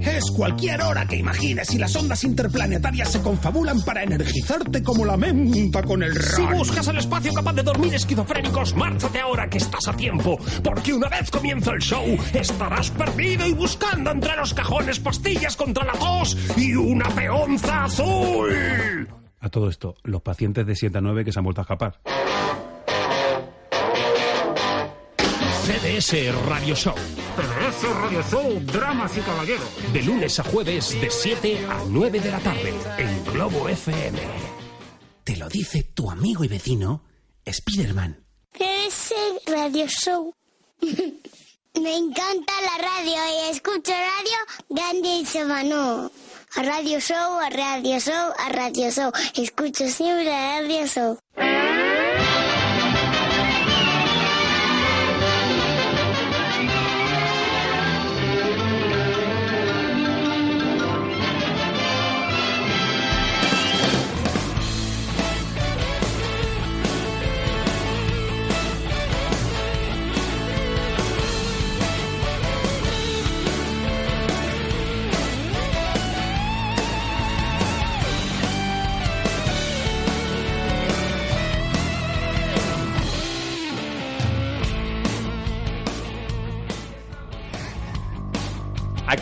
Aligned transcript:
Es 0.00 0.30
cualquier 0.30 0.80
hora 0.82 1.06
que 1.06 1.16
imagines 1.16 1.72
y 1.74 1.78
las 1.78 1.94
ondas 1.96 2.22
interplanetarias 2.24 3.12
se 3.12 3.20
confabulan 3.22 3.80
para 3.82 4.02
energizarte 4.02 4.82
como 4.82 5.04
la 5.04 5.16
menta 5.16 5.82
con 5.82 6.02
el 6.02 6.14
Si 6.20 6.42
ron. 6.42 6.58
buscas 6.58 6.86
el 6.88 6.98
espacio 6.98 7.32
capaz 7.32 7.52
de 7.54 7.62
dormir 7.62 7.94
esquizofrénicos, 7.94 8.74
márchate 8.74 9.20
ahora 9.20 9.48
que 9.48 9.58
estás 9.58 9.88
a 9.88 9.92
tiempo. 9.94 10.38
Porque 10.62 10.92
una 10.94 11.08
vez 11.08 11.30
comienza 11.30 11.72
el 11.72 11.80
show, 11.80 12.04
estarás 12.32 12.90
perdido 12.90 13.46
y 13.46 13.52
buscando 13.54 14.10
entre 14.10 14.36
los 14.36 14.54
cajones 14.54 15.00
pastillas 15.00 15.56
contra 15.56 15.84
la 15.84 15.92
tos 15.92 16.36
y 16.56 16.74
una 16.74 17.08
peonza 17.10 17.84
azul. 17.84 19.08
A 19.40 19.48
todo 19.48 19.68
esto, 19.68 19.96
los 20.04 20.22
pacientes 20.22 20.66
de 20.66 20.74
7 20.74 20.98
a 20.98 21.00
9 21.00 21.24
que 21.24 21.32
se 21.32 21.38
han 21.38 21.44
vuelto 21.44 21.60
a 21.60 21.64
escapar. 21.64 22.00
CDS 25.66 26.34
Radio 26.48 26.74
Show. 26.76 26.94
Radio 27.82 28.22
Show, 28.22 28.60
Dramas 28.60 29.16
y 29.16 29.20
Caballeros. 29.20 29.92
De 29.92 30.02
lunes 30.02 30.38
a 30.40 30.44
jueves, 30.44 30.98
de 31.00 31.10
7 31.10 31.66
a 31.68 31.84
9 31.86 32.20
de 32.20 32.30
la 32.30 32.38
tarde, 32.38 32.74
en 32.98 33.24
Globo 33.32 33.68
FM. 33.68 34.18
Te 35.22 35.36
lo 35.36 35.48
dice 35.48 35.82
tu 35.94 36.10
amigo 36.10 36.42
y 36.44 36.48
vecino, 36.48 37.02
Spiderman. 37.46 38.24
CDS 38.52 39.12
Radio 39.46 39.86
Show. 39.88 40.34
Me 40.80 41.96
encanta 41.96 42.52
la 42.62 42.78
radio 42.78 43.14
y 43.14 43.50
escucho 43.50 43.92
radio 43.92 44.38
grande 44.70 45.08
y 45.08 45.26
semano. 45.26 46.10
A 46.54 46.62
Radio 46.62 46.98
Show, 47.00 47.38
a 47.38 47.50
Radio 47.50 48.00
Show, 48.00 48.32
a 48.38 48.48
Radio 48.48 48.90
Show. 48.90 49.12
Escucho 49.34 49.86
siempre 49.88 50.32
a 50.32 50.60
Radio 50.62 50.86
Show. 50.86 51.18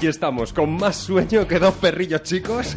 Aquí 0.04 0.10
estamos, 0.10 0.52
con 0.52 0.76
más 0.76 0.96
sueño 0.96 1.48
que 1.48 1.58
dos 1.58 1.72
perrillos 1.76 2.22
chicos. 2.24 2.76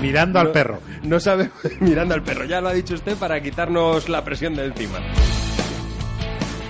Mirando 0.00 0.38
al 0.38 0.46
No- 0.46 0.52
perro. 0.52 0.78
No 1.02 1.20
sabe, 1.20 1.50
mirando 1.80 2.14
al 2.14 2.22
perro, 2.22 2.46
ya 2.46 2.62
lo 2.62 2.68
ha 2.68 2.72
dicho 2.72 2.94
usted 2.94 3.14
para 3.14 3.42
quitarnos 3.42 4.08
la 4.08 4.24
presión 4.24 4.54
de 4.56 4.64
encima. 4.64 4.96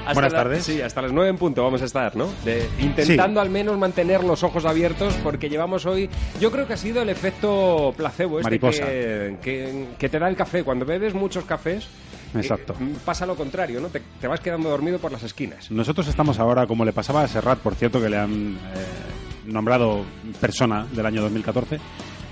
Hasta 0.01 0.13
Buenas 0.15 0.33
la- 0.33 0.39
tardes. 0.41 0.65
Sí, 0.65 0.83
hasta 0.83 1.03
las 1.03 1.13
nueve 1.13 1.31
en 1.31 1.37
punto 1.39 1.63
vamos 1.63 1.83
a 1.83 1.85
estar, 1.85 2.17
¿no? 2.17 2.29
De- 2.45 2.69
intentando 2.81 3.41
al 3.41 3.49
menos 3.49 3.79
mantener 3.79 4.25
los 4.25 4.43
ojos 4.43 4.65
abiertos 4.65 5.15
porque 5.23 5.49
llevamos 5.49 5.87
hoy... 5.87 6.11
Yo 6.41 6.51
creo 6.51 6.67
que 6.67 6.73
ha 6.73 6.77
sido 6.77 7.01
el 7.03 7.09
efecto 7.09 7.95
placebo 7.97 8.41
este 8.41 8.47
Mariposa. 8.51 8.87
que, 8.87 9.37
que, 9.41 9.87
que 9.97 10.09
te 10.09 10.19
da 10.19 10.29
el 10.29 10.35
café. 10.35 10.65
Cuando 10.65 10.85
bebes 10.85 11.15
muchos 11.15 11.45
cafés... 11.45 11.87
Exacto. 12.35 12.75
eh, 12.81 12.93
pasa 13.05 13.25
lo 13.25 13.37
contrario, 13.37 13.81
¿no? 13.81 13.87
Te, 13.87 14.03
te 14.21 14.27
vas 14.27 14.41
quedando 14.41 14.69
dormido 14.69 14.99
por 14.99 15.13
las 15.13 15.23
esquinas. 15.23 15.71
Nosotros 15.71 16.09
estamos 16.09 16.41
ahora, 16.41 16.67
como 16.67 16.85
le 16.85 16.93
pasaba 16.93 17.23
a 17.23 17.29
Serrat, 17.29 17.61
por 17.61 17.77
cierto, 17.77 18.01
que 18.03 18.09
le 18.11 18.19
han 18.19 18.57
eh, 18.75 19.36
nombrado 19.47 20.05
persona 20.41 20.87
del 20.93 21.07
año 21.07 21.23
2014. 21.23 21.79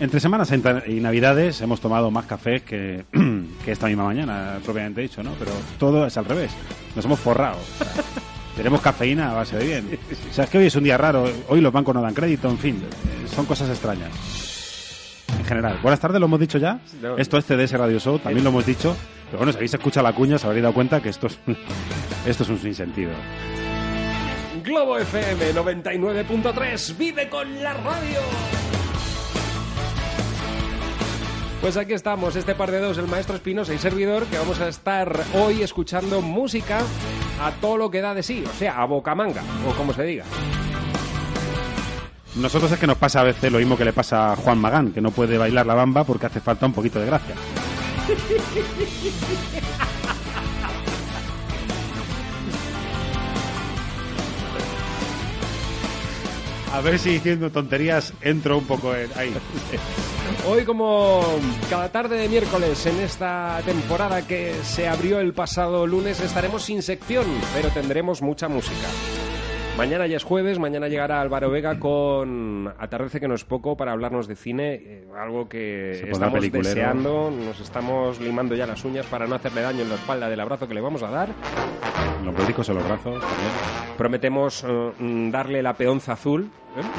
Entre 0.00 0.18
semanas 0.18 0.52
y 0.86 1.00
navidades 1.00 1.60
hemos 1.60 1.80
tomado 1.80 2.10
más 2.10 2.26
café 2.26 2.60
que, 2.60 3.04
que 3.64 3.72
esta 3.72 3.86
misma 3.86 4.04
mañana, 4.04 4.58
propiamente 4.64 5.00
dicho, 5.00 5.22
¿no? 5.22 5.32
Pero 5.38 5.52
todo 5.78 6.06
es 6.06 6.16
al 6.16 6.24
revés. 6.24 6.53
Nos 6.97 7.04
hemos 7.04 7.20
forrado. 7.20 7.58
O 7.58 7.84
sea, 7.84 7.92
tenemos 8.56 8.80
cafeína 8.80 9.30
a 9.30 9.34
base 9.34 9.56
de 9.56 9.66
bien. 9.66 9.98
O 10.30 10.34
sea, 10.34 10.44
es 10.44 10.50
que 10.50 10.58
hoy 10.58 10.66
es 10.66 10.74
un 10.74 10.84
día 10.84 10.98
raro. 10.98 11.28
Hoy 11.48 11.60
los 11.60 11.72
bancos 11.72 11.94
no 11.94 12.03
dan 12.03 12.14
crédito, 12.14 12.48
en 12.50 12.58
fin. 12.58 12.82
Son 13.34 13.47
cosas 13.47 13.70
extrañas. 13.70 14.10
En 15.38 15.44
general. 15.44 15.78
Buenas 15.82 16.00
tardes, 16.00 16.19
lo 16.19 16.26
hemos 16.26 16.41
dicho 16.41 16.58
ya. 16.58 16.80
Esto 17.16 17.38
es 17.38 17.44
CDS 17.44 17.72
Radio 17.72 17.98
Show, 17.98 18.19
también 18.19 18.42
lo 18.44 18.50
hemos 18.50 18.66
dicho. 18.66 18.97
Pero 19.26 19.38
bueno, 19.38 19.53
si 19.53 19.58
habéis 19.58 19.74
escuchado 19.74 20.06
la 20.06 20.12
cuña, 20.12 20.36
os 20.36 20.44
habréis 20.44 20.62
dado 20.62 20.74
cuenta 20.74 21.00
que 21.00 21.08
esto 21.08 21.28
es, 21.28 21.38
esto 22.26 22.42
es 22.42 22.48
un 22.48 22.58
sinsentido. 22.58 23.12
Globo 24.64 24.97
FM 24.97 25.52
99.3, 25.52 26.97
vive 26.97 27.28
con 27.28 27.62
la 27.62 27.75
radio. 27.75 28.19
Pues 31.60 31.76
aquí 31.76 31.92
estamos, 31.92 32.34
este 32.34 32.54
par 32.54 32.70
de 32.70 32.80
dos, 32.80 32.97
el 32.97 33.06
maestro 33.06 33.36
Espinosa 33.36 33.74
y 33.74 33.78
servidor, 33.78 34.24
que 34.24 34.38
vamos 34.38 34.60
a 34.60 34.69
estar 34.69 35.20
hoy 35.34 35.62
escuchando 35.62 36.22
música 36.22 36.80
a 37.42 37.50
todo 37.60 37.76
lo 37.76 37.91
que 37.91 38.00
da 38.00 38.14
de 38.14 38.22
sí, 38.22 38.42
o 38.50 38.58
sea, 38.58 38.80
a 38.80 38.86
bocamanga, 38.86 39.42
o 39.69 39.74
como 39.76 39.92
se 39.92 40.04
diga. 40.04 40.24
Nosotros 42.36 42.72
es 42.72 42.78
que 42.78 42.86
nos 42.86 42.97
pasa 42.97 43.20
a 43.20 43.24
veces 43.24 43.53
lo 43.53 43.58
mismo 43.58 43.76
que 43.76 43.84
le 43.84 43.92
pasa 43.92 44.32
a 44.32 44.36
Juan 44.36 44.58
Magán, 44.58 44.92
que 44.92 45.03
no 45.03 45.10
puede 45.10 45.36
bailar 45.36 45.66
la 45.66 45.74
bamba 45.74 46.04
porque 46.04 46.24
hace 46.24 46.41
falta 46.41 46.64
un 46.64 46.72
poquito 46.72 46.98
de 47.00 47.06
gracia. 47.06 47.34
A 56.74 56.80
ver 56.80 56.98
si 56.98 57.10
diciendo 57.10 57.50
tonterías 57.50 58.12
entro 58.20 58.58
un 58.58 58.64
poco 58.64 58.96
en 58.96 59.08
ahí. 59.16 59.32
Hoy, 60.48 60.64
como 60.64 61.22
cada 61.70 61.88
tarde 61.92 62.16
de 62.16 62.28
miércoles 62.28 62.84
en 62.86 62.98
esta 62.98 63.60
temporada 63.64 64.26
que 64.26 64.52
se 64.64 64.88
abrió 64.88 65.20
el 65.20 65.34
pasado 65.34 65.86
lunes, 65.86 66.18
estaremos 66.18 66.64
sin 66.64 66.82
sección, 66.82 67.26
pero 67.54 67.68
tendremos 67.68 68.22
mucha 68.22 68.48
música. 68.48 68.88
Mañana 69.78 70.08
ya 70.08 70.16
es 70.16 70.24
jueves, 70.24 70.58
mañana 70.58 70.88
llegará 70.88 71.20
Álvaro 71.20 71.48
Vega 71.50 71.78
con 71.78 72.72
Atardece 72.78 73.20
que 73.20 73.28
no 73.28 73.34
es 73.34 73.44
poco 73.44 73.76
para 73.76 73.92
hablarnos 73.92 74.26
de 74.26 74.34
cine, 74.34 74.74
eh, 74.74 75.06
algo 75.16 75.48
que 75.48 75.98
Se 76.00 76.10
estamos 76.10 76.50
deseando, 76.50 77.30
nos 77.30 77.60
estamos 77.60 78.20
limando 78.20 78.54
ya 78.56 78.66
las 78.66 78.84
uñas 78.84 79.06
para 79.06 79.26
no 79.26 79.36
hacerle 79.36 79.62
daño 79.62 79.82
en 79.82 79.88
la 79.88 79.94
espalda 79.96 80.28
del 80.28 80.41
abrazo 80.41 80.66
que 80.66 80.74
le 80.74 80.80
vamos 80.80 81.02
a 81.02 81.10
dar. 81.10 81.28
Los 82.24 82.34
médicos 82.34 82.68
en 82.68 82.76
los 82.76 82.84
brazos 82.84 83.20
también, 83.20 83.50
Prometemos 83.96 84.64
eh, 84.64 84.92
darle 85.30 85.62
la 85.62 85.74
peonza 85.74 86.12
azul. 86.12 86.50
¿Eh? 86.76 86.90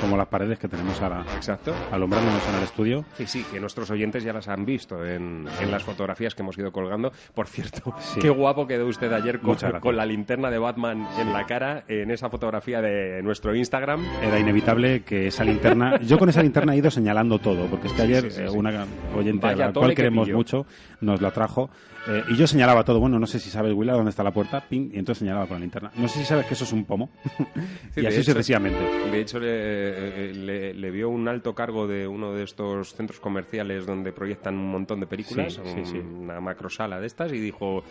Como 0.00 0.16
las 0.16 0.26
paredes 0.28 0.58
que 0.58 0.68
tenemos 0.68 1.00
ahora 1.00 1.24
Exacto. 1.36 1.74
alumbrándonos 1.90 2.42
en 2.48 2.54
el 2.56 2.62
estudio. 2.64 3.04
Sí, 3.16 3.26
sí, 3.26 3.44
que 3.50 3.60
nuestros 3.60 3.90
oyentes 3.90 4.22
ya 4.24 4.32
las 4.32 4.48
han 4.48 4.64
visto 4.64 5.04
en, 5.06 5.46
en 5.60 5.70
las 5.70 5.82
fotografías 5.82 6.34
que 6.34 6.42
hemos 6.42 6.56
ido 6.58 6.70
colgando. 6.72 7.12
Por 7.34 7.46
cierto, 7.48 7.94
Sí. 8.00 8.20
qué 8.20 8.30
guapo 8.30 8.66
quedó 8.66 8.86
usted 8.86 9.12
ayer 9.12 9.40
con, 9.40 9.56
con 9.80 9.96
la 9.96 10.06
linterna 10.06 10.50
de 10.50 10.58
Batman 10.58 11.06
en 11.18 11.32
la 11.32 11.44
cara 11.46 11.84
en 11.88 12.10
esa 12.10 12.28
fotografía 12.30 12.80
de 12.80 13.22
nuestro 13.22 13.54
Instagram. 13.54 14.04
Era 14.22 14.38
inevitable 14.38 15.02
que 15.02 15.28
esa 15.28 15.44
linterna. 15.44 15.98
Yo 16.00 16.18
con 16.18 16.28
esa 16.28 16.42
linterna 16.42 16.74
he 16.74 16.78
ido 16.78 16.90
señalando 16.90 17.38
todo, 17.38 17.66
porque 17.66 17.88
es 17.88 17.92
que 17.92 18.02
ayer 18.02 18.30
sí, 18.30 18.42
eh, 18.42 18.48
una 18.50 18.86
oyente 19.16 19.46
Vaya 19.46 19.64
a 19.64 19.66
la 19.68 19.72
cual 19.72 19.90
que 19.90 19.96
queremos 19.96 20.28
mucho 20.30 20.66
nos 21.00 21.20
la 21.20 21.30
trajo 21.30 21.70
eh, 22.08 22.22
y 22.30 22.36
yo 22.36 22.46
señalaba 22.46 22.84
todo. 22.84 23.00
Bueno, 23.00 23.18
no 23.18 23.26
sé 23.26 23.38
si 23.38 23.50
sabes, 23.50 23.72
Willa, 23.74 23.92
dónde 23.92 24.10
está 24.10 24.22
la 24.22 24.30
puerta, 24.32 24.60
ping, 24.68 24.90
y 24.94 24.98
entonces 24.98 25.18
señalaba 25.18 25.46
con 25.46 25.56
la 25.56 25.60
linterna. 25.60 25.90
No 25.96 26.08
sé 26.08 26.20
si 26.20 26.24
sabes 26.24 26.46
que 26.46 26.54
eso 26.54 26.64
es 26.64 26.72
un 26.72 26.84
pomo. 26.84 27.10
Y 27.96 28.06
así 28.06 28.16
hecho- 28.20 28.32
sucesivamente. 28.32 28.78
De 29.10 29.20
hecho, 29.20 29.38
le, 29.40 29.87
eh, 29.94 30.32
le- 30.34 30.74
le 30.74 30.90
vio 30.90 31.08
un 31.10 31.28
alto 31.28 31.54
cargo 31.54 31.86
de 31.86 32.06
uno 32.08 32.32
de 32.32 32.44
estos 32.44 32.94
centros 32.94 33.20
comerciales 33.20 33.86
donde 33.86 34.12
proyectan 34.12 34.54
un 34.56 34.70
montón 34.70 35.00
de 35.00 35.06
películas, 35.06 35.60
Sí, 35.64 35.80
un- 35.80 35.86
sí. 35.86 35.98
una 35.98 36.40
macrosala 36.40 37.00
de 37.00 37.06
estas, 37.06 37.32
y 37.32 37.38
dijo: 37.38 37.82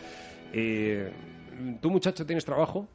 eh, 0.53 1.11
¿Tú, 1.81 1.89
muchacho, 1.89 2.25
tienes 2.25 2.45
trabajo? 2.45 2.87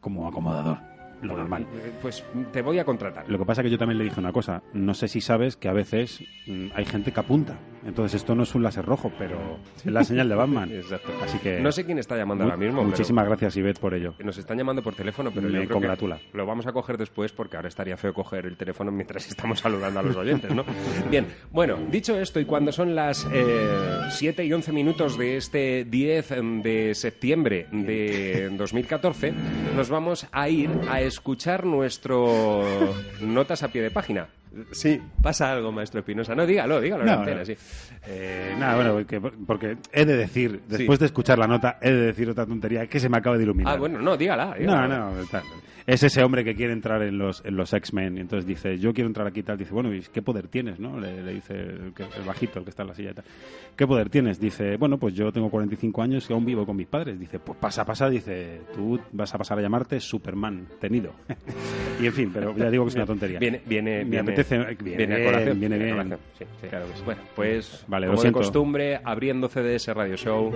Como 0.00 0.26
acomodador, 0.28 0.78
lo 1.22 1.36
normal. 1.36 1.62
Eh, 1.74 1.92
Pues 2.00 2.24
te 2.52 2.62
voy 2.62 2.78
a 2.78 2.84
contratar. 2.84 3.28
Lo 3.28 3.38
que 3.38 3.44
pasa 3.44 3.60
es 3.60 3.66
que 3.66 3.70
yo 3.70 3.78
también 3.78 3.98
le 3.98 4.04
dije 4.04 4.20
una 4.20 4.32
cosa. 4.32 4.62
No 4.72 4.94
sé 4.94 5.08
si 5.08 5.20
sabes 5.20 5.56
que 5.56 5.68
a 5.68 5.72
veces 5.72 6.22
mm, 6.46 6.68
hay 6.74 6.84
gente 6.84 7.12
que 7.12 7.20
apunta. 7.20 7.58
Entonces 7.86 8.20
esto 8.20 8.34
no 8.34 8.42
es 8.42 8.54
un 8.54 8.62
láser 8.62 8.84
rojo, 8.84 9.12
pero 9.18 9.58
es 9.76 9.86
la 9.86 10.04
señal 10.04 10.28
de 10.28 10.34
Batman. 10.34 10.70
Exacto. 10.72 11.12
Así 11.22 11.38
que 11.38 11.60
No 11.60 11.72
sé 11.72 11.84
quién 11.84 11.98
está 11.98 12.16
llamando 12.16 12.44
ahora 12.44 12.56
mismo. 12.56 12.82
Muchísimas 12.84 13.26
gracias, 13.26 13.56
Ivette, 13.56 13.78
por 13.78 13.94
ello. 13.94 14.14
Nos 14.22 14.36
están 14.38 14.58
llamando 14.58 14.82
por 14.82 14.94
teléfono, 14.94 15.30
pero 15.34 15.46
Me 15.48 15.52
yo 15.54 15.58
creo 15.60 15.72
congratula. 15.72 16.18
que 16.18 16.36
lo 16.36 16.46
vamos 16.46 16.66
a 16.66 16.72
coger 16.72 16.98
después 16.98 17.32
porque 17.32 17.56
ahora 17.56 17.68
estaría 17.68 17.96
feo 17.96 18.12
coger 18.14 18.46
el 18.46 18.56
teléfono 18.56 18.90
mientras 18.90 19.26
estamos 19.28 19.60
saludando 19.60 20.00
a 20.00 20.02
los 20.02 20.16
oyentes, 20.16 20.54
¿no? 20.54 20.64
Bien, 21.10 21.26
bueno, 21.50 21.78
dicho 21.90 22.18
esto 22.18 22.40
y 22.40 22.44
cuando 22.44 22.72
son 22.72 22.94
las 22.94 23.26
eh, 23.32 23.68
7 24.10 24.44
y 24.44 24.52
11 24.52 24.72
minutos 24.72 25.16
de 25.18 25.36
este 25.36 25.84
10 25.84 26.28
de 26.62 26.92
septiembre 26.94 27.66
de 27.70 28.50
2014, 28.56 29.32
nos 29.76 29.88
vamos 29.88 30.26
a 30.32 30.48
ir 30.48 30.70
a 30.90 31.00
escuchar 31.00 31.64
nuestro 31.66 32.62
Notas 33.20 33.62
a 33.62 33.68
pie 33.68 33.82
de 33.82 33.90
página. 33.90 34.28
Sí. 34.72 35.00
Pasa 35.22 35.52
algo, 35.52 35.70
maestro 35.72 36.00
Espinosa. 36.00 36.34
No, 36.34 36.46
dígalo, 36.46 36.80
dígalo. 36.80 37.02
en 37.02 37.08
No, 37.08 37.18
antena, 37.20 37.38
no. 37.40 37.44
sí. 37.46 37.54
Eh, 38.06 38.54
nada, 38.58 38.76
bueno, 38.76 38.92
porque, 38.94 39.20
porque 39.46 39.76
he 39.92 40.04
de 40.04 40.16
decir, 40.16 40.60
después 40.68 40.98
de 40.98 41.06
escuchar 41.06 41.38
la 41.38 41.46
nota, 41.46 41.78
he 41.82 41.90
de 41.90 42.06
decir 42.06 42.28
otra 42.30 42.46
tontería 42.46 42.86
que 42.86 43.00
se 43.00 43.08
me 43.08 43.18
acaba 43.18 43.36
de 43.36 43.44
iluminar. 43.44 43.74
Ah, 43.74 43.78
bueno, 43.78 44.00
no, 44.00 44.16
dígala. 44.16 44.46
No, 44.46 44.54
dígala. 44.56 44.88
no, 44.88 45.12
tal. 45.30 45.42
es 45.86 46.02
ese 46.02 46.22
hombre 46.22 46.44
que 46.44 46.54
quiere 46.54 46.72
entrar 46.72 47.02
en 47.02 47.16
los, 47.18 47.42
en 47.44 47.56
los 47.56 47.72
X-Men 47.72 48.18
y 48.18 48.20
entonces 48.20 48.46
dice, 48.46 48.78
yo 48.78 48.92
quiero 48.92 49.08
entrar 49.08 49.26
aquí 49.26 49.40
y 49.40 49.42
tal. 49.42 49.56
Dice, 49.58 49.72
bueno, 49.72 49.92
¿y 49.94 50.00
qué 50.02 50.22
poder 50.22 50.48
tienes? 50.48 50.78
no 50.78 50.98
Le, 51.00 51.22
le 51.22 51.34
dice 51.34 51.54
el, 51.54 51.92
que- 51.94 52.02
el 52.04 52.24
bajito, 52.26 52.58
el 52.58 52.64
que 52.64 52.70
está 52.70 52.82
en 52.82 52.88
la 52.88 52.94
silla 52.94 53.10
y 53.10 53.14
tal. 53.14 53.24
¿Qué 53.76 53.86
poder 53.86 54.08
tienes? 54.10 54.38
Dice, 54.40 54.76
bueno, 54.76 54.98
pues 54.98 55.14
yo 55.14 55.30
tengo 55.32 55.50
45 55.50 56.02
años 56.02 56.28
y 56.28 56.32
aún 56.32 56.44
vivo 56.44 56.66
con 56.66 56.76
mis 56.76 56.86
padres. 56.88 57.18
Dice, 57.18 57.38
pues 57.38 57.58
pasa, 57.58 57.84
pasa. 57.84 58.08
Dice, 58.10 58.60
tú 58.74 58.98
vas 59.12 59.34
a 59.34 59.38
pasar 59.38 59.58
a 59.58 59.62
llamarte 59.62 59.98
Superman, 60.00 60.66
tenido. 60.80 61.12
y 62.00 62.06
en 62.06 62.12
fin, 62.12 62.30
pero 62.32 62.56
ya 62.56 62.70
digo 62.70 62.84
que 62.84 62.90
es 62.90 62.96
una 62.96 63.06
tontería. 63.06 63.38
Viene, 63.38 63.62
viene, 63.66 64.04
apetece- 64.42 64.82
viene, 64.82 64.96
viene 65.06 65.14
a 65.22 65.24
colación. 65.30 65.60
viene 65.60 65.78
bien. 65.78 65.90
colación. 65.90 66.18
Sí, 66.38 66.44
sí. 66.60 66.68
Bueno, 67.04 67.22
pues, 67.34 67.84
Vale, 67.88 68.06
lo 68.06 68.12
como 68.12 68.22
de 68.24 68.32
costumbre, 68.32 69.00
abriendo 69.04 69.48
CDS 69.48 69.92
Radio 69.94 70.16
Show, 70.16 70.52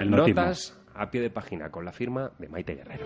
El 0.00 0.10
notismo. 0.10 0.40
notas 0.42 0.80
a 0.94 1.10
pie 1.10 1.20
de 1.20 1.30
página 1.30 1.70
con 1.70 1.84
la 1.84 1.92
firma 1.92 2.32
de 2.38 2.48
Maite 2.48 2.74
Guerrero. 2.76 3.04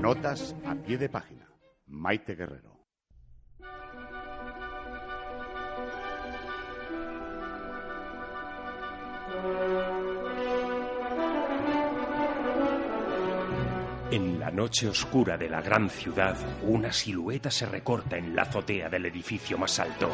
Notas 0.00 0.56
a 0.66 0.74
pie 0.74 0.98
de 0.98 1.08
página. 1.08 1.46
Maite 1.86 2.34
Guerrero. 2.34 2.72
En 14.12 14.38
la 14.38 14.50
noche 14.50 14.88
oscura 14.88 15.38
de 15.38 15.48
la 15.48 15.62
gran 15.62 15.88
ciudad, 15.88 16.36
una 16.64 16.92
silueta 16.92 17.50
se 17.50 17.64
recorta 17.64 18.18
en 18.18 18.36
la 18.36 18.42
azotea 18.42 18.90
del 18.90 19.06
edificio 19.06 19.56
más 19.56 19.80
alto. 19.80 20.10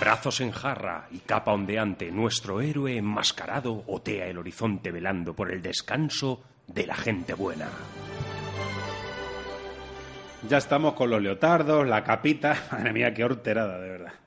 Brazos 0.00 0.40
en 0.40 0.50
jarra 0.50 1.06
y 1.12 1.18
capa 1.18 1.52
ondeante, 1.52 2.10
nuestro 2.10 2.60
héroe 2.60 2.96
enmascarado 2.96 3.84
otea 3.86 4.26
el 4.26 4.38
horizonte 4.38 4.90
velando 4.90 5.36
por 5.36 5.52
el 5.52 5.62
descanso 5.62 6.42
de 6.66 6.88
la 6.88 6.96
gente 6.96 7.32
buena. 7.34 7.68
Ya 10.48 10.58
estamos 10.58 10.94
con 10.94 11.10
los 11.10 11.22
leotardos, 11.22 11.86
la 11.86 12.02
capita. 12.02 12.56
Madre 12.72 12.92
mía, 12.92 13.14
qué 13.14 13.22
horterada, 13.22 13.78
de 13.78 13.88
verdad. 13.88 14.19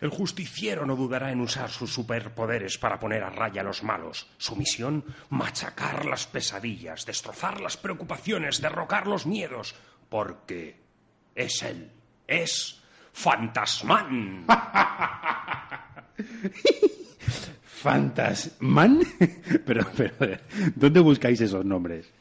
El 0.00 0.10
justiciero 0.10 0.86
no 0.86 0.94
dudará 0.94 1.32
en 1.32 1.40
usar 1.40 1.70
sus 1.70 1.92
superpoderes 1.92 2.78
para 2.78 3.00
poner 3.00 3.24
a 3.24 3.30
raya 3.30 3.62
a 3.62 3.64
los 3.64 3.82
malos. 3.82 4.28
Su 4.38 4.54
misión, 4.54 5.04
machacar 5.30 6.04
las 6.04 6.26
pesadillas, 6.26 7.04
destrozar 7.04 7.60
las 7.60 7.76
preocupaciones, 7.76 8.60
derrocar 8.60 9.08
los 9.08 9.26
miedos, 9.26 9.74
porque 10.08 10.76
es 11.34 11.62
él, 11.62 11.90
es 12.26 12.80
Fantasmán. 13.12 14.46
¿Fantasman? 17.82 19.00
pero, 19.66 19.86
pero, 19.96 20.36
¿dónde 20.74 21.00
buscáis 21.00 21.40
esos 21.40 21.64
nombres? 21.64 22.12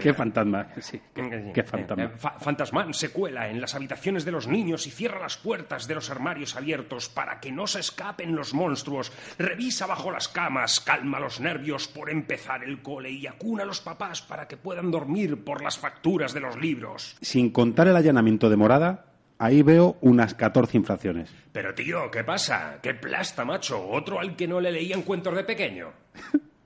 ¿Qué 0.00 0.12
fantasma? 0.14 0.68
Sí, 0.80 1.00
¿qué, 1.14 1.50
qué 1.54 1.62
fantasma? 1.62 2.04
Eh, 2.04 2.08
Fa- 2.16 2.92
se 2.92 3.10
cuela 3.10 3.48
en 3.48 3.60
las 3.60 3.74
habitaciones 3.74 4.24
de 4.24 4.32
los 4.32 4.46
niños 4.48 4.86
y 4.86 4.90
cierra 4.90 5.20
las 5.20 5.36
puertas 5.36 5.86
de 5.86 5.94
los 5.94 6.10
armarios 6.10 6.56
abiertos 6.56 7.08
para 7.08 7.40
que 7.40 7.52
no 7.52 7.66
se 7.66 7.80
escapen 7.80 8.34
los 8.36 8.54
monstruos. 8.54 9.12
Revisa 9.38 9.86
bajo 9.86 10.10
las 10.10 10.28
camas, 10.28 10.80
calma 10.80 11.20
los 11.20 11.40
nervios 11.40 11.88
por 11.88 12.10
empezar 12.10 12.64
el 12.64 12.82
cole 12.82 13.10
y 13.10 13.26
acuna 13.26 13.62
a 13.62 13.66
los 13.66 13.80
papás 13.80 14.22
para 14.22 14.48
que 14.48 14.56
puedan 14.56 14.90
dormir 14.90 15.42
por 15.44 15.62
las 15.62 15.78
facturas 15.78 16.34
de 16.34 16.40
los 16.40 16.56
libros. 16.56 17.16
Sin 17.20 17.50
contar 17.50 17.88
el 17.88 17.96
allanamiento 17.96 18.50
de 18.50 18.56
morada, 18.56 19.06
ahí 19.38 19.62
veo 19.62 19.96
unas 20.00 20.34
14 20.34 20.76
infracciones. 20.76 21.30
Pero 21.52 21.74
tío, 21.74 22.10
¿qué 22.10 22.24
pasa? 22.24 22.78
¿Qué 22.82 22.94
plasta, 22.94 23.44
macho? 23.44 23.88
¿Otro 23.88 24.20
al 24.20 24.36
que 24.36 24.46
no 24.46 24.60
le 24.60 24.72
leían 24.72 25.02
cuentos 25.02 25.34
de 25.36 25.44
pequeño? 25.44 25.92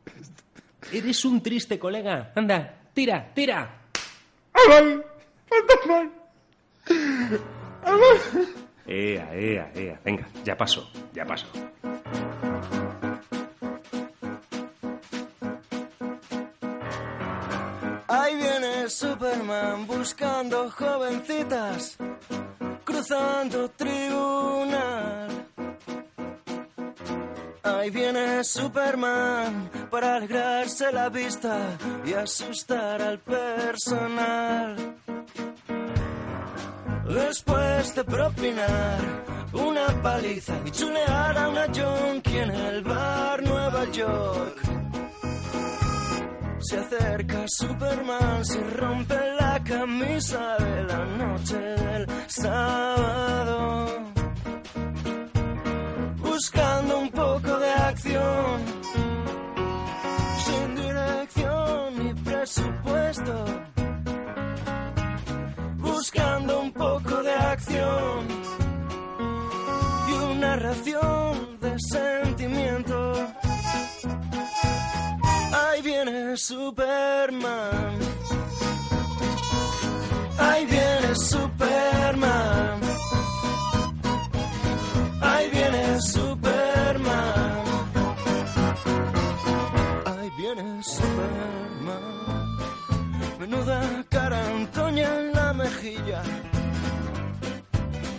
Eres 0.93 1.25
un 1.25 1.43
triste 1.43 1.79
colega. 1.79 2.33
Anda, 2.35 2.75
tira, 2.95 3.33
tira. 3.35 3.83
Ea, 8.87 9.35
ea, 9.35 9.73
ea. 9.75 10.01
Venga, 10.05 10.27
ya 10.45 10.57
pasó, 10.57 10.91
ya 11.13 11.25
pasó. 11.27 11.47
Ahí 18.09 18.37
viene 18.37 18.89
Superman 18.89 19.87
buscando 19.87 20.71
jovencitas, 20.71 21.99
cruzando 23.09 23.71
tribunal. 23.71 25.29
Ahí 27.63 27.91
viene 27.91 28.45
Superman 28.45 29.71
para 29.91 30.17
alegrarse 30.17 30.93
la 30.93 31.09
vista 31.09 31.59
y 32.05 32.13
asustar 32.13 33.01
al 33.01 33.19
personal. 33.21 34.77
Después 37.09 37.95
de 37.95 38.05
propinar 38.05 38.99
una 39.55 39.87
paliza 40.03 40.55
y 40.67 40.71
chulear 40.71 41.39
a 41.39 41.49
una 41.49 41.67
junkie 41.67 42.39
en 42.39 42.51
el 42.51 42.83
bar 42.83 43.43
Nueva 43.43 43.91
York. 43.91 44.78
Se 46.69 46.77
acerca 46.77 47.45
Superman, 47.47 48.45
se 48.45 48.61
rompe 48.63 49.15
la 49.41 49.59
camisa 49.65 50.57
de 50.59 50.85
la 50.85 51.05
noche 51.07 51.57
del 51.57 52.07
sábado. 52.27 53.87
Buscando 56.19 56.99
un 56.99 57.11
poco 57.11 57.59
de 57.59 57.71
acción, 57.71 58.61
sin 60.45 60.75
dirección 60.75 62.05
ni 62.05 62.13
presupuesto. 62.23 63.45
Buscando 65.79 66.61
un 66.61 66.73
poco 66.73 67.23
de 67.23 67.33
acción 67.33 68.29
y 70.11 70.13
una 70.35 70.57
ración 70.57 71.59
de 71.63 71.77
sentimiento. 71.79 73.38
Superman. 76.39 77.99
Ahí 80.39 80.67
viene 80.67 81.15
Superman. 81.17 82.81
Ahí 85.21 85.51
viene 85.51 86.01
Superman. 86.01 87.65
Ahí 90.07 90.31
viene 90.39 90.83
Superman. 90.85 92.57
Menuda 93.41 94.05
cara 94.09 94.39
Antonia 94.47 95.19
en 95.19 95.33
la 95.33 95.53
mejilla. 95.53 96.23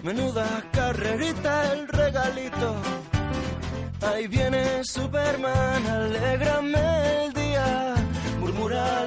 Menuda 0.03 0.45
carrerita 0.73 1.71
el 1.71 1.87
regalito. 1.87 2.75
Ahí 4.01 4.27
viene 4.27 4.83
Superman, 4.83 5.87
alégrame 5.87 7.25
el. 7.25 7.38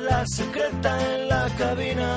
La 0.00 0.26
secreta 0.26 0.90
en 1.14 1.28
la 1.28 1.48
cabina. 1.58 2.10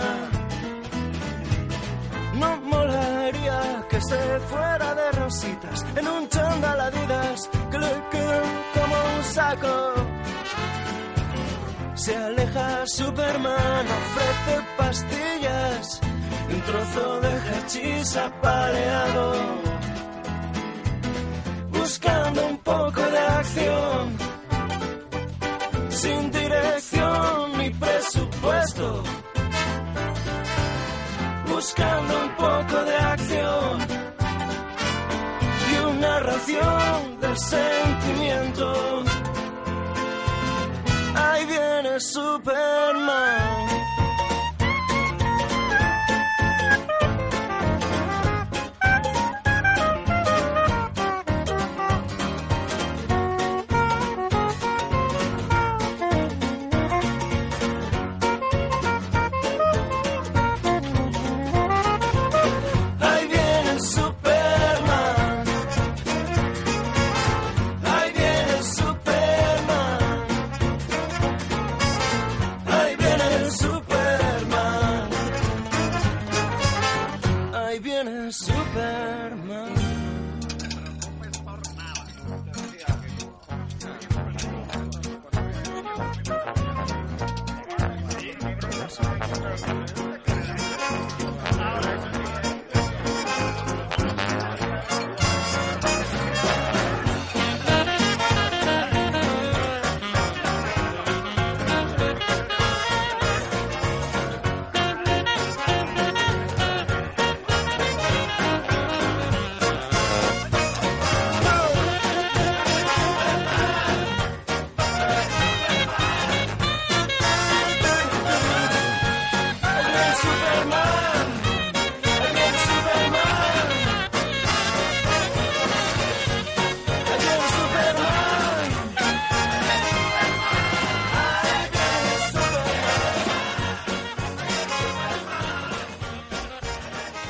No 2.36 2.58
molaría 2.58 3.86
que 3.90 4.00
se 4.02 4.40
fuera 4.50 4.96
de 4.96 5.12
rositas 5.12 5.86
en 5.96 6.08
un 6.08 6.30
chándal 6.30 6.80
Adidas 6.82 7.50
que 7.72 7.80
le 7.80 7.94
quedan 8.12 8.50
como 8.76 8.96
un 9.16 9.24
saco. 9.24 9.94
Se 11.96 12.16
aleja 12.16 12.84
Superman, 12.86 13.86
ofrece 14.00 14.56
pastillas 14.78 16.02
y 16.50 16.54
un 16.54 16.62
trozo 16.62 17.22
de 17.22 17.34
hachís 17.50 18.18
apaleado 18.18 19.66
buscando 21.86 22.48
un 22.48 22.58
poco 22.60 23.00
de 23.00 23.20
acción, 23.20 24.18
sin 25.90 26.32
dirección 26.32 26.95
presupuesto, 27.80 29.04
buscando 31.48 32.22
un 32.24 32.30
poco 32.36 32.84
de 32.84 32.96
acción 32.96 33.80
y 35.72 35.78
una 35.86 36.20
ración 36.20 37.20
de 37.22 37.36
sentimiento. 37.38 39.04
Ahí 41.16 41.46
viene 41.46 42.00
Superman. 42.00 43.75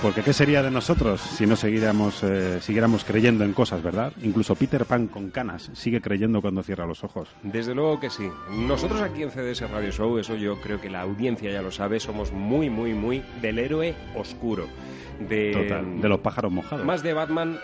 Porque 0.06 0.22
¿qué 0.22 0.34
sería 0.34 0.62
de 0.62 0.70
nosotros 0.70 1.20
si 1.20 1.48
no 1.48 1.56
siguiéramos, 1.56 2.22
eh, 2.22 2.62
siguiéramos 2.62 3.04
creyendo 3.04 3.44
en 3.44 3.54
cosas, 3.54 3.82
verdad? 3.82 4.14
Incluso 4.22 4.54
Peter 4.54 4.86
Pan 4.86 5.08
con 5.08 5.32
canas 5.32 5.72
sigue 5.74 6.00
creyendo 6.00 6.44
cuando 6.44 6.62
cierra 6.62 6.86
los 6.86 7.04
ojos. 7.04 7.28
Desde 7.42 7.74
luego 7.74 8.00
que 8.00 8.12
sí. 8.12 8.30
Nosotros 8.52 9.02
aquí 9.02 9.24
en 9.24 9.32
CDS 9.32 9.68
Radio 9.68 9.92
Show, 9.92 10.20
eso 10.20 10.36
yo 10.36 10.62
creo 10.62 10.80
que 10.80 10.92
la 10.92 11.02
audiencia 11.02 11.52
ya 11.52 11.64
lo 11.64 11.72
sabe, 11.72 12.00
somos 12.00 12.32
muy, 12.32 12.70
muy, 12.70 12.94
muy 12.94 13.24
del 13.42 13.58
héroe 13.58 13.96
oscuro. 14.16 14.68
De, 15.28 15.54
Total, 15.54 16.00
de 16.00 16.08
los 16.08 16.20
pájaros 16.20 16.52
mojados. 16.52 16.86
Más 16.86 17.02
de 17.02 17.14
Batman 17.14 17.58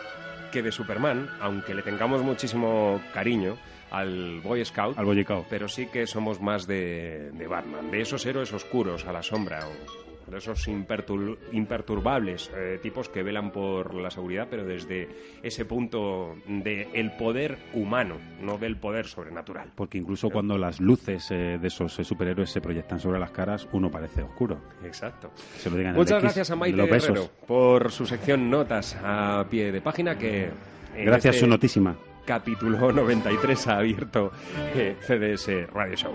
que 0.52 0.64
de 0.64 0.72
Superman, 0.72 1.30
aunque 1.42 1.76
le 1.76 1.84
tengamos 1.84 2.24
muchísimo 2.24 3.00
cariño 3.14 3.56
al 3.92 4.42
Boy 4.42 4.66
Scout. 4.66 4.98
Al 4.98 5.06
Boy 5.06 5.22
Scout. 5.22 5.46
Pero 5.48 5.68
sí 5.68 5.86
que 5.94 6.08
somos 6.08 6.42
más 6.42 6.66
de, 6.66 7.30
de 7.34 7.46
Batman, 7.46 7.92
de 7.92 8.02
esos 8.02 8.26
héroes 8.26 8.52
oscuros 8.52 9.06
a 9.06 9.12
la 9.12 9.22
sombra. 9.22 9.60
o 9.60 10.11
de 10.32 10.38
esos 10.40 10.68
impertur- 10.68 11.38
imperturbables 11.52 12.50
eh, 12.56 12.80
tipos 12.82 13.10
que 13.10 13.22
velan 13.24 13.52
por 13.52 13.94
la 13.94 14.10
seguridad, 14.10 14.48
pero 14.50 14.66
desde 14.66 15.08
ese 15.44 15.66
punto 15.66 16.36
del 16.48 16.88
el 16.94 17.12
poder 17.18 17.58
humano, 17.74 18.18
no 18.42 18.58
del 18.58 18.78
poder 18.78 19.06
sobrenatural. 19.06 19.72
Porque 19.76 19.98
incluso 19.98 20.30
cuando 20.30 20.58
las 20.58 20.80
luces 20.80 21.30
eh, 21.32 21.58
de 21.62 21.68
esos 21.68 22.00
eh, 22.00 22.04
superhéroes 22.04 22.50
se 22.50 22.62
proyectan 22.62 23.00
sobre 23.00 23.20
las 23.20 23.32
caras, 23.32 23.68
uno 23.72 23.92
parece 23.92 24.22
oscuro. 24.24 24.58
Exacto. 24.84 25.32
Se 25.58 25.70
lo 25.70 25.76
digan 25.78 25.92
en 25.92 25.96
el 25.96 26.00
Muchas 26.02 26.18
X 26.18 26.24
gracias 26.24 26.52
a 26.52 26.56
Maite. 26.56 26.82
Guerrero 26.84 27.30
por 27.46 27.92
su 27.92 28.06
sección 28.06 28.50
Notas 28.50 28.98
a 29.04 29.46
pie 29.50 29.72
de 29.72 29.82
página 29.82 30.18
que... 30.18 30.50
Gracias, 30.96 31.36
este 31.36 31.46
su 31.46 31.48
notísima. 31.48 31.96
Capítulo 32.26 32.92
93 32.92 33.68
ha 33.68 33.78
abierto 33.78 34.32
eh, 34.76 34.96
CDS 35.02 35.72
Radio 35.74 35.96
Show. 35.96 36.14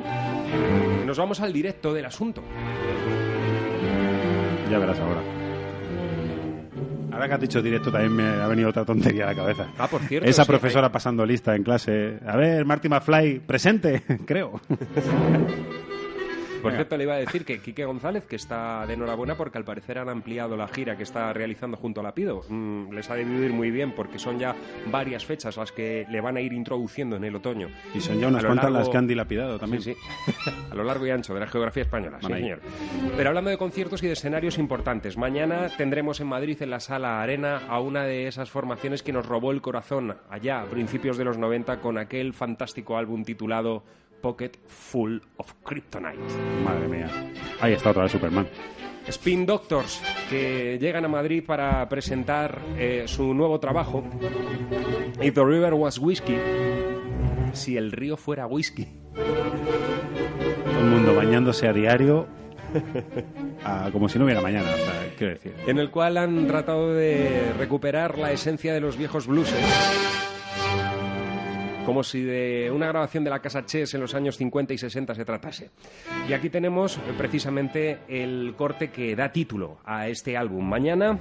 Nos 1.05 1.19
vamos 1.19 1.41
al 1.41 1.53
directo 1.53 1.93
del 1.93 2.05
asunto. 2.07 2.43
Ya 4.71 4.79
verás 4.79 4.99
ahora. 4.99 5.21
Ahora 7.13 7.29
que 7.29 7.35
has 7.35 7.41
dicho 7.41 7.63
directo 7.63 7.91
también 7.91 8.15
me 8.15 8.43
ha 8.43 8.47
venido 8.47 8.69
otra 8.69 8.85
tontería 8.85 9.25
a 9.25 9.27
la 9.29 9.35
cabeza. 9.35 9.69
Ah, 9.79 9.89
por 9.89 10.03
cierto. 10.03 10.29
Esa 10.29 10.45
sí, 10.45 10.49
profesora 10.49 10.93
pasando 10.93 11.25
lista 11.25 11.57
en 11.57 11.63
clase. 11.63 12.19
A 12.27 12.37
ver, 12.37 12.65
Marty 12.67 12.89
McFly, 12.89 13.41
presente, 13.41 14.03
creo. 14.27 14.61
Por 16.63 16.73
cierto, 16.73 16.97
le 16.97 17.05
iba 17.05 17.15
a 17.15 17.19
decir 17.19 17.45
que 17.45 17.61
Quique 17.61 17.85
González, 17.85 18.25
que 18.27 18.37
está 18.37 18.87
de 18.87 18.95
enhorabuena 18.95 19.37
porque 19.37 19.59
al 19.59 19.65
parecer 19.65 19.99
han 19.99 20.09
ampliado 20.09 20.57
la 20.57 20.67
gira 20.69 20.97
que 20.97 21.03
está 21.05 21.33
realizando 21.33 21.77
junto 21.77 22.01
a 22.01 22.03
Lapido. 22.03 22.43
Mm, 22.49 22.93
les 22.93 23.09
ha 23.11 23.15
debido 23.15 23.45
ir 23.45 23.53
muy 23.53 23.71
bien 23.71 23.93
porque 23.93 24.19
son 24.19 24.39
ya 24.39 24.55
varias 24.91 25.25
fechas 25.25 25.57
las 25.57 25.73
que 25.73 26.07
le 26.11 26.21
van 26.21 26.37
a 26.37 26.41
ir 26.41 26.53
introduciendo 26.53 27.17
en 27.17 27.25
el 27.25 27.37
otoño. 27.37 27.69
Y 27.95 28.01
son 28.01 28.19
ya 28.19 28.29
unas 28.29 28.45
cuantas 28.45 28.65
largo- 28.65 28.79
las 28.79 28.89
que 28.89 28.97
han 28.97 29.07
dilapidado 29.07 29.59
también. 29.59 29.83
Sí, 29.83 29.95
sí. 29.95 30.51
A 30.71 30.75
lo 30.75 30.85
largo 30.85 31.07
y 31.07 31.11
ancho 31.11 31.35
de 31.35 31.41
la 31.41 31.47
geografía 31.47 31.83
española, 31.85 32.19
sí, 32.21 32.27
señor. 32.27 32.61
Pero 33.17 33.29
hablando 33.29 33.51
de 33.51 33.59
conciertos 33.59 34.03
y 34.03 34.07
de 34.07 34.13
escenarios 34.15 34.59
importantes, 34.59 35.17
mañana 35.17 35.69
tendremos 35.77 36.21
en 36.21 36.27
Madrid, 36.27 36.61
en 36.63 36.71
la 36.71 36.81
Sala 36.81 37.23
Arena, 37.23 37.63
a 37.69 37.81
una 37.81 38.05
de 38.05 38.27
esas 38.27 38.51
formaciones 38.51 39.03
que 39.03 39.13
nos 39.13 39.27
robó 39.27 39.53
el 39.53 39.61
corazón 39.63 40.17
allá 40.31 40.63
a 40.63 40.65
principios 40.67 41.17
de 41.17 41.25
los 41.25 41.39
90 41.39 41.81
con 41.81 41.99
aquel 41.99 42.33
fantástico 42.33 42.97
álbum 42.97 43.25
titulado 43.25 43.85
Pocket 44.27 44.59
Full 44.67 45.19
of 45.37 45.53
Kryptonite. 45.65 46.19
Madre 46.65 46.89
mía. 46.89 47.09
Ahí 47.61 47.75
está 47.75 47.91
otra 47.91 48.03
vez 48.03 48.11
Superman. 48.11 48.49
Spin 49.07 49.47
Doctors, 49.47 50.03
que 50.29 50.79
llegan 50.81 51.05
a 51.05 51.09
Madrid 51.09 51.45
para 51.47 51.89
presentar 51.89 52.61
eh, 52.77 53.05
su 53.07 53.33
nuevo 53.35 53.61
trabajo. 53.61 54.03
If 55.23 55.33
the 55.35 55.45
River 55.45 55.75
Was 55.75 55.99
Whiskey. 55.99 56.37
Si 57.53 57.77
el 57.77 57.93
río 57.93 58.17
fuera 58.17 58.49
whisky. 58.49 58.89
Todo 59.15 60.81
el 60.81 60.87
mundo 60.87 61.15
bañándose 61.15 61.69
a 61.69 61.73
diario 61.73 62.27
a- 63.65 63.91
como 63.93 64.09
si 64.09 64.19
no 64.19 64.25
hubiera 64.25 64.41
mañana. 64.41 64.69
O 64.75 64.77
sea, 64.77 65.15
quiero 65.17 65.35
decir. 65.35 65.55
en 65.69 65.79
el 65.79 65.93
cual 65.93 66.17
han 66.17 66.49
tratado 66.49 66.93
de 66.93 67.53
recuperar 67.57 68.19
la 68.19 68.33
esencia 68.33 68.75
de 68.75 68.81
los 68.81 68.97
viejos 68.97 69.29
blueses. 69.29 69.55
Como 71.87 72.03
si 72.03 72.21
de 72.21 72.69
una 72.73 72.89
grabación 72.89 73.23
de 73.23 73.31
la 73.31 73.39
Casa 73.39 73.65
Chess 73.65 73.95
en 73.95 74.01
los 74.01 74.13
años 74.17 74.37
50 74.37 74.75
y 74.75 74.79
60 74.79 75.15
se 75.15 75.25
tratase. 75.25 75.71
Y 76.29 76.33
aquí 76.33 76.51
tenemos 76.51 76.97
eh, 76.97 77.01
precisamente 77.17 78.01
el 78.09 78.55
corte 78.57 78.91
que 78.91 79.15
da 79.15 79.31
título 79.31 79.79
a 79.85 80.09
este 80.09 80.37
álbum. 80.37 80.69
Mañana, 80.69 81.17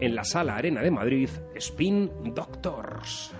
en 0.00 0.14
la 0.14 0.24
Sala 0.24 0.56
Arena 0.56 0.80
de 0.80 0.90
Madrid, 0.90 1.28
Spin 1.54 2.10
Doctors. 2.34 3.32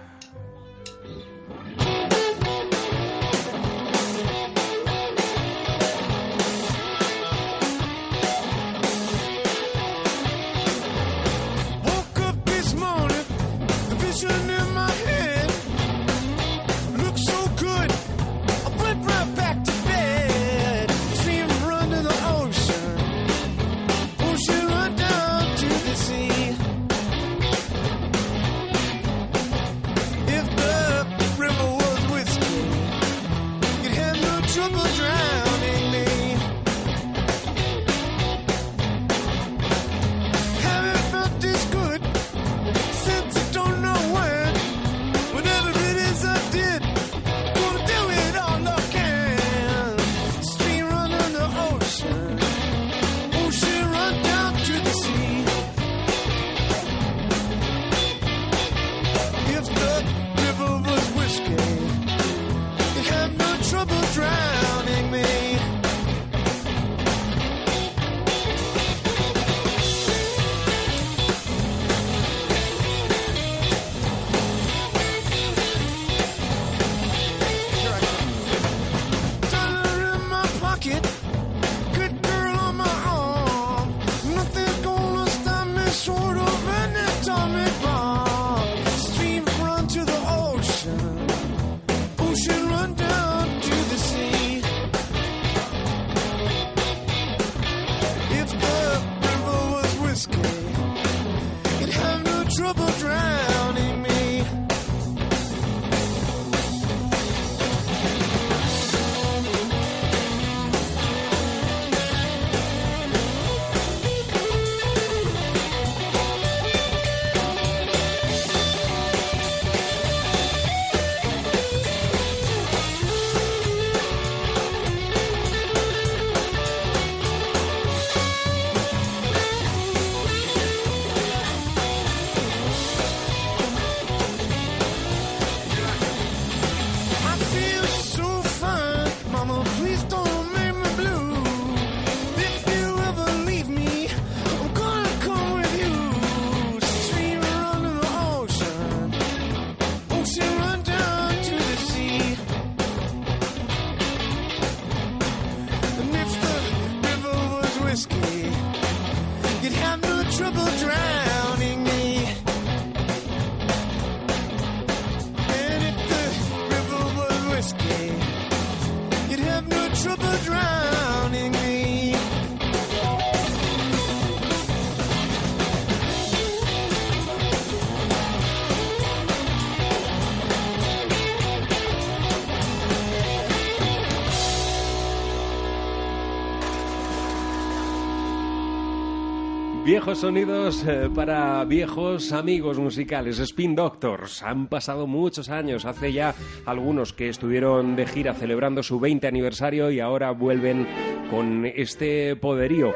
Viejos 189.91 190.19
sonidos 190.19 190.85
eh, 190.87 191.11
para 191.13 191.65
viejos 191.65 192.31
amigos 192.31 192.79
musicales, 192.79 193.41
Spin 193.41 193.75
Doctors. 193.75 194.41
Han 194.45 194.69
pasado 194.69 195.09
muchos 195.09 195.49
años, 195.49 195.85
hace 195.85 196.13
ya 196.13 196.33
algunos 196.65 197.13
que 197.13 197.29
estuvieron 197.29 197.97
de 197.97 198.07
gira 198.07 198.33
celebrando 198.33 198.85
su 198.85 199.01
20 199.01 199.27
aniversario 199.27 199.91
y 199.91 199.99
ahora 199.99 200.31
vuelven 200.31 200.87
con 201.29 201.67
este 201.67 202.37
poderío. 202.37 202.95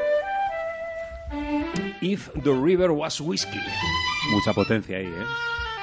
If 2.00 2.28
the 2.44 2.52
River 2.52 2.92
Was 2.92 3.20
Whiskey. 3.20 3.60
Mucha 4.30 4.52
potencia 4.52 4.98
ahí, 4.98 5.06
¿eh? 5.06 5.24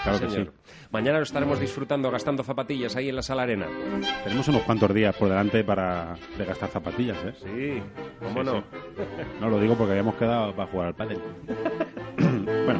Claro 0.04 0.20
que 0.22 0.28
sí. 0.28 0.32
Señor. 0.36 0.54
Mañana 0.92 1.18
lo 1.18 1.24
estaremos 1.24 1.60
disfrutando 1.60 2.10
gastando 2.10 2.42
zapatillas 2.42 2.96
ahí 2.96 3.10
en 3.10 3.18
la 3.18 3.22
sala 3.22 3.44
arena. 3.44 3.68
Tenemos 4.24 4.48
unos 4.48 4.62
cuantos 4.64 4.94
días 4.94 5.14
por 5.16 5.28
delante 5.28 5.66
para 5.66 6.16
de 6.38 6.46
gastar 6.46 6.70
zapatillas, 6.70 7.18
¿eh? 7.26 7.34
Sí, 7.44 7.84
cómo 8.20 8.44
Sí, 8.44 8.46
no. 8.46 8.60
sí. 8.60 8.78
No 9.42 9.50
lo 9.50 9.60
digo 9.60 9.74
porque 9.74 9.94
habíamos 9.94 10.14
quedado 10.16 10.54
para 10.54 10.70
jugar 10.70 10.88
al 10.90 10.94
pádel. 10.94 11.18
bueno, 12.66 12.80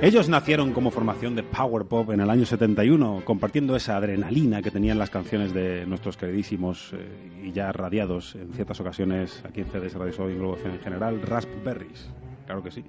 ellos 0.00 0.28
nacieron 0.28 0.72
como 0.72 0.92
formación 0.92 1.34
de 1.34 1.42
power 1.42 1.84
pop 1.84 2.12
en 2.12 2.20
el 2.20 2.30
año 2.30 2.46
71, 2.46 3.22
compartiendo 3.24 3.74
esa 3.74 3.96
adrenalina 3.96 4.62
que 4.62 4.70
tenían 4.70 5.00
las 5.00 5.10
canciones 5.10 5.52
de 5.52 5.84
nuestros 5.86 6.16
queridísimos 6.16 6.92
eh, 6.92 7.42
y 7.42 7.50
ya 7.50 7.72
radiados 7.72 8.36
en 8.36 8.52
ciertas 8.52 8.78
ocasiones 8.78 9.42
aquí 9.44 9.62
en 9.62 9.66
CDS 9.66 9.94
Radio 9.94 10.12
Show 10.12 10.30
y 10.30 10.36
Globo 10.36 10.56
en 10.64 10.78
general, 10.78 11.20
Raspberries. 11.22 12.08
Claro 12.46 12.62
que 12.62 12.70
sí. 12.70 12.84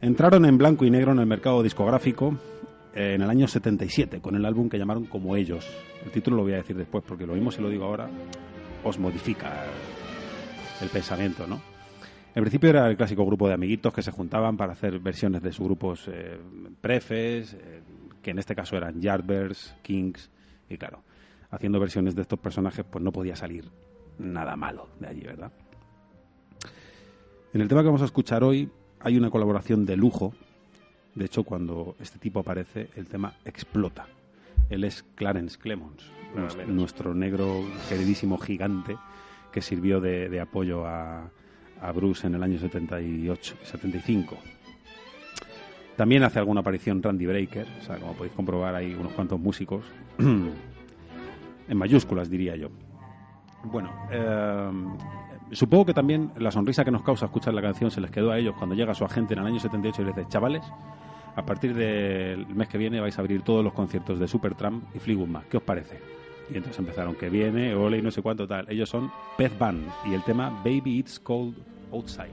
Entraron 0.00 0.46
en 0.46 0.56
blanco 0.56 0.86
y 0.86 0.90
negro 0.90 1.12
en 1.12 1.18
el 1.18 1.26
mercado 1.26 1.62
discográfico 1.62 2.34
eh, 2.94 3.12
en 3.16 3.20
el 3.20 3.28
año 3.28 3.46
77 3.46 4.22
con 4.22 4.36
el 4.36 4.46
álbum 4.46 4.70
que 4.70 4.78
llamaron 4.78 5.04
Como 5.04 5.36
ellos. 5.36 5.68
El 6.02 6.10
título 6.10 6.38
lo 6.38 6.44
voy 6.44 6.54
a 6.54 6.62
decir 6.62 6.78
después 6.78 7.04
porque 7.06 7.26
lo 7.26 7.34
mismo 7.34 7.50
si 7.50 7.60
lo 7.60 7.68
digo 7.68 7.84
ahora 7.84 8.08
os 8.84 8.98
modifica 8.98 9.66
el 10.80 10.88
pensamiento, 10.88 11.46
¿no? 11.46 11.69
En 12.34 12.42
principio 12.42 12.70
era 12.70 12.88
el 12.88 12.96
clásico 12.96 13.26
grupo 13.26 13.48
de 13.48 13.54
amiguitos 13.54 13.92
que 13.92 14.02
se 14.02 14.12
juntaban 14.12 14.56
para 14.56 14.72
hacer 14.72 15.00
versiones 15.00 15.42
de 15.42 15.52
sus 15.52 15.66
grupos 15.66 16.08
eh, 16.08 16.38
prefes, 16.80 17.54
eh, 17.54 17.82
que 18.22 18.30
en 18.30 18.38
este 18.38 18.54
caso 18.54 18.76
eran 18.76 19.00
Yardbirds, 19.00 19.74
Kings, 19.82 20.30
y 20.68 20.76
claro, 20.78 21.02
haciendo 21.50 21.80
versiones 21.80 22.14
de 22.14 22.22
estos 22.22 22.38
personajes 22.38 22.84
pues 22.88 23.02
no 23.02 23.10
podía 23.10 23.34
salir 23.34 23.68
nada 24.18 24.54
malo 24.54 24.88
de 25.00 25.08
allí, 25.08 25.22
¿verdad? 25.22 25.50
En 27.52 27.60
el 27.60 27.68
tema 27.68 27.80
que 27.80 27.86
vamos 27.86 28.02
a 28.02 28.04
escuchar 28.04 28.44
hoy 28.44 28.70
hay 29.00 29.16
una 29.16 29.30
colaboración 29.30 29.84
de 29.84 29.96
lujo. 29.96 30.32
De 31.16 31.24
hecho, 31.24 31.42
cuando 31.42 31.96
este 31.98 32.20
tipo 32.20 32.38
aparece, 32.38 32.90
el 32.94 33.08
tema 33.08 33.34
explota. 33.44 34.06
Él 34.68 34.84
es 34.84 35.02
Clarence 35.16 35.58
Clemons, 35.58 36.04
nuestro 36.68 37.12
negro 37.12 37.64
queridísimo 37.88 38.38
gigante 38.38 38.96
que 39.50 39.62
sirvió 39.62 40.00
de, 40.00 40.28
de 40.28 40.40
apoyo 40.40 40.86
a, 40.86 41.28
a 41.80 41.92
Bruce 41.92 42.26
en 42.26 42.34
el 42.34 42.42
año 42.42 42.58
78, 42.58 43.56
75. 43.62 44.36
También 45.96 46.22
hace 46.22 46.38
alguna 46.38 46.60
aparición 46.60 47.02
Randy 47.02 47.26
Breaker, 47.26 47.66
o 47.80 47.84
sea, 47.84 47.98
como 47.98 48.14
podéis 48.14 48.34
comprobar 48.34 48.74
hay 48.74 48.94
unos 48.94 49.12
cuantos 49.12 49.38
músicos, 49.38 49.84
en 50.18 51.76
mayúsculas 51.76 52.30
diría 52.30 52.56
yo. 52.56 52.68
Bueno, 53.64 53.90
eh, 54.10 54.70
supongo 55.52 55.86
que 55.86 55.94
también 55.94 56.32
la 56.38 56.50
sonrisa 56.50 56.84
que 56.84 56.90
nos 56.90 57.02
causa 57.02 57.26
escuchar 57.26 57.52
la 57.52 57.60
canción 57.60 57.90
se 57.90 58.00
les 58.00 58.10
quedó 58.10 58.30
a 58.30 58.38
ellos 58.38 58.54
cuando 58.56 58.74
llega 58.74 58.94
su 58.94 59.04
agente 59.04 59.34
en 59.34 59.40
el 59.40 59.46
año 59.46 59.60
78 59.60 60.02
y 60.02 60.04
les 60.06 60.16
dice, 60.16 60.28
chavales, 60.28 60.64
a 61.36 61.44
partir 61.44 61.74
del 61.74 62.46
mes 62.46 62.68
que 62.68 62.78
viene 62.78 63.00
vais 63.00 63.16
a 63.18 63.20
abrir 63.20 63.42
todos 63.42 63.62
los 63.62 63.72
conciertos 63.72 64.18
de 64.18 64.26
Supertramp 64.26 64.84
y 64.94 64.98
Fleetwood 64.98 65.28
Mac, 65.28 65.44
¿qué 65.50 65.58
os 65.58 65.62
parece? 65.62 66.19
Y 66.52 66.56
entonces 66.56 66.78
empezaron, 66.78 67.14
que 67.14 67.30
viene, 67.30 67.74
ole 67.74 67.98
y 67.98 68.02
no 68.02 68.10
sé 68.10 68.22
cuánto 68.22 68.46
tal. 68.46 68.66
Ellos 68.68 68.88
son 68.88 69.10
Pez 69.36 69.56
Band 69.58 69.86
y 70.06 70.14
el 70.14 70.24
tema 70.24 70.50
Baby 70.64 70.98
It's 70.98 71.18
Cold 71.20 71.54
Outside. 71.92 72.28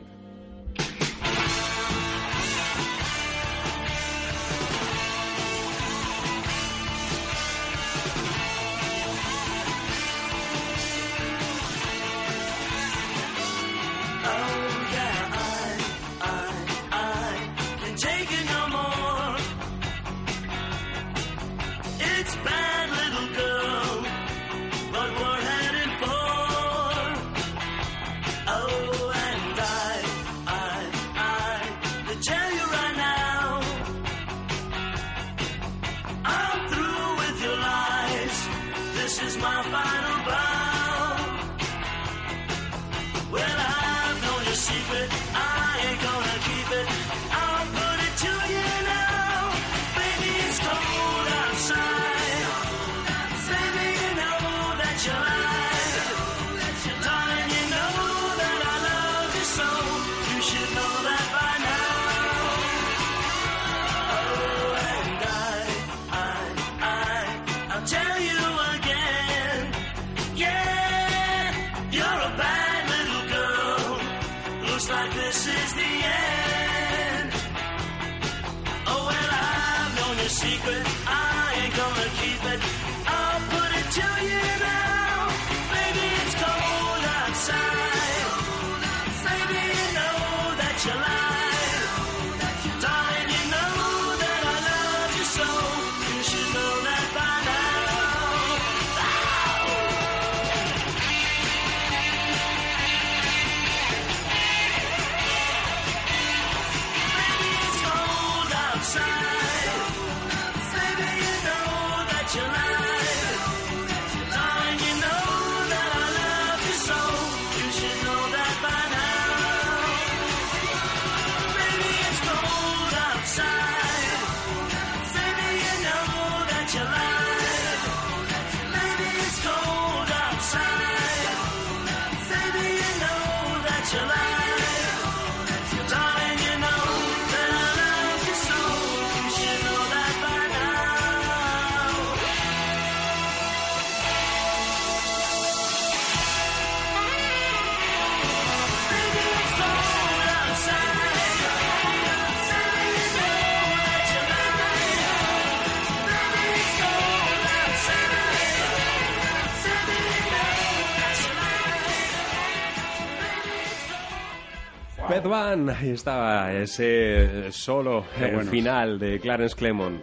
One, 165.09 165.71
ahí 165.71 165.89
estaba 165.91 166.53
ese 166.53 167.51
solo 167.51 168.03
buenos. 168.19 168.49
final 168.49 168.99
de 168.99 169.19
Clarence 169.19 169.55
Clemon. 169.55 170.01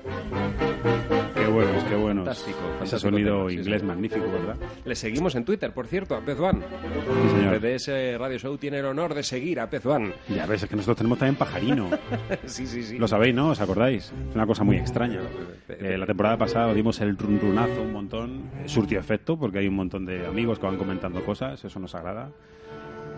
Qué 1.35 1.47
buenos, 1.47 1.85
qué 1.85 1.95
buenos. 1.95 2.25
Fantástico, 2.25 2.59
Ese 2.59 2.69
fantástico 2.79 2.99
sonido 3.11 3.47
tema, 3.47 3.53
inglés 3.53 3.81
sí. 3.83 3.87
magnífico, 3.87 4.25
¿verdad? 4.33 4.57
Le 4.85 4.95
seguimos 4.97 5.35
en 5.35 5.45
Twitter, 5.45 5.73
por 5.73 5.87
cierto, 5.87 6.15
a 6.17 6.21
Pez 6.23 6.41
One. 6.41 6.61
Sí, 6.63 7.29
señor. 7.37 7.61
PDS 7.61 8.19
Radio 8.19 8.39
Show 8.39 8.57
tiene 8.57 8.79
el 8.79 8.87
honor 8.87 9.13
de 9.15 9.23
seguir 9.23 9.61
a 9.61 9.69
Pez 9.69 9.85
One. 9.85 10.15
Ya 10.35 10.47
ves, 10.47 10.63
es 10.63 10.69
que 10.71 10.77
nosotros 10.77 10.97
tenemos 10.97 11.19
también 11.19 11.37
pajarino. 11.37 11.91
sí, 12.47 12.67
sí, 12.67 12.83
sí. 12.83 12.99
Lo 12.99 13.07
sabéis, 13.07 13.35
¿no? 13.35 13.51
¿Os 13.51 13.61
acordáis? 13.61 14.05
Es 14.31 14.35
una 14.35 14.47
cosa 14.47 14.65
muy 14.65 14.79
extraña. 14.79 15.21
Eh, 15.69 15.97
la 15.99 16.07
temporada 16.07 16.39
pasada 16.39 16.73
dimos 16.73 16.99
el 17.03 17.17
run 17.19 17.39
runazo 17.39 17.83
un 17.83 17.93
montón. 17.93 18.51
Surtió 18.67 18.99
efecto 18.99 19.39
porque 19.39 19.59
hay 19.59 19.69
un 19.69 19.77
montón 19.77 20.07
de 20.07 20.27
amigos 20.27 20.59
que 20.59 20.67
van 20.67 20.79
comentando 20.79 21.23
cosas. 21.25 21.63
Eso 21.63 21.79
nos 21.79 21.95
agrada. 21.95 22.31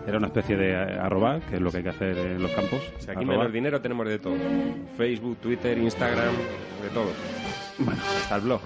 Era 0.07 0.19
una 0.19 0.29
especie 0.29 0.57
de 0.57 0.71
eh, 0.71 0.99
arroba, 1.01 1.41
que 1.41 1.57
es 1.57 1.61
lo 1.61 1.71
que 1.71 1.79
hay 1.79 1.83
que 1.83 1.89
hacer 1.91 2.17
en 2.17 2.43
los 2.43 2.51
campos. 2.53 2.81
Sea, 2.99 3.13
aquí 3.15 3.25
Arroba. 3.25 3.39
menos 3.39 3.53
dinero 3.53 3.81
tenemos 3.81 4.07
de 4.07 4.19
todo. 4.19 4.37
Facebook, 4.97 5.39
Twitter, 5.39 5.77
Instagram, 5.79 6.35
de 6.83 6.89
todo. 6.95 7.11
Bueno, 7.79 8.01
Hasta 8.01 8.37
el 8.37 8.43
blog. 8.43 8.61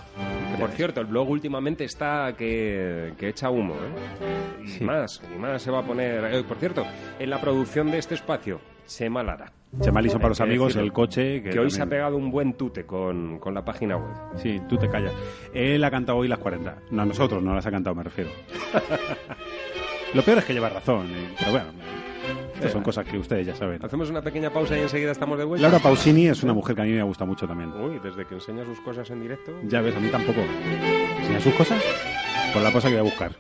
Que, 0.52 0.60
por 0.60 0.70
cierto, 0.70 1.00
el 1.00 1.06
blog 1.06 1.28
últimamente 1.30 1.84
está 1.84 2.34
que, 2.36 3.14
que 3.18 3.28
echa 3.30 3.50
humo, 3.50 3.74
¿eh? 3.74 4.62
Y 4.64 4.68
Sí. 4.68 4.84
más, 4.84 5.20
y 5.34 5.38
más 5.38 5.62
se 5.62 5.70
va 5.70 5.80
a 5.80 5.82
poner... 5.82 6.24
eh, 6.34 6.44
por 6.44 6.58
cierto, 6.58 6.84
en 7.18 7.30
la 7.30 7.40
producción 7.40 7.90
de 7.90 7.98
este 7.98 8.14
espacio, 8.14 8.60
Chema 8.86 9.22
Lara. 9.22 9.50
Chema 9.80 10.02
Liso 10.02 10.16
para 10.18 10.30
los 10.30 10.40
amigos, 10.40 10.74
el 10.76 10.92
coche. 10.92 11.42
Que, 11.42 11.50
Que 11.50 11.58
hoy 11.60 11.70
se 11.70 11.76
ha 11.76 11.80
también- 11.82 11.98
pegado 12.00 12.16
un 12.16 12.30
buen 12.30 12.54
tute 12.54 12.84
con, 12.84 13.38
con 13.38 13.54
la 13.54 13.64
página 13.64 13.96
web. 13.96 14.12
Sí, 14.36 14.60
tú 14.68 14.76
te 14.76 14.88
callas. 14.88 15.14
Él 15.54 15.82
ha 15.84 15.90
cantado 15.90 16.18
hoy 16.18 16.28
las 16.28 16.38
40. 16.40 16.76
No, 16.90 17.02
a 17.02 17.06
nosotros 17.06 17.42
no 17.42 17.54
las 17.54 17.64
ha 17.66 17.70
cantado, 17.70 17.94
me 17.96 18.02
refiero. 18.02 18.30
Lo 20.14 20.22
peor 20.22 20.38
es 20.38 20.44
que 20.44 20.52
lleva 20.52 20.68
razón. 20.68 21.06
eh, 21.10 21.28
Pero 21.38 21.50
bueno, 21.52 21.66
estas 22.54 22.72
son 22.72 22.82
cosas 22.82 23.06
que 23.06 23.16
ustedes 23.18 23.46
ya 23.46 23.54
saben. 23.54 23.84
Hacemos 23.84 24.10
una 24.10 24.20
pequeña 24.22 24.50
pausa 24.50 24.76
y 24.76 24.80
enseguida 24.80 25.12
estamos 25.12 25.38
de 25.38 25.44
vuelta. 25.44 25.62
Laura 25.68 25.78
Pausini 25.82 26.26
es 26.28 26.42
una 26.42 26.52
mujer 26.52 26.74
que 26.76 26.82
a 26.82 26.84
mí 26.84 26.92
me 26.92 27.02
gusta 27.02 27.24
mucho 27.24 27.46
también. 27.46 27.72
Uy, 27.72 27.98
desde 28.02 28.26
que 28.26 28.34
enseña 28.34 28.64
sus 28.64 28.80
cosas 28.80 29.08
en 29.10 29.20
directo. 29.22 29.52
Ya 29.64 29.80
ves, 29.80 29.94
a 29.96 30.00
mí 30.00 30.08
tampoco. 30.08 30.40
¿Enseña 31.20 31.40
sus 31.40 31.54
cosas? 31.54 31.82
Por 32.52 32.62
la 32.62 32.72
cosa 32.72 32.88
que 32.88 32.94
voy 32.94 33.00
a 33.00 33.10
buscar. 33.10 33.32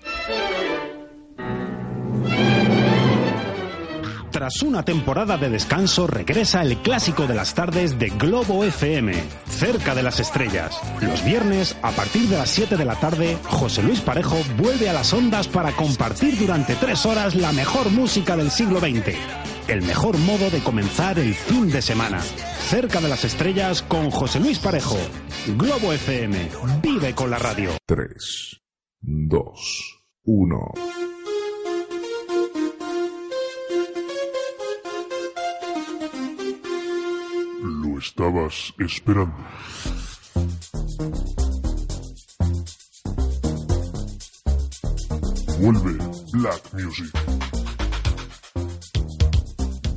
Tras 4.40 4.62
una 4.62 4.82
temporada 4.82 5.36
de 5.36 5.50
descanso, 5.50 6.06
regresa 6.06 6.62
el 6.62 6.78
clásico 6.78 7.26
de 7.26 7.34
las 7.34 7.52
tardes 7.52 7.98
de 7.98 8.08
Globo 8.08 8.64
FM, 8.64 9.12
cerca 9.46 9.94
de 9.94 10.02
las 10.02 10.18
estrellas. 10.18 10.80
Los 11.02 11.22
viernes, 11.22 11.76
a 11.82 11.90
partir 11.90 12.26
de 12.26 12.38
las 12.38 12.48
7 12.48 12.78
de 12.78 12.84
la 12.86 12.98
tarde, 12.98 13.36
José 13.44 13.82
Luis 13.82 14.00
Parejo 14.00 14.38
vuelve 14.56 14.88
a 14.88 14.94
las 14.94 15.12
ondas 15.12 15.46
para 15.46 15.72
compartir 15.72 16.38
durante 16.38 16.74
tres 16.76 17.04
horas 17.04 17.34
la 17.34 17.52
mejor 17.52 17.90
música 17.90 18.34
del 18.34 18.50
siglo 18.50 18.80
XX. 18.80 19.14
El 19.68 19.82
mejor 19.82 20.16
modo 20.16 20.48
de 20.48 20.60
comenzar 20.60 21.18
el 21.18 21.34
fin 21.34 21.70
de 21.70 21.82
semana. 21.82 22.20
Cerca 22.70 23.02
de 23.02 23.08
las 23.08 23.26
estrellas 23.26 23.82
con 23.82 24.10
José 24.10 24.40
Luis 24.40 24.58
Parejo. 24.58 24.96
Globo 25.58 25.92
FM, 25.92 26.48
vive 26.82 27.14
con 27.14 27.28
la 27.28 27.38
radio. 27.38 27.72
3, 27.84 28.58
2, 29.02 30.02
1. 30.24 30.99
Estabas 38.00 38.72
esperando. 38.78 39.36
Vuelve 45.58 45.98
Black 46.32 46.62
Music. 46.72 47.12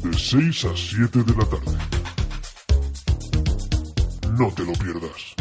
De 0.04 0.13
6 0.13 0.66
a 0.66 0.76
7 0.76 1.24
de 1.24 1.34
la 1.34 1.46
tarde. 1.46 1.78
No 4.38 4.52
te 4.52 4.66
lo 4.66 4.74
pierdas. 4.74 5.36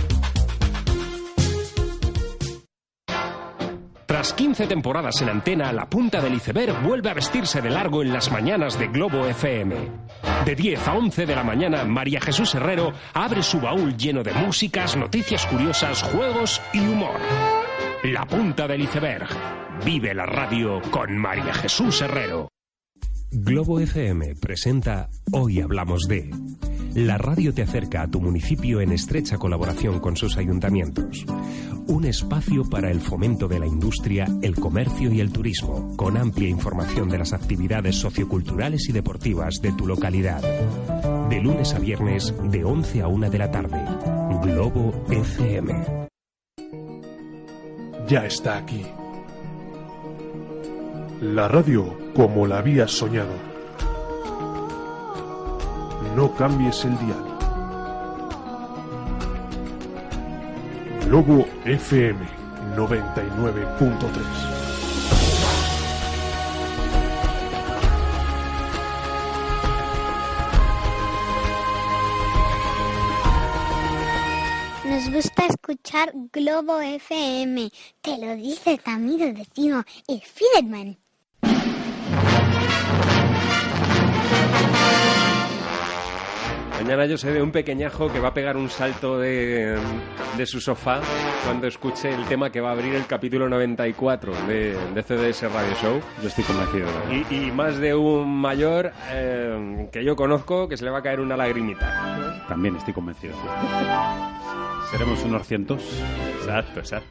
Tras 4.07 4.33
15 4.35 4.66
temporadas 4.68 5.20
en 5.22 5.31
antena, 5.31 5.72
la 5.72 5.88
punta 5.88 6.20
del 6.20 6.35
iceberg 6.35 6.81
vuelve 6.83 7.11
a 7.11 7.14
vestirse 7.14 7.61
de 7.61 7.70
largo 7.70 8.03
en 8.03 8.12
las 8.12 8.31
mañanas 8.31 8.79
de 8.79 8.87
Globo 8.87 9.27
FM. 9.27 10.21
De 10.44 10.57
10 10.57 10.88
a 10.88 10.94
11 10.94 11.24
de 11.24 11.37
la 11.37 11.44
mañana, 11.44 11.85
María 11.85 12.20
Jesús 12.20 12.55
Herrero 12.57 12.92
abre 13.14 13.42
su 13.44 13.61
baúl 13.61 13.96
lleno 13.96 14.24
de 14.24 14.33
músicas, 14.33 14.96
noticias 14.96 15.46
curiosas, 15.46 16.02
juegos 16.02 16.61
y 16.72 16.81
humor. 16.81 17.20
La 18.02 18.26
punta 18.26 18.66
del 18.66 18.81
iceberg. 18.83 19.28
Vive 19.85 20.12
la 20.12 20.26
radio 20.26 20.83
con 20.90 21.16
María 21.16 21.55
Jesús 21.55 22.02
Herrero. 22.02 22.48
Globo 23.35 23.81
FM 23.81 24.35
presenta 24.35 25.09
Hoy 25.33 25.62
Hablamos 25.62 26.03
de. 26.07 26.31
La 26.95 27.16
radio 27.16 27.55
te 27.55 27.62
acerca 27.62 28.03
a 28.03 28.11
tu 28.11 28.21
municipio 28.21 28.83
en 28.83 28.92
estrecha 28.92 29.38
colaboración 29.38 30.01
con 30.01 30.18
sus 30.18 30.37
ayuntamientos. 30.37 31.25
Un 31.87 32.05
espacio 32.05 32.68
para 32.68 32.90
el 32.90 33.01
fomento 33.01 33.49
de 33.49 33.59
la 33.59 33.66
industria, 33.66 34.27
el 34.42 34.55
comercio 34.55 35.11
y 35.11 35.21
el 35.21 35.33
turismo, 35.33 35.97
con 35.97 36.18
amplia 36.18 36.51
información 36.51 37.09
de 37.09 37.18
las 37.18 37.33
actividades 37.33 37.97
socioculturales 37.97 38.90
y 38.90 38.92
deportivas 38.92 39.62
de 39.62 39.73
tu 39.73 39.87
localidad. 39.87 40.42
De 41.31 41.40
lunes 41.40 41.73
a 41.73 41.79
viernes, 41.79 42.35
de 42.51 42.64
11 42.64 43.01
a 43.01 43.09
1 43.09 43.31
de 43.31 43.38
la 43.38 43.51
tarde. 43.51 43.83
Globo 44.42 45.07
FM. 45.09 46.09
Ya 48.07 48.27
está 48.27 48.59
aquí. 48.59 48.85
La 51.22 51.46
radio 51.46 51.96
como 52.16 52.48
la 52.48 52.58
habías 52.58 52.90
soñado. 52.90 53.30
No 56.16 56.35
cambies 56.35 56.85
el 56.85 56.98
dial. 56.98 57.24
Globo 61.06 61.46
FM 61.64 62.18
99.3. 62.76 64.62
Nos 74.87 75.08
gusta 75.14 75.46
escuchar 75.46 76.12
Globo 76.32 76.80
FM. 76.80 77.70
Te 78.00 78.18
lo 78.18 78.35
dice 78.35 78.76
tu 78.78 78.90
amigo 78.90 79.32
vecino, 79.32 79.85
el 80.08 80.20
Fiderman. 80.20 81.02
Mañana 86.92 87.07
yo 87.11 87.16
sé 87.16 87.33
de 87.33 87.40
un 87.40 87.52
pequeñajo 87.52 88.12
que 88.12 88.20
va 88.20 88.28
a 88.28 88.35
pegar 88.35 88.55
un 88.59 88.68
salto 88.68 89.18
de, 89.18 89.78
de 90.37 90.44
su 90.44 90.61
sofá 90.61 91.00
cuando 91.42 91.66
escuche 91.66 92.12
el 92.12 92.26
tema 92.26 92.52
que 92.52 92.61
va 92.61 92.68
a 92.68 92.72
abrir 92.72 92.94
el 92.94 93.07
capítulo 93.07 93.48
94 93.48 94.31
de, 94.46 94.76
de 94.94 95.02
CDS 95.02 95.50
Radio 95.50 95.74
Show. 95.81 96.00
Yo 96.20 96.28
estoy 96.28 96.44
convencido. 96.44 96.87
Y, 97.11 97.46
y 97.46 97.50
más 97.50 97.78
de 97.78 97.94
un 97.94 98.38
mayor 98.38 98.92
eh, 99.11 99.88
que 99.90 100.05
yo 100.05 100.14
conozco 100.16 100.68
que 100.68 100.76
se 100.76 100.85
le 100.85 100.90
va 100.90 100.98
a 100.98 101.02
caer 101.02 101.20
una 101.20 101.35
lagrimita. 101.35 102.44
También 102.46 102.76
estoy 102.76 102.92
convencido. 102.92 103.37
Seremos 104.90 105.24
unos 105.24 105.46
cientos. 105.46 105.83
Exacto, 106.40 106.81
exacto. 106.81 107.09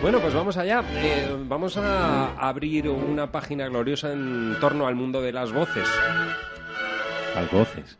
Bueno, 0.00 0.18
pues 0.20 0.32
vamos 0.32 0.56
allá. 0.56 0.82
Eh, 0.94 1.28
vamos 1.46 1.76
a 1.76 2.32
abrir 2.38 2.88
una 2.88 3.30
página 3.30 3.68
gloriosa 3.68 4.14
en 4.14 4.56
torno 4.62 4.86
al 4.86 4.94
mundo 4.94 5.20
de 5.20 5.32
las 5.32 5.52
voces. 5.52 5.86
Las 7.36 7.52
voces. 7.52 7.98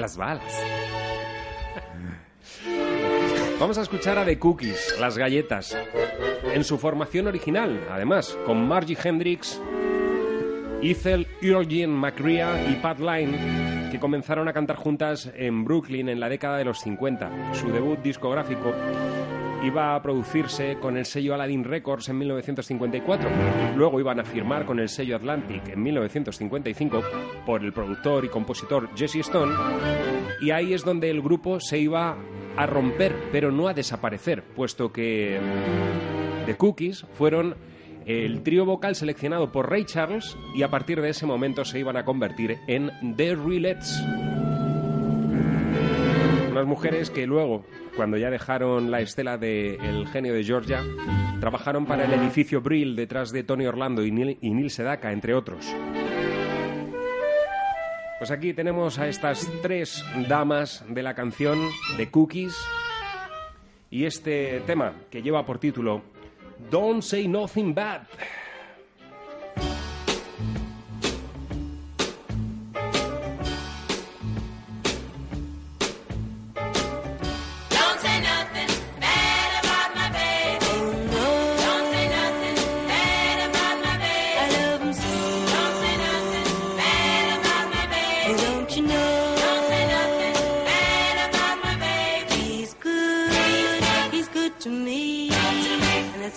Las 0.00 0.16
balas. 0.16 0.64
Vamos 3.60 3.76
a 3.76 3.82
escuchar 3.82 4.18
a 4.18 4.24
The 4.24 4.38
Cookies, 4.38 4.96
las 4.98 5.18
galletas, 5.18 5.76
en 6.54 6.64
su 6.64 6.78
formación 6.78 7.26
original, 7.26 7.86
además, 7.90 8.34
con 8.46 8.66
Margie 8.66 8.96
Hendrix, 9.04 9.60
Ethel 10.80 11.26
Eugene 11.42 11.88
McCrea 11.88 12.66
y 12.66 12.76
Pat 12.76 12.98
Lyne, 12.98 13.90
que 13.90 14.00
comenzaron 14.00 14.48
a 14.48 14.54
cantar 14.54 14.76
juntas 14.76 15.30
en 15.34 15.62
Brooklyn 15.62 16.08
en 16.08 16.18
la 16.18 16.30
década 16.30 16.56
de 16.56 16.64
los 16.64 16.80
50. 16.80 17.52
Su 17.52 17.70
debut 17.70 17.98
discográfico 17.98 18.72
iba 19.66 19.94
a 19.94 20.02
producirse 20.02 20.78
con 20.80 20.96
el 20.96 21.04
sello 21.04 21.34
Aladdin 21.34 21.64
Records 21.64 22.08
en 22.08 22.18
1954. 22.18 23.28
Luego 23.76 24.00
iban 24.00 24.20
a 24.20 24.24
firmar 24.24 24.64
con 24.64 24.78
el 24.78 24.88
sello 24.88 25.16
Atlantic 25.16 25.68
en 25.68 25.82
1955 25.82 27.02
por 27.44 27.64
el 27.64 27.72
productor 27.72 28.24
y 28.24 28.28
compositor 28.28 28.88
Jesse 28.96 29.16
Stone. 29.16 29.52
Y 30.40 30.50
ahí 30.50 30.72
es 30.72 30.84
donde 30.84 31.10
el 31.10 31.20
grupo 31.20 31.58
se 31.60 31.78
iba 31.78 32.16
a 32.56 32.66
romper, 32.66 33.14
pero 33.32 33.50
no 33.50 33.68
a 33.68 33.74
desaparecer, 33.74 34.42
puesto 34.42 34.92
que 34.92 35.40
The 36.46 36.56
Cookies 36.56 37.04
fueron 37.14 37.56
el 38.06 38.42
trío 38.42 38.64
vocal 38.64 38.94
seleccionado 38.94 39.50
por 39.50 39.68
Ray 39.68 39.84
Charles 39.84 40.36
y 40.54 40.62
a 40.62 40.70
partir 40.70 41.00
de 41.02 41.08
ese 41.08 41.26
momento 41.26 41.64
se 41.64 41.80
iban 41.80 41.96
a 41.96 42.04
convertir 42.04 42.58
en 42.68 42.92
The 43.16 43.34
Rillettes. 43.34 44.00
Unas 46.50 46.66
mujeres 46.66 47.10
que 47.10 47.26
luego, 47.26 47.64
cuando 47.96 48.18
ya 48.18 48.30
dejaron 48.30 48.90
la 48.90 49.00
estela 49.00 49.38
de 49.38 49.76
El 49.76 50.06
genio 50.08 50.34
de 50.34 50.44
Georgia, 50.44 50.84
trabajaron 51.40 51.86
para 51.86 52.04
el 52.04 52.12
edificio 52.12 52.60
Brill 52.60 52.94
detrás 52.94 53.32
de 53.32 53.42
Tony 53.42 53.66
Orlando 53.66 54.04
y 54.04 54.10
Neil, 54.10 54.38
y 54.40 54.50
Neil 54.50 54.70
Sedaka, 54.70 55.12
entre 55.12 55.34
otros. 55.34 55.74
Pues 58.18 58.30
aquí 58.30 58.52
tenemos 58.54 58.98
a 58.98 59.08
estas 59.08 59.50
tres 59.62 60.04
damas 60.28 60.84
de 60.88 61.02
la 61.02 61.14
canción 61.14 61.58
de 61.96 62.10
Cookies 62.10 62.56
y 63.90 64.04
este 64.04 64.60
tema 64.66 64.94
que 65.10 65.22
lleva 65.22 65.44
por 65.44 65.58
título 65.58 66.02
Don't 66.70 67.02
Say 67.02 67.28
Nothing 67.28 67.74
Bad. 67.74 68.02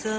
True. 0.02 0.12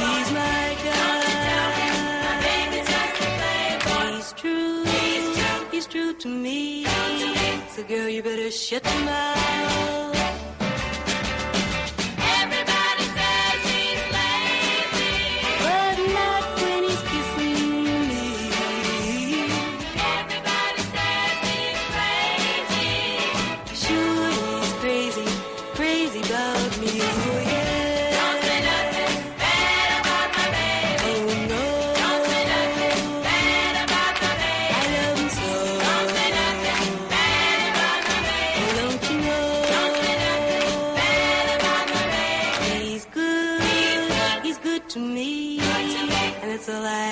He's 0.00 0.30
my 0.32 0.76
guy. 0.84 1.08
Don't 1.08 1.24
you 1.26 1.38
tell 1.48 1.68
me, 1.78 1.88
my 2.26 2.34
baby's 2.44 2.88
just 2.92 3.16
a 3.16 3.28
playboy. 3.40 4.12
He's 4.16 4.32
true. 4.34 4.84
He's 5.70 5.86
true 5.86 6.12
to 6.12 6.28
me. 6.28 6.84
So 7.70 7.82
girl, 7.84 8.08
you 8.08 8.22
better 8.22 8.50
shut 8.50 8.84
your 8.84 9.04
mouth. 9.04 9.39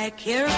All 0.09 0.47
I 0.47 0.58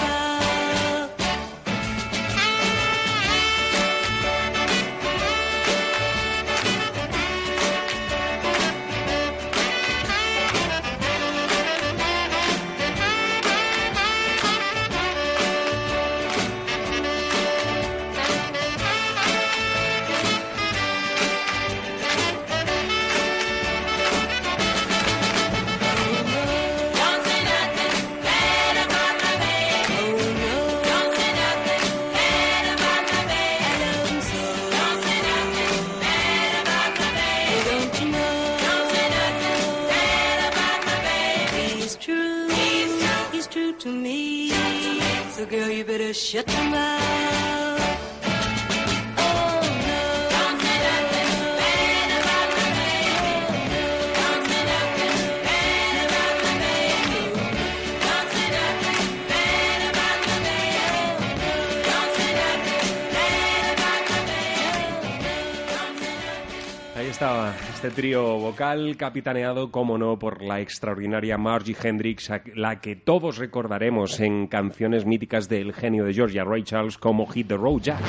este 67.83 67.89
trío 67.99 68.37
vocal 68.37 68.95
capitaneado, 68.95 69.71
como 69.71 69.97
no, 69.97 70.19
por 70.19 70.43
la 70.43 70.59
extraordinaria 70.59 71.37
Margie 71.39 71.75
Hendrix, 71.81 72.29
a- 72.29 72.41
la 72.53 72.79
que 72.79 72.95
todos 72.95 73.37
recordaremos 73.37 74.19
en 74.19 74.45
canciones 74.45 75.05
míticas 75.05 75.49
del 75.49 75.73
genio 75.73 76.05
de 76.05 76.13
Georgia 76.13 76.43
Ray 76.43 76.61
Charles 76.63 76.99
como 76.99 77.25
Hit 77.25 77.47
the 77.47 77.57
Road 77.57 77.81
Jack, 77.81 77.99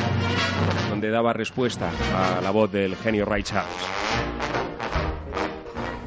donde 0.91 1.09
daba 1.09 1.33
respuesta 1.33 1.91
a 2.15 2.43
la 2.43 2.51
voz 2.51 2.71
del 2.71 2.97
genio 2.97 3.25
Ray 3.25 3.43
Charles. 3.45 3.73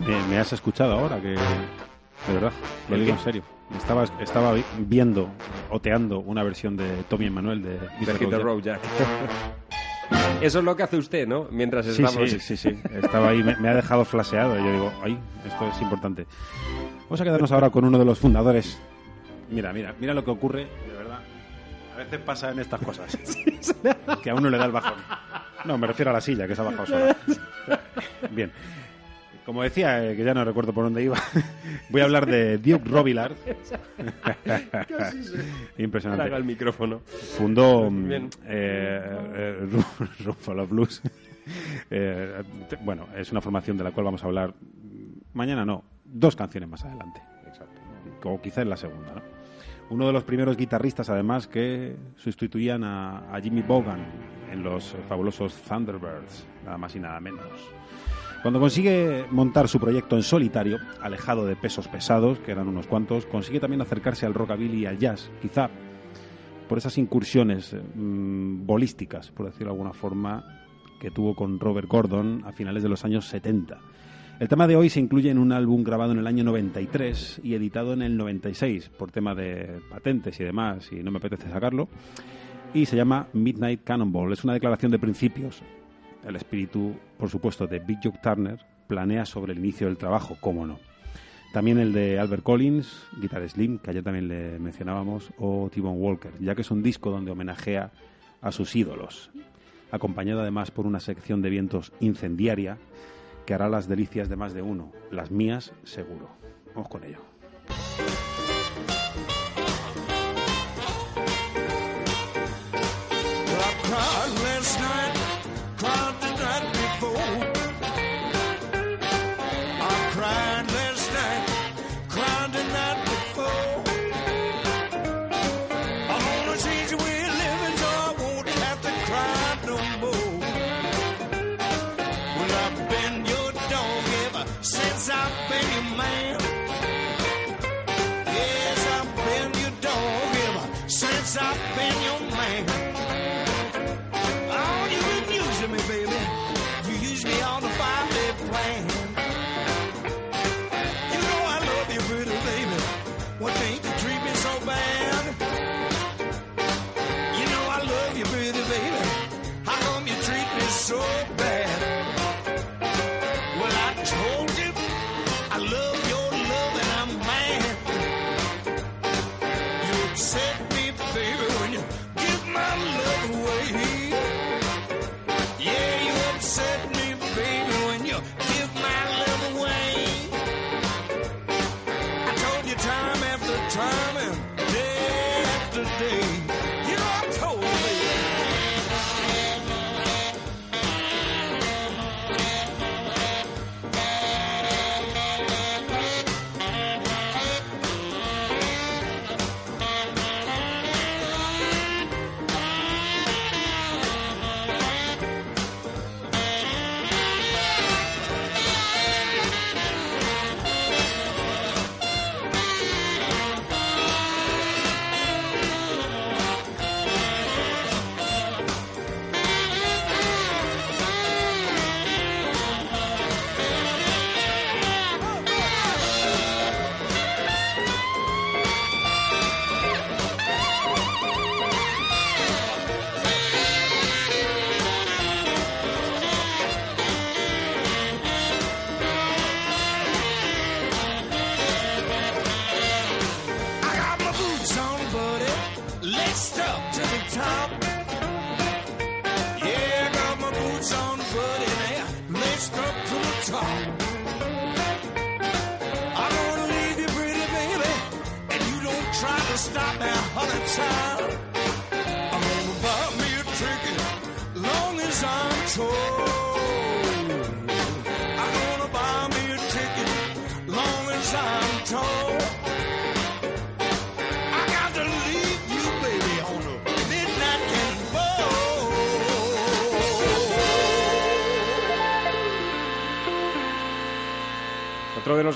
Me, 0.06 0.21
me 0.28 0.38
has 0.38 0.54
escuchado 0.54 0.93
ahora, 0.93 1.19
que 1.19 1.30
de 1.30 2.34
verdad, 2.34 2.51
lo 2.88 2.95
¿El 2.95 3.01
digo 3.01 3.13
qué? 3.15 3.19
en 3.19 3.23
serio. 3.25 3.43
Estaba, 3.75 4.04
estaba 4.21 4.54
vi- 4.54 4.63
viendo, 4.78 5.28
oteando 5.71 6.19
una 6.19 6.43
versión 6.43 6.78
de 6.78 6.88
Tommy 7.10 7.25
Emmanuel 7.25 7.63
de. 7.63 7.80
Hit 7.99 8.30
the 8.30 8.38
Road 8.38 8.62
Jack. 8.62 8.80
Eso 10.41 10.59
es 10.59 10.65
lo 10.65 10.75
que 10.75 10.83
hace 10.83 10.97
usted, 10.97 11.27
¿no? 11.27 11.47
Mientras 11.51 11.85
Sí, 11.85 12.03
estamos... 12.03 12.29
sí, 12.29 12.39
sí, 12.39 12.57
sí. 12.57 12.79
Estaba 12.93 13.29
ahí, 13.29 13.41
me, 13.43 13.55
me 13.57 13.69
ha 13.69 13.73
dejado 13.73 14.05
flaseado. 14.05 14.55
Yo 14.57 14.71
digo, 14.71 14.93
ay, 15.03 15.17
esto 15.45 15.67
es 15.67 15.81
importante. 15.81 16.25
Vamos 17.05 17.21
a 17.21 17.23
quedarnos 17.23 17.51
ahora 17.51 17.69
con 17.69 17.85
uno 17.85 17.97
de 17.97 18.05
los 18.05 18.19
fundadores. 18.19 18.77
Mira, 19.49 19.71
mira, 19.73 19.93
mira 19.99 20.13
lo 20.13 20.23
que 20.25 20.31
ocurre, 20.31 20.67
de 20.87 20.97
verdad. 20.97 21.19
A 21.93 21.97
veces 21.97 22.19
pasa 22.19 22.51
en 22.51 22.59
estas 22.59 22.81
cosas. 22.81 23.17
que 24.23 24.29
a 24.29 24.35
uno 24.35 24.49
le 24.49 24.57
da 24.57 24.65
el 24.65 24.71
bajón. 24.71 24.95
No, 25.63 25.77
me 25.77 25.87
refiero 25.87 26.11
a 26.11 26.13
la 26.13 26.21
silla, 26.21 26.47
que 26.47 26.55
se 26.55 26.61
ha 26.61 26.65
bajado 26.65 26.85
sola. 26.85 27.15
Bien. 28.31 28.51
Como 29.45 29.62
decía, 29.62 30.03
eh, 30.12 30.15
que 30.15 30.23
ya 30.23 30.34
no 30.34 30.43
recuerdo 30.43 30.73
por 30.73 30.86
dónde 30.86 31.03
iba, 31.03 31.17
voy 31.89 32.01
a 32.01 32.05
hablar 32.05 32.25
de 32.25 32.58
Duke 32.58 32.89
Robillard. 32.89 33.34
Casi 34.88 35.23
se 35.23 35.84
Impresionante. 35.84 36.23
traga 36.23 36.38
el 36.38 36.43
micrófono. 36.43 36.99
Fundó 37.38 37.89
mm, 37.91 38.08
Bien. 38.08 38.29
eh, 38.45 39.01
eh, 39.36 39.67
Ru- 39.71 40.10
Room 40.45 40.60
of 40.60 40.69
Blues. 40.69 41.01
Eh, 41.91 42.41
te- 42.69 42.77
bueno, 42.77 43.08
es 43.15 43.31
una 43.31 43.41
formación 43.41 43.77
de 43.77 43.84
la 43.84 43.91
cual 43.91 44.05
vamos 44.05 44.23
a 44.23 44.25
hablar 44.25 44.49
mm, 44.49 45.19
mañana, 45.38 45.63
no, 45.63 45.84
dos 46.05 46.36
canciones 46.36 46.67
más 46.67 46.84
adelante. 46.84 47.21
Exacto. 47.47 47.81
O 48.23 48.41
quizá 48.41 48.63
en 48.63 48.69
la 48.71 48.77
segunda, 48.77 49.13
¿no? 49.13 49.21
Uno 49.91 50.08
de 50.08 50.13
los 50.13 50.23
primeros 50.23 50.58
guitarristas, 50.58 51.12
además, 51.12 51.45
que 51.47 51.95
sustituían 52.15 52.84
a, 52.84 53.31
a 53.31 53.39
Jimmy 53.39 53.62
Vaughan 53.62 53.99
en 54.51 54.63
los 54.63 54.95
fabulosos 55.08 55.53
Thunderbirds, 55.62 56.47
nada 56.65 56.79
más 56.79 56.95
y 56.95 56.99
nada 56.99 57.19
menos. 57.19 57.45
Cuando 58.45 58.60
consigue 58.60 59.25
montar 59.31 59.67
su 59.67 59.79
proyecto 59.79 60.15
en 60.15 60.21
solitario, 60.21 60.77
alejado 61.01 61.47
de 61.47 61.55
pesos 61.55 61.88
pesados, 61.88 62.38
que 62.38 62.51
eran 62.51 62.67
unos 62.67 62.86
cuantos, 62.86 63.25
consigue 63.25 63.60
también 63.60 63.81
acercarse 63.81 64.27
al 64.27 64.36
rockabilly 64.36 64.84
y 64.84 64.86
al 64.86 64.99
jazz, 64.99 65.31
quizá 65.41 65.67
por 66.69 66.77
esas 66.77 66.99
incursiones 66.99 67.75
mm, 67.95 68.63
bolísticas, 68.67 69.31
por 69.31 69.47
decirlo 69.47 69.69
de 69.69 69.71
alguna 69.71 69.93
forma, 69.93 70.43
que 70.99 71.10
tuvo 71.10 71.34
con 71.34 71.60
Robert 71.60 71.88
Gordon 71.88 72.43
a 72.45 72.51
finales 72.51 72.84
de 72.84 72.89
los 72.89 73.03
años 73.03 73.25
70. 73.29 73.79
El 74.39 74.47
tema 74.47 74.67
de 74.67 74.75
hoy 74.75 74.91
se 74.91 74.99
incluye 74.99 75.31
en 75.31 75.39
un 75.39 75.51
álbum 75.51 75.84
grabado 75.84 76.12
en 76.12 76.19
el 76.19 76.27
año 76.27 76.43
93 76.43 77.41
y 77.43 77.55
editado 77.55 77.93
en 77.93 78.03
el 78.03 78.15
96 78.15 78.89
por 78.89 79.10
tema 79.10 79.34
de 79.34 79.81
patentes 79.89 80.39
y 80.39 80.43
demás, 80.43 80.91
y 80.91 80.97
no 80.97 81.10
me 81.10 81.17
apetece 81.17 81.49
sacarlo. 81.49 81.89
Y 82.75 82.86
se 82.86 82.95
llama 82.95 83.27
Midnight 83.34 83.84
Cannonball. 83.84 84.34
Es 84.34 84.43
una 84.43 84.53
declaración 84.53 84.91
de 84.91 84.99
principios. 84.99 85.63
El 86.25 86.35
espíritu, 86.35 86.95
por 87.17 87.29
supuesto, 87.29 87.67
de 87.67 87.79
Big 87.79 87.99
Joe 88.03 88.13
Turner 88.21 88.59
planea 88.88 89.25
sobre 89.25 89.53
el 89.53 89.59
inicio 89.59 89.88
del 89.88 89.97
trabajo, 89.97 90.38
cómo 90.41 90.65
no. 90.65 90.79
También 91.53 91.77
el 91.77 91.93
de 91.93 92.19
Albert 92.19 92.43
Collins, 92.43 93.05
Guitar 93.21 93.47
Slim, 93.47 93.79
que 93.79 93.91
ayer 93.91 94.03
también 94.03 94.27
le 94.27 94.59
mencionábamos, 94.59 95.31
o 95.38 95.69
T-Bone 95.73 95.97
Walker, 95.97 96.31
ya 96.41 96.53
que 96.53 96.61
es 96.61 96.71
un 96.71 96.83
disco 96.83 97.11
donde 97.11 97.31
homenajea 97.31 97.91
a 98.41 98.51
sus 98.51 98.75
ídolos. 98.75 99.31
acompañado 99.91 100.41
además 100.41 100.71
por 100.71 100.85
una 100.85 100.99
sección 100.99 101.41
de 101.41 101.49
vientos 101.49 101.93
incendiaria 102.01 102.77
que 103.45 103.53
hará 103.53 103.69
las 103.69 103.88
delicias 103.88 104.27
de 104.27 104.35
más 104.35 104.53
de 104.53 104.61
uno, 104.61 104.91
las 105.11 105.31
mías 105.31 105.71
seguro. 105.83 106.29
Vamos 106.73 106.89
con 106.89 107.03
ello. 107.05 107.19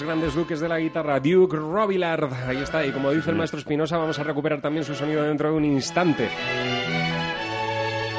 Grandes 0.04 0.34
duques 0.36 0.60
de 0.60 0.68
la 0.68 0.80
guitarra, 0.80 1.20
Duke 1.20 1.58
Robillard. 1.58 2.32
Ahí 2.48 2.58
está, 2.58 2.86
y 2.86 2.92
como 2.92 3.12
dice 3.12 3.30
el 3.30 3.36
maestro 3.36 3.60
Espinosa, 3.60 3.98
vamos 3.98 4.20
a 4.20 4.24
recuperar 4.24 4.62
también 4.62 4.84
su 4.84 4.96
sonido 4.96 5.24
dentro 5.24 5.52
de 5.52 5.58
un 5.58 5.66
instante. 5.66 6.30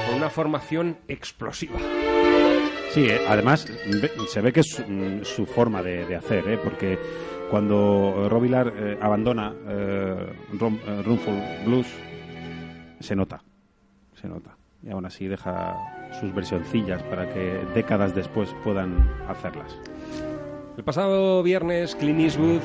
Con 0.07 0.17
una 0.17 0.31
formación 0.31 0.99
explosiva. 1.09 1.79
Sí, 2.93 3.07
eh, 3.07 3.21
además 3.29 3.67
se 4.29 4.41
ve 4.41 4.53
que 4.53 4.61
es 4.61 4.71
su, 4.71 4.83
mm, 4.83 5.25
su 5.25 5.47
forma 5.47 5.83
de, 5.83 6.17
hacer, 6.17 6.49
¿eh? 6.49 6.59
porque 6.63 6.99
cuando 7.51 8.29
Robilar 8.29 8.73
eh, 8.77 8.99
abandona 9.01 9.53
eh, 9.67 10.33
eh, 10.53 11.03
Roomful 11.05 11.43
Blues, 11.67 11.89
se 13.01 13.17
nota, 13.17 13.43
se 14.15 14.29
nota. 14.29 14.57
Y 14.83 14.91
aún 14.91 15.05
así 15.05 15.27
deja 15.27 15.77
sus 16.21 16.33
versioncillas 16.33 17.03
para 17.03 17.29
que 17.29 17.61
décadas 17.75 18.15
después 18.15 18.55
puedan 18.63 18.97
hacerlas. 19.29 19.77
El 20.77 20.85
pasado 20.85 21.43
viernes, 21.43 21.95
Clint 21.97 22.21
Eastwood 22.21 22.61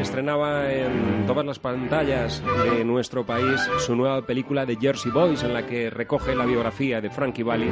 estrenaba 0.00 0.72
en 0.72 1.24
todas 1.26 1.46
las 1.46 1.58
pantallas 1.58 2.42
de 2.64 2.84
nuestro 2.84 3.24
país 3.24 3.60
su 3.78 3.94
nueva 3.94 4.22
película 4.26 4.66
de 4.66 4.76
Jersey 4.76 5.10
Boys, 5.12 5.42
en 5.42 5.54
la 5.54 5.64
que 5.66 5.88
recoge 5.88 6.34
la 6.34 6.44
biografía 6.44 7.00
de 7.00 7.10
Frankie 7.10 7.42
Valli 7.42 7.70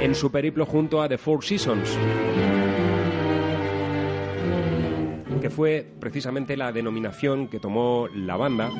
en 0.00 0.14
su 0.14 0.30
periplo 0.30 0.64
junto 0.64 1.02
a 1.02 1.08
The 1.08 1.18
Four 1.18 1.44
Seasons, 1.44 1.98
que 5.40 5.50
fue 5.50 5.86
precisamente 5.98 6.56
la 6.56 6.72
denominación 6.72 7.48
que 7.48 7.58
tomó 7.58 8.08
la 8.14 8.36
banda 8.36 8.70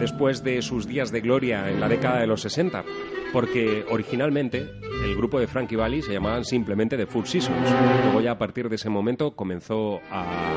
después 0.00 0.42
de 0.42 0.62
sus 0.62 0.86
días 0.86 1.12
de 1.12 1.20
gloria 1.20 1.68
en 1.70 1.78
la 1.78 1.88
década 1.88 2.20
de 2.20 2.26
los 2.26 2.40
60, 2.40 2.84
porque 3.32 3.84
originalmente 3.90 4.66
el 5.04 5.16
grupo 5.16 5.40
de 5.40 5.46
Frankie 5.46 5.76
Valli 5.76 6.02
se 6.02 6.12
llamaban 6.12 6.44
simplemente 6.44 6.96
The 6.96 7.06
Four 7.06 7.26
Seasons. 7.26 7.70
Luego 8.04 8.20
ya 8.20 8.32
a 8.32 8.38
partir 8.38 8.68
de 8.68 8.76
ese 8.76 8.90
momento 8.90 9.32
comenzó 9.32 10.00
a 10.10 10.52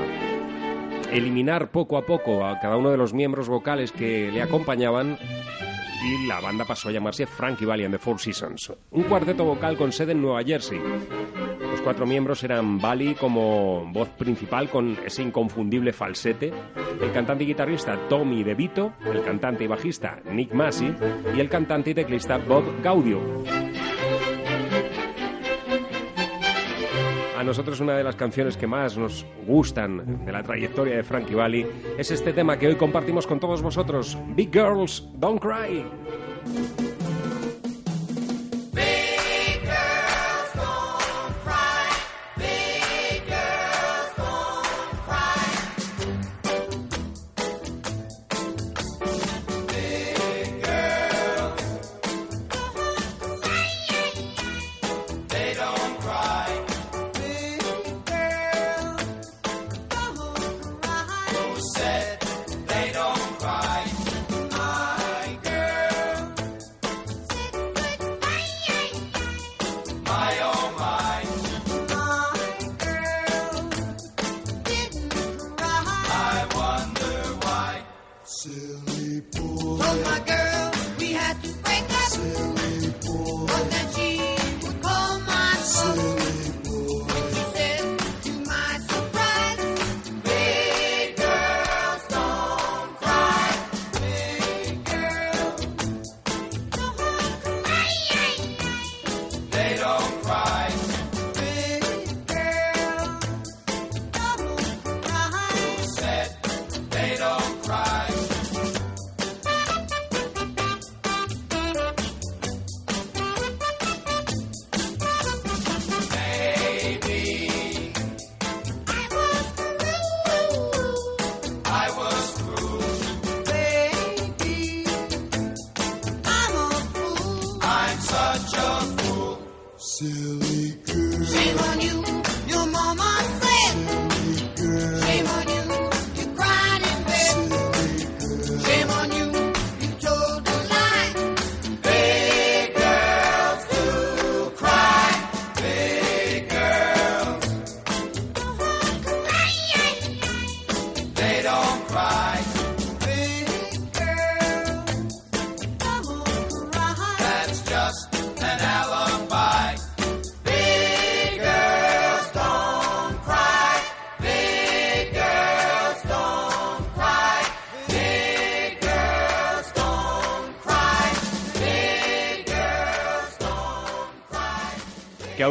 eliminar 1.12 1.72
poco 1.72 1.98
a 1.98 2.06
poco 2.06 2.46
a 2.46 2.60
cada 2.60 2.78
uno 2.78 2.90
de 2.90 2.98
los 2.98 3.14
miembros 3.14 3.48
vocales 3.48 3.92
que 3.92 4.32
le 4.32 4.42
acompañaban 4.42 5.18
y 6.04 6.28
la 6.28 6.42
banda 6.42 6.66
pasó 6.66 6.90
a 6.90 6.92
llamarse 6.92 7.26
Frankie 7.26 7.66
Valli 7.66 7.86
and 7.86 7.94
the 7.94 8.00
Four 8.00 8.20
Seasons. 8.20 8.74
Un 8.92 9.04
cuarteto 9.04 9.46
vocal 9.46 9.78
con 9.78 9.92
sede 9.92 10.12
en 10.12 10.22
Nueva 10.22 10.44
Jersey. 10.44 10.80
Cuatro 11.84 12.06
miembros 12.06 12.42
eran 12.46 12.80
Valli 12.80 13.14
como 13.14 13.86
voz 13.92 14.08
principal 14.10 14.70
con 14.70 14.98
ese 15.06 15.22
inconfundible 15.22 15.92
falsete, 15.92 16.54
el 17.02 17.12
cantante 17.12 17.44
y 17.44 17.48
guitarrista 17.48 18.08
Tommy 18.08 18.42
DeVito, 18.42 18.94
el 19.06 19.22
cantante 19.22 19.66
y 19.66 19.68
bajista 19.68 20.22
Nick 20.32 20.54
Massey 20.54 20.96
y 21.36 21.40
el 21.42 21.50
cantante 21.50 21.90
y 21.90 21.94
teclista 21.94 22.38
Bob 22.38 22.64
Gaudio. 22.82 23.20
A 27.38 27.44
nosotros 27.44 27.82
una 27.82 27.98
de 27.98 28.06
las 28.06 28.16
canciones 28.16 28.56
que 28.56 28.66
más 28.66 28.98
nos 28.98 29.26
gustan 29.46 30.24
de 30.26 30.32
la 30.32 30.42
trayectoria 30.42 30.96
de 30.96 31.04
Frankie 31.04 31.36
Valli 31.36 31.66
es 31.98 32.10
este 32.12 32.32
tema 32.32 32.58
que 32.58 32.68
hoy 32.68 32.76
compartimos 32.76 33.28
con 33.28 33.42
todos 33.42 33.62
vosotros, 33.62 34.18
Big 34.30 34.54
Girls 34.54 35.10
Don't 35.16 35.42
Cry. 35.42 35.84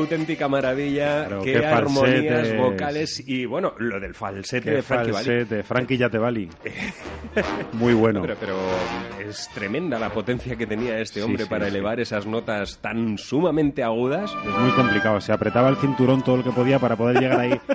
Auténtica 0.03 0.48
maravilla, 0.48 1.26
Claro, 1.26 1.42
qué, 1.42 1.53
qué 1.53 1.66
armonías 1.66 2.57
vocales 2.57 3.22
y 3.26 3.46
bueno, 3.46 3.74
lo 3.78 3.98
del 3.98 4.14
falsete 4.14 4.70
Qué 4.70 4.76
de 4.76 4.82
Frankie 4.82 5.12
falsete, 5.12 5.62
Frankie 5.62 5.96
Yatevali. 5.96 6.48
Muy 7.72 7.94
bueno. 7.94 8.22
Pero, 8.22 8.36
pero 8.38 8.57
es 9.28 9.48
tremenda 9.55 9.98
la 9.98 10.11
potencia 10.11 10.57
que 10.57 10.66
tenía 10.66 10.98
este 10.98 11.22
hombre 11.22 11.44
sí, 11.44 11.48
para 11.50 11.64
sí. 11.66 11.70
elevar 11.70 12.00
esas 12.00 12.26
notas 12.26 12.78
tan 12.78 13.18
sumamente 13.18 13.82
agudas. 13.82 14.32
Es 14.46 14.59
muy 14.59 14.70
complicado. 14.72 15.20
Se 15.20 15.32
apretaba 15.32 15.68
el 15.68 15.76
cinturón 15.76 16.22
todo 16.22 16.38
lo 16.38 16.44
que 16.44 16.50
podía 16.50 16.78
para 16.78 16.96
poder 16.96 17.18
llegar 17.20 17.40
ahí. 17.40 17.61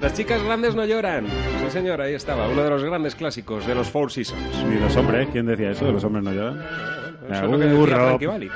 Las 0.00 0.14
chicas 0.14 0.42
grandes 0.44 0.76
no 0.76 0.84
lloran. 0.84 1.26
Sí, 1.26 1.70
señor, 1.70 2.00
ahí 2.00 2.14
estaba, 2.14 2.48
uno 2.48 2.62
de 2.62 2.70
los 2.70 2.84
grandes 2.84 3.16
clásicos 3.16 3.66
de 3.66 3.74
los 3.74 3.90
Four 3.90 4.12
Seasons. 4.12 4.40
Y 4.72 4.78
los 4.78 4.96
hombres, 4.96 5.28
¿quién 5.32 5.46
decía 5.46 5.72
eso? 5.72 5.86
¿De 5.86 5.92
los 5.92 6.04
hombres 6.04 6.24
no 6.24 6.32
lloran? 6.32 6.64
Eso 7.28 7.44
es 7.44 7.50
lo 7.50 7.58
que 7.58 7.64
decía. 7.64 7.96
Frankie 7.96 8.26
Valli. 8.26 8.50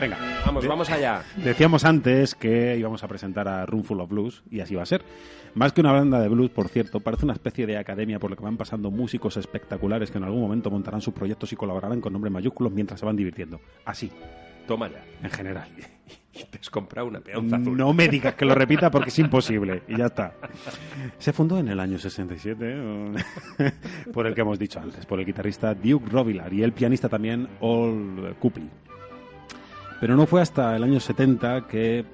Venga. 0.00 0.18
Vamos, 0.44 0.66
vamos 0.66 0.90
allá. 0.90 1.22
Decíamos 1.36 1.84
antes 1.84 2.34
que 2.34 2.76
íbamos 2.76 3.02
a 3.04 3.08
presentar 3.08 3.48
a 3.48 3.64
Roomful 3.64 4.00
of 4.00 4.10
Blues 4.10 4.42
y 4.50 4.60
así 4.60 4.74
va 4.74 4.82
a 4.82 4.86
ser. 4.86 5.02
Más 5.54 5.72
que 5.72 5.80
una 5.80 5.92
banda 5.92 6.20
de 6.20 6.28
blues, 6.28 6.50
por 6.50 6.68
cierto, 6.68 7.00
parece 7.00 7.24
una 7.24 7.34
especie 7.34 7.66
de 7.66 7.76
academia 7.78 8.18
por 8.18 8.30
la 8.30 8.36
que 8.36 8.42
van 8.42 8.56
pasando 8.56 8.90
músicos 8.90 9.36
espectaculares 9.36 10.10
que 10.10 10.18
en 10.18 10.24
algún 10.24 10.40
momento 10.40 10.70
montarán 10.70 11.00
sus 11.00 11.14
proyectos 11.14 11.52
y 11.52 11.56
colaborarán 11.56 12.00
con 12.00 12.12
nombres 12.12 12.32
mayúsculos 12.32 12.72
mientras 12.72 12.98
se 13.00 13.06
van 13.06 13.16
divirtiendo. 13.16 13.60
Así, 13.84 14.10
Toma 14.66 14.88
ya. 14.88 15.04
en 15.22 15.30
general. 15.30 15.68
Y 16.36 16.42
te 16.46 16.58
has 16.58 16.68
comprado 16.68 17.06
una 17.06 17.20
peonza 17.20 17.54
azul. 17.54 17.76
No 17.76 17.92
me 17.92 18.08
digas 18.08 18.34
que 18.34 18.44
lo 18.44 18.56
repita 18.56 18.90
porque 18.90 19.10
es 19.10 19.18
imposible. 19.20 19.84
Y 19.86 19.96
ya 19.96 20.06
está. 20.06 20.34
Se 21.18 21.32
fundó 21.32 21.60
en 21.60 21.68
el 21.68 21.78
año 21.78 21.96
67 21.96 22.56
¿eh? 22.66 23.72
por 24.12 24.26
el 24.26 24.34
que 24.34 24.40
hemos 24.40 24.58
dicho 24.58 24.80
antes, 24.80 25.06
por 25.06 25.20
el 25.20 25.26
guitarrista 25.26 25.74
Duke 25.74 26.10
Robillard 26.10 26.52
y 26.52 26.64
el 26.64 26.72
pianista 26.72 27.08
también 27.08 27.48
Ol 27.60 28.34
Copley. 28.40 28.68
Pero 30.04 30.16
no 30.16 30.26
fue 30.26 30.42
hasta 30.42 30.76
el 30.76 30.82
año 30.82 31.00
70 31.00 31.66
que 31.66 32.00
eh, 32.00 32.04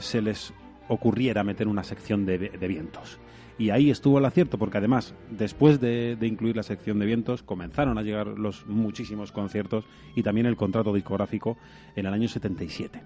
se 0.00 0.20
les 0.20 0.52
ocurriera 0.88 1.42
meter 1.42 1.68
una 1.68 1.82
sección 1.82 2.26
de, 2.26 2.36
vientos. 2.68 3.18
Y 3.58 3.70
ahí 3.70 3.90
estuvo 3.90 4.18
el 4.18 4.26
acierto, 4.26 4.58
porque 4.58 4.76
además, 4.76 5.14
después 5.30 5.80
de, 5.80 6.18
incluir 6.20 6.54
la 6.54 6.62
sección 6.62 6.98
de 6.98 7.06
vientos, 7.06 7.42
comenzaron 7.42 7.96
a 7.96 8.02
llegar 8.02 8.26
los 8.26 8.66
muchísimos 8.66 9.32
conciertos 9.32 9.86
y 10.14 10.22
también 10.22 10.44
el 10.44 10.56
contrato 10.56 10.92
discográfico 10.92 11.56
en 11.96 12.04
el 12.04 12.12
año 12.12 12.28
77. 12.28 13.00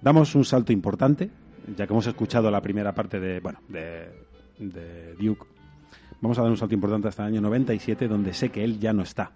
Damos 0.00 0.34
un 0.34 0.46
salto 0.46 0.72
importante, 0.72 1.28
ya 1.76 1.86
que 1.86 1.92
hemos 1.92 2.06
escuchado 2.06 2.50
la 2.50 2.62
primera 2.62 2.94
parte 2.94 3.20
de, 3.20 3.40
bueno, 3.40 3.58
de 3.68 5.14
Duke. 5.20 5.44
Vamos 6.22 6.38
a 6.38 6.40
dar 6.40 6.50
un 6.50 6.56
salto 6.56 6.74
importante 6.74 7.08
hasta 7.08 7.24
el 7.24 7.34
año 7.34 7.42
97, 7.42 8.08
donde 8.08 8.32
sé 8.32 8.48
que 8.48 8.64
él 8.64 8.80
ya 8.80 8.94
no 8.94 9.02
está. 9.02 9.32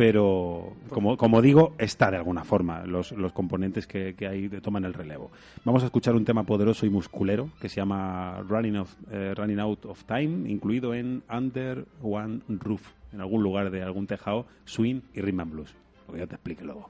Pero, 0.00 0.72
como, 0.88 1.18
como 1.18 1.42
digo, 1.42 1.74
está 1.76 2.10
de 2.10 2.16
alguna 2.16 2.42
forma. 2.42 2.86
Los, 2.86 3.12
los 3.12 3.34
componentes 3.34 3.86
que, 3.86 4.14
que 4.14 4.30
de- 4.30 4.62
toman 4.62 4.86
el 4.86 4.94
relevo. 4.94 5.30
Vamos 5.62 5.82
a 5.82 5.86
escuchar 5.86 6.14
un 6.14 6.24
tema 6.24 6.44
poderoso 6.44 6.86
y 6.86 6.88
musculero 6.88 7.50
que 7.60 7.68
se 7.68 7.76
llama 7.82 8.42
Running, 8.48 8.76
of- 8.76 8.96
eh, 9.10 9.34
Running 9.36 9.60
Out 9.60 9.84
of 9.84 10.02
Time, 10.04 10.48
incluido 10.50 10.94
en 10.94 11.22
Under 11.30 11.84
One 12.02 12.40
Roof, 12.48 12.80
en 13.12 13.20
algún 13.20 13.42
lugar 13.42 13.70
de 13.70 13.82
algún 13.82 14.06
tejado, 14.06 14.46
swing 14.64 15.02
y 15.12 15.20
rhythm 15.20 15.40
and 15.40 15.52
blues. 15.52 15.74
Lo 16.08 16.14
que 16.14 16.20
ya 16.20 16.26
te 16.26 16.36
explique 16.36 16.64
luego. 16.64 16.88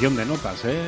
De 0.00 0.24
notas, 0.26 0.64
¿eh? 0.64 0.78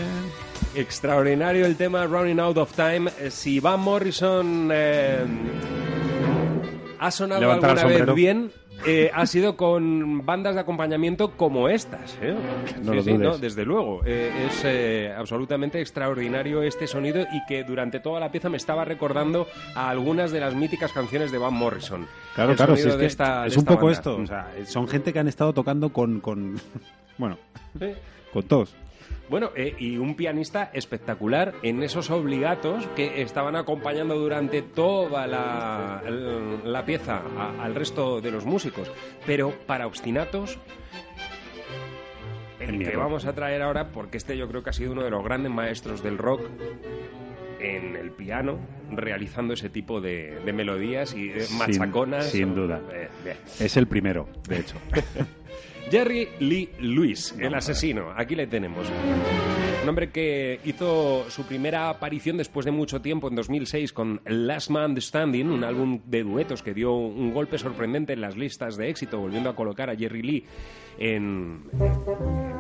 Extraordinario 0.75 1.67
el 1.67 1.77
tema 1.77 2.07
Running 2.07 2.39
Out 2.41 2.59
of 2.59 2.73
Time. 2.75 3.11
Eh, 3.21 3.31
Si 3.31 3.59
Van 3.59 3.81
Morrison 3.81 4.71
eh, 4.73 5.25
ha 7.01 7.11
sonado 7.11 7.41
Levantar 7.41 7.79
alguna 7.79 8.05
vez 8.05 8.15
bien, 8.15 8.53
eh, 8.87 9.11
ha 9.13 9.27
sido 9.27 9.57
con 9.57 10.25
bandas 10.25 10.55
de 10.55 10.61
acompañamiento 10.61 11.33
como 11.37 11.69
estas. 11.69 12.17
¿eh? 12.23 12.37
No 12.83 12.91
Sí, 12.93 12.97
lo 12.97 13.03
sí, 13.03 13.11
dudes. 13.13 13.29
no, 13.29 13.39
desde 13.39 13.65
luego. 13.65 14.03
Eh, 14.05 14.47
es 14.49 15.13
absolutamente 15.17 15.81
extraordinario 15.81 16.63
este 16.63 16.87
sonido 16.87 17.23
y 17.23 17.45
que 17.49 17.65
durante 17.65 17.99
toda 18.01 18.21
la 18.21 18.31
pieza 18.31 18.49
me 18.51 18.57
estaba 18.59 18.85
recordando 18.85 19.49
a 19.75 19.89
algunas 19.91 20.31
de 20.31 20.41
las 20.41 20.55
míticas 20.55 20.93
canciones 20.93 21.33
de 21.33 21.39
Van 21.39 21.55
Morrison. 21.55 22.07
Claro, 22.35 22.51
El 22.53 22.57
claro, 22.57 22.77
si 22.77 22.87
es 22.87 22.93
de 22.95 23.01
que 23.01 23.07
esta- 23.07 23.43
de 23.43 23.49
es 23.49 23.57
un 23.57 23.65
poco 23.65 23.87
banda. 23.87 23.99
esto. 23.99 24.17
O 24.17 24.27
sea, 24.27 24.49
son 24.67 24.87
gente 24.87 25.13
que 25.13 25.19
han 25.19 25.29
estado 25.29 25.53
tocando 25.53 25.89
con. 25.93 26.21
con 26.21 26.61
bueno, 27.19 27.37
con 28.33 28.43
todos. 28.45 28.75
Bueno, 29.29 29.51
eh, 29.55 29.75
y 29.79 29.99
un 29.99 30.15
pianista 30.15 30.71
espectacular 30.73 31.55
en 31.63 31.83
esos 31.83 32.11
obligatos 32.11 32.87
que 32.97 33.21
estaban 33.21 33.57
acompañando 33.57 34.17
durante 34.19 34.63
toda 34.63 35.27
la, 35.27 36.03
el- 36.07 36.73
la 36.73 36.85
pieza 36.87 37.23
a- 37.37 37.63
al 37.63 37.75
resto 37.75 38.21
de 38.23 38.31
los 38.31 38.47
músicos. 38.47 38.91
Pero 39.27 39.53
para 39.67 39.87
obstinatos, 39.87 40.59
el 42.61 42.79
que 42.85 42.97
vamos 42.97 43.25
a 43.27 43.35
traer 43.35 43.63
ahora, 43.63 43.89
porque 43.93 44.17
este 44.17 44.37
yo 44.37 44.49
creo 44.49 44.63
que 44.63 44.71
ha 44.71 44.73
sido 44.73 44.93
uno 44.93 45.03
de 45.05 45.11
los 45.11 45.23
grandes 45.23 45.53
maestros 45.53 46.03
del 46.03 46.19
rock 46.19 46.43
en 47.61 47.97
el 47.97 48.11
piano, 48.13 48.59
realizando 48.91 49.55
ese 49.55 49.69
tipo 49.69 50.01
de, 50.01 50.39
de 50.45 50.53
melodías 50.53 51.13
y 51.15 51.29
de 51.29 51.41
Sin- 51.41 51.59
machaconas. 51.59 52.27
sin 52.31 52.55
duda. 52.55 52.81
Eh. 52.93 53.09
Es 53.61 53.77
el 53.77 53.87
primero, 53.87 54.29
de 54.49 54.61
hecho. 54.61 54.77
Jerry 55.91 56.29
Lee 56.39 56.69
Lewis, 56.81 57.35
el 57.39 57.55
asesino. 57.55 58.13
Aquí 58.17 58.35
le 58.35 58.47
tenemos. 58.47 58.87
Un 59.83 59.89
hombre 59.89 60.11
que 60.11 60.61
hizo 60.65 61.31
su 61.31 61.45
primera 61.45 61.89
aparición 61.89 62.37
después 62.37 62.67
de 62.67 62.73
mucho 62.73 63.01
tiempo, 63.01 63.29
en 63.29 63.37
2006, 63.37 63.93
con 63.93 64.21
Last 64.27 64.71
Man 64.71 65.01
Standing, 65.01 65.49
un 65.49 65.65
álbum 65.65 66.01
de 66.05 66.25
duetos 66.25 66.63
que 66.63 66.75
dio 66.75 66.93
un 66.93 67.33
golpe 67.33 67.57
sorprendente 67.57 68.13
en 68.13 68.21
las 68.21 68.37
listas 68.37 68.77
de 68.77 68.91
éxito, 68.91 69.19
volviendo 69.19 69.49
a 69.49 69.57
colocar 69.57 69.89
a 69.89 69.97
Jerry 69.97 70.23
Lee 70.23 70.45
en 70.99 71.63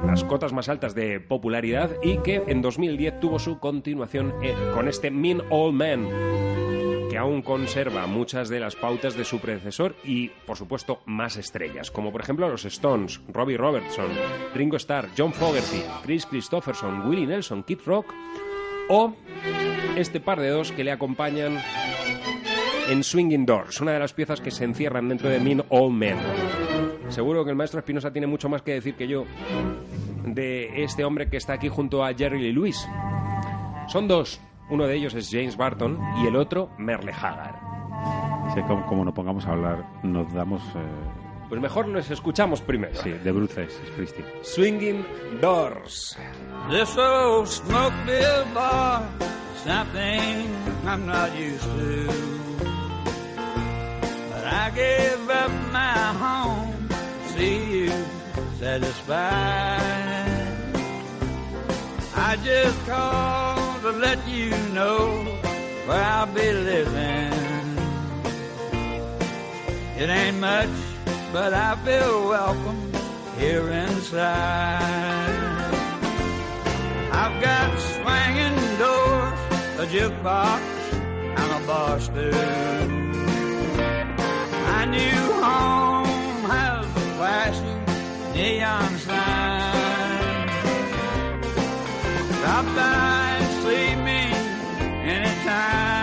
las 0.07 0.24
cotas 0.24 0.53
más 0.53 0.68
altas 0.68 0.95
de 0.95 1.20
popularidad 1.20 1.91
y 2.03 2.18
que 2.18 2.43
en 2.47 2.62
2010 2.62 3.20
tuvo 3.20 3.39
su 3.39 3.59
continuación 3.59 4.33
eh, 4.43 4.55
con 4.72 4.89
este 4.89 5.11
Mean 5.11 5.43
Old 5.51 5.74
Man 5.74 6.09
aún 7.19 7.43
conserva 7.43 8.07
muchas 8.07 8.49
de 8.49 8.61
las 8.61 8.77
pautas 8.77 9.16
de 9.16 9.25
su 9.25 9.41
predecesor 9.41 9.95
y, 10.05 10.29
por 10.47 10.57
supuesto, 10.57 11.01
más 11.05 11.37
estrellas, 11.37 11.91
como 11.91 12.11
por 12.11 12.23
ejemplo 12.23 12.49
los 12.49 12.64
Stones, 12.64 13.21
Robbie 13.29 13.57
Robertson, 13.57 14.09
Ringo 14.55 14.77
Starr, 14.77 15.11
John 15.16 15.33
Fogerty, 15.33 15.83
Chris 16.03 16.25
Christopherson, 16.27 17.09
Willie 17.09 17.27
Nelson, 17.27 17.62
Kid 17.62 17.81
Rock 17.85 18.14
o 18.89 19.14
este 19.97 20.21
par 20.21 20.41
de 20.41 20.49
dos 20.49 20.73
que 20.73 20.85
le 20.85 20.93
acompañan 20.93 21.59
en 22.89 23.05
Swinging 23.05 23.45
Doors, 23.45 23.81
una 23.81 23.93
de 23.93 23.99
las 23.99 24.14
piezas 24.14 24.41
que 24.41 24.51
se 24.51 24.64
encierran 24.64 25.09
dentro 25.09 25.29
de 25.29 25.41
Mean 25.41 25.62
Old 25.69 25.95
Men. 25.95 26.16
Seguro 27.09 27.45
que 27.45 27.51
el 27.51 27.57
maestro 27.57 27.81
Espinosa 27.81 28.12
tiene 28.12 28.27
mucho 28.27 28.49
más 28.49 28.62
que 28.62 28.75
decir 28.75 28.95
que 28.95 29.09
yo 29.09 29.25
de 30.25 30.83
este 30.83 31.05
hombre 31.05 31.29
que 31.29 31.37
está 31.37 31.55
aquí 31.55 31.69
junto 31.69 32.05
a 32.05 32.14
Jerry 32.14 32.41
Lee 32.41 32.53
Lewis. 32.53 32.87
Son 33.89 34.09
dos. 34.09 34.41
Uno 34.71 34.87
de 34.87 34.95
ellos 34.97 35.14
es 35.14 35.29
James 35.31 35.57
Barton 35.57 35.99
y 36.23 36.27
el 36.27 36.37
otro 36.37 36.71
Merle 36.79 37.12
Haggard. 37.12 37.57
Sí, 38.55 38.61
como, 38.66 38.85
como 38.87 39.05
nos 39.05 39.14
pongamos 39.14 39.47
a 39.47 39.53
hablar, 39.53 39.85
nos 40.03 40.33
damos. 40.33 40.62
eh, 40.75 41.47
Pues 41.49 41.61
mejor 41.61 41.89
los 41.89 42.11
escuchamos 42.11 42.61
primero. 42.61 42.95
sí, 43.03 43.11
de 43.11 43.33
bruces, 43.33 43.81
Cristi. 43.97 44.23
Swinging 44.43 45.05
Doors. 45.41 46.16
This 46.71 46.97
old 46.99 47.47
smoke 47.49 47.95
bill 48.07 48.45
bar, 48.55 49.03
something 49.64 50.47
I'm 50.87 51.07
not 51.07 51.31
used 51.39 51.62
to. 51.64 52.12
But 54.31 54.45
I 54.45 54.71
gave 54.75 55.31
up 55.31 55.51
my 55.73 56.12
home 56.19 56.89
to 56.89 57.29
see 57.39 57.85
you 57.87 57.93
satisfied. 58.59 60.37
I 62.16 62.37
just 62.45 62.87
called 62.87 63.68
let 63.93 64.26
you 64.28 64.51
know 64.72 65.24
where 65.86 66.03
I'll 66.03 66.26
be 66.26 66.53
living. 66.53 67.32
It 69.99 70.09
ain't 70.09 70.39
much, 70.39 70.68
but 71.32 71.55
I 71.55 71.76
feel 71.84 72.28
welcome 72.28 72.93
here 73.39 73.68
inside. 73.70 75.28
I've 77.12 77.43
got 77.43 77.78
swinging 77.95 78.59
doors, 78.78 79.39
a 79.78 79.86
jukebox, 79.93 80.61
and 81.41 81.51
a 81.62 81.66
bar 81.66 82.01
stool. 82.01 82.89
My 84.66 84.84
new 84.84 85.20
home 85.43 86.45
has 86.51 86.86
a 86.86 87.01
flashing 87.16 87.80
neon 88.34 88.99
sign. 88.99 90.49
Stop 92.39 92.64
by 92.76 92.78
and 92.78 92.86
see 92.89 93.14
me 93.14 93.18
time. 95.49 95.97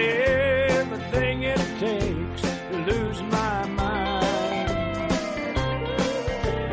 I 0.00 0.04
everything 0.80 1.42
it 1.42 1.58
takes 1.78 2.42
to 2.42 2.76
lose 2.90 3.22
my 3.24 3.66
mind. 3.66 4.70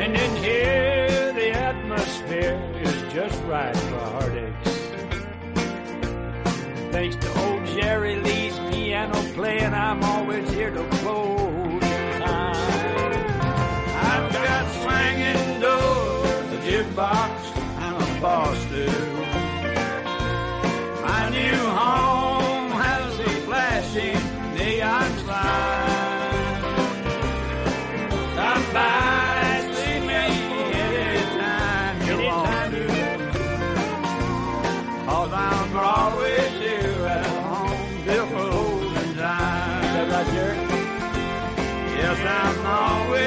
And 0.02 0.16
in 0.16 0.36
here, 0.42 1.32
the 1.34 1.50
atmosphere 1.50 2.58
is 2.82 3.12
just 3.12 3.42
right 3.44 3.76
for 3.76 3.98
heartaches. 3.98 4.78
Thanks 6.90 7.16
to 7.16 7.28
old 7.44 7.66
Jerry 7.66 8.16
Lee's 8.16 8.58
piano 8.70 9.20
playing, 9.34 9.74
I'm 9.74 10.02
always 10.02 10.50
here 10.50 10.70
to 10.70 10.84
close 11.02 11.82
time. 11.82 12.54
I've 14.10 14.32
got 14.32 14.64
swinging 14.80 15.60
doors, 15.60 16.52
a 16.56 16.58
jukebox, 16.66 17.56
and 17.84 17.94
a 18.02 18.20
bar 18.22 18.54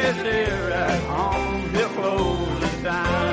place 0.01 0.21
here 0.23 0.69
at 0.71 1.01
home. 1.03 1.75
You're 1.75 1.89
closing 1.89 2.83
down. 2.83 3.30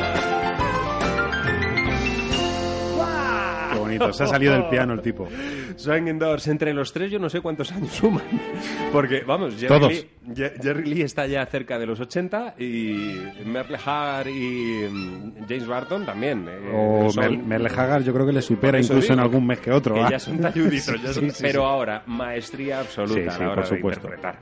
Bonito. 3.98 4.12
Se 4.12 4.24
ha 4.24 4.26
salido 4.26 4.52
del 4.54 4.68
piano 4.68 4.92
el 4.94 5.00
tipo. 5.02 5.28
Doors, 6.18 6.48
entre 6.48 6.74
los 6.74 6.92
tres 6.92 7.10
yo 7.10 7.18
no 7.18 7.28
sé 7.28 7.40
cuántos 7.40 7.70
años 7.72 7.92
suman. 7.92 8.22
Porque, 8.92 9.22
vamos, 9.26 9.54
Jerry, 9.54 9.68
Todos. 9.68 9.92
Lee, 9.92 10.08
Jerry 10.60 10.84
Lee 10.84 11.02
está 11.02 11.26
ya 11.26 11.44
cerca 11.46 11.78
de 11.78 11.86
los 11.86 12.00
80 12.00 12.54
y 12.58 13.16
Merle 13.46 13.78
Haggard 13.84 14.28
y 14.28 14.86
mm, 14.90 15.32
James 15.48 15.66
Barton 15.66 16.04
también. 16.06 16.46
eh, 16.48 16.70
O 16.74 17.10
son- 17.10 17.22
Mer- 17.36 17.38
Merle 17.44 17.68
Haggard, 17.68 18.02
yo 18.04 18.12
creo 18.12 18.26
que 18.26 18.32
le 18.32 18.42
supera 18.42 18.78
incluso 18.80 19.12
en 19.12 19.18
digo, 19.18 19.22
algún 19.22 19.46
mes 19.46 19.60
que 19.60 19.70
otro. 19.72 19.94
que 19.94 20.00
¿va? 20.00 20.10
ya 20.10 20.18
son 20.18 20.38
talluditos, 20.38 21.00
ya 21.02 21.12
son- 21.12 21.24
Sí, 21.24 21.30
sí, 21.30 21.42
pero 21.42 21.64
ahora, 21.66 22.02
maestría 22.06 22.80
absoluta 22.80 23.34
a 23.34 23.38
la 23.38 23.46
hora 23.50 23.54
por 23.62 23.64
de 23.70 23.76
supuesto. 23.76 24.06
interpretar. 24.08 24.38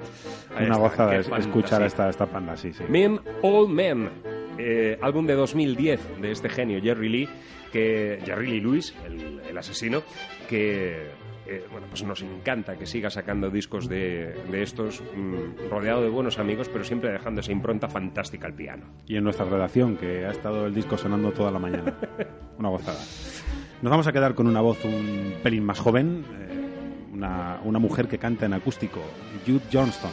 Ahí 0.57 0.64
Una 0.66 0.74
está, 0.74 0.76
gozada 0.78 1.16
es- 1.16 1.28
escuchar 1.38 1.82
a 1.82 1.86
esta, 1.86 2.09
esta 2.09 2.26
panda, 2.26 2.57
sí, 2.57 2.72
sí. 2.72 2.84
Men, 2.88 3.20
Old 3.42 3.70
Men. 3.70 4.11
Eh, 4.59 4.98
álbum 5.00 5.26
de 5.26 5.34
2010 5.34 6.20
de 6.20 6.32
este 6.32 6.48
genio, 6.48 6.80
Jerry 6.82 7.09
Lee, 7.09 7.28
que 7.72 8.20
Jerry 8.24 8.48
Lee 8.48 8.61
Lewis, 8.61 8.94
el, 9.07 9.40
el 9.48 9.59
asesino, 9.59 10.02
que 10.48 11.11
eh, 11.48 11.64
bueno, 11.70 11.86
pues 11.88 12.02
nos 12.02 12.22
encanta 12.22 12.76
que 12.76 12.86
siga 12.86 13.09
sacando 13.09 13.50
discos 13.50 13.88
de, 13.88 14.34
de 14.50 14.62
estos, 14.62 15.00
mm, 15.00 15.70
rodeado 15.70 16.02
de 16.02 16.09
buenos 16.09 16.40
amigos, 16.40 16.68
pero 16.68 16.84
siempre 16.84 17.12
dejando 17.12 17.40
esa 17.40 17.52
impronta 17.52 17.88
fantástica 17.88 18.48
al 18.48 18.54
piano. 18.54 18.86
Y 19.07 19.16
en 19.16 19.22
nuestra 19.22 19.44
redacción, 19.44 19.96
que 19.96 20.26
ha 20.26 20.30
estado 20.30 20.66
el 20.66 20.74
disco 20.74 20.98
sonando 20.98 21.30
toda 21.30 21.52
la 21.52 21.61
mañana. 21.61 21.94
Una 22.59 22.68
gozada. 22.70 22.98
Nos 23.80 23.90
vamos 23.90 24.07
a 24.09 24.12
quedar 24.12 24.34
con 24.34 24.48
una 24.48 24.61
voz 24.61 24.84
un 24.84 25.34
pelín 25.42 25.62
más 25.62 25.78
joven, 25.78 26.24
eh, 26.32 27.12
una, 27.12 27.61
una 27.62 27.78
mujer 27.78 28.09
que 28.09 28.18
canta 28.18 28.46
en 28.46 28.54
acústico, 28.54 29.00
Jude 29.46 29.61
Johnston. 29.72 30.11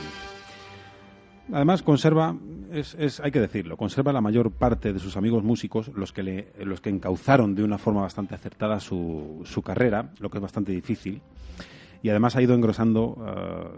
Además, 1.52 1.82
conserva, 1.82 2.36
es, 2.74 2.96
es- 2.96 3.20
hay 3.20 3.32
que 3.32 3.40
decirlo, 3.40 3.78
conserva 3.78 4.12
la 4.14 4.22
mayor 4.22 4.52
parte 4.52 4.92
de 4.94 5.00
sus 5.00 5.16
amigos 5.18 5.44
músicos, 5.44 5.90
los 5.96 6.12
que, 6.12 6.24
le, 6.24 6.48
los 6.66 6.82
que 6.82 6.90
encauzaron 6.90 7.56
de 7.56 7.64
una 7.64 7.78
forma 7.78 8.02
bastante 8.02 8.36
acertada 8.36 8.80
su, 8.80 9.42
su 9.46 9.62
carrera, 9.62 10.12
lo 10.20 10.30
que 10.30 10.38
es 10.40 10.42
bastante 10.42 10.72
difícil. 10.72 11.22
Y 12.02 12.10
además 12.10 12.36
ha 12.36 12.42
ido 12.42 12.54
engrosando 12.54 13.16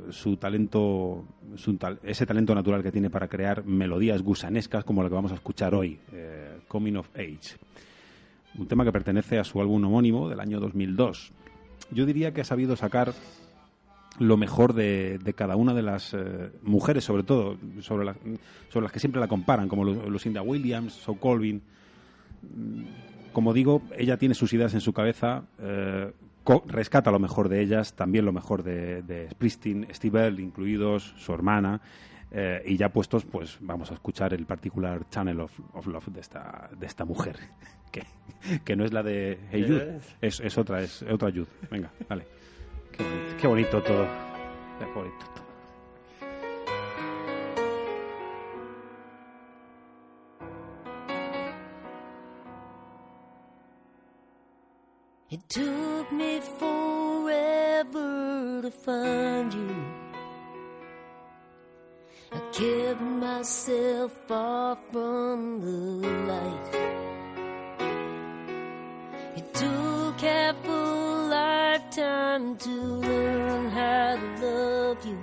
eh, 0.09 0.11
su 0.11 0.37
talento, 0.37 1.25
su 1.55 1.75
tal- 1.77 1.99
ese 2.01 2.25
talento 2.25 2.55
natural 2.55 2.81
que 2.81 2.91
tiene 2.91 3.11
para 3.11 3.27
crear 3.27 3.63
melodías 3.65 4.23
gusanescas 4.23 4.83
como 4.83 5.03
la 5.03 5.09
que 5.09 5.15
vamos 5.15 5.31
a 5.31 5.35
escuchar 5.35 5.75
hoy, 5.75 5.99
eh, 6.11 6.57
Coming 6.67 6.95
of 6.95 7.09
Age. 7.15 7.57
Un 8.57 8.67
tema 8.67 8.83
que 8.83 8.91
pertenece 8.91 9.37
a 9.37 9.43
su 9.43 9.61
álbum 9.61 9.83
homónimo 9.85 10.27
del 10.29 10.39
año 10.39 10.59
2002. 10.59 11.31
Yo 11.91 12.05
diría 12.07 12.33
que 12.33 12.41
ha 12.41 12.45
sabido 12.45 12.75
sacar 12.75 13.13
lo 14.19 14.37
mejor 14.37 14.73
de, 14.73 15.17
de 15.23 15.33
cada 15.33 15.55
una 15.55 15.73
de 15.73 15.81
las 15.81 16.13
eh, 16.13 16.51
mujeres, 16.63 17.03
sobre 17.03 17.23
todo, 17.23 17.57
sobre, 17.81 18.05
las- 18.05 18.17
sobre 18.69 18.83
las 18.83 18.91
que 18.91 18.99
siempre 18.99 19.19
la 19.21 19.27
comparan, 19.27 19.67
como 19.67 19.83
Lu- 19.83 20.09
Lucinda 20.09 20.41
Williams, 20.41 20.93
So 20.93 21.15
Colvin. 21.15 21.61
Como 23.33 23.53
digo, 23.53 23.81
ella 23.97 24.17
tiene 24.17 24.33
sus 24.35 24.53
ideas 24.53 24.73
en 24.73 24.81
su 24.81 24.93
cabeza, 24.93 25.43
eh, 25.59 26.13
rescata 26.67 27.11
lo 27.11 27.19
mejor 27.19 27.49
de 27.49 27.59
ellas, 27.61 27.93
también 27.93 28.23
lo 28.23 28.31
mejor 28.31 28.63
de, 28.63 29.01
de 29.01 29.29
Springsteen, 29.31 29.87
Steve 29.93 30.19
Earle 30.21 30.41
incluidos, 30.41 31.13
su 31.17 31.33
hermana, 31.33 31.81
eh, 32.31 32.63
y 32.65 32.77
ya 32.77 32.89
puestos, 32.89 33.25
pues 33.25 33.57
vamos 33.59 33.91
a 33.91 33.95
escuchar 33.95 34.33
el 34.33 34.45
particular 34.45 35.09
Channel 35.09 35.41
of, 35.41 35.59
of 35.73 35.87
Love 35.87 36.07
de 36.09 36.21
esta, 36.21 36.69
de 36.79 36.85
esta 36.85 37.03
mujer, 37.03 37.35
que, 37.91 38.03
que 38.63 38.75
no 38.77 38.85
es 38.85 38.93
la 38.93 39.03
de 39.03 39.37
Hey 39.51 39.65
Jude, 39.67 39.99
es, 40.21 40.39
es 40.39 40.57
otra, 40.57 40.81
es 40.81 41.01
otra 41.01 41.29
Jude. 41.31 41.47
Venga, 41.69 41.91
dale. 42.07 42.25
Qué 42.97 43.03
bonito, 43.03 43.35
qué 43.37 43.47
bonito 43.47 43.83
todo. 43.83 44.07
Qué 44.79 44.85
bonito 44.93 45.25
todo. 45.33 45.45
It 55.29 55.49
took 55.49 56.11
me 56.11 56.39
forever 56.59 57.91
to 58.61 58.71
find 58.71 59.53
you. 59.53 59.75
I 62.31 62.39
kept 62.53 63.01
myself 63.01 64.13
far 64.27 64.77
from 64.91 65.61
the 65.61 66.07
light. 66.31 66.75
It 69.35 69.53
took 69.53 70.21
half 70.21 70.55
a 70.67 71.04
lifetime 71.97 72.57
to 72.57 72.69
learn 72.71 73.69
how 73.69 74.15
to 74.15 74.45
love 74.45 75.05
you, 75.05 75.17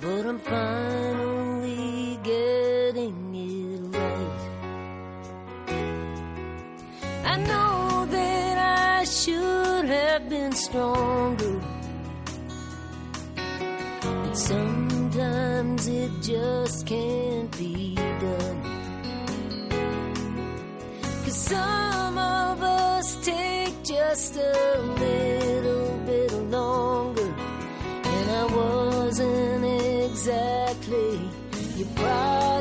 but 0.00 0.26
I'm 0.26 0.38
finally 0.38 2.18
getting 2.22 3.34
it 3.34 3.96
right. 3.96 4.40
I 7.24 7.36
know 7.36 8.06
that 8.06 8.98
I 8.98 9.04
should 9.04 9.84
have 9.86 10.28
been 10.28 10.52
stronger. 10.52 11.60
But 13.34 14.34
sometimes 14.34 15.88
it 15.88 16.10
just 16.22 16.86
can't 16.86 17.50
be 17.58 17.94
done. 17.94 18.62
Cause 21.24 21.36
some 21.36 22.18
of 22.18 22.62
us 22.62 23.24
take 23.24 23.82
just 23.82 24.36
a 24.36 24.80
little 24.98 25.53
exactly 30.26 31.20
you 31.76 31.84
brought. 31.96 32.53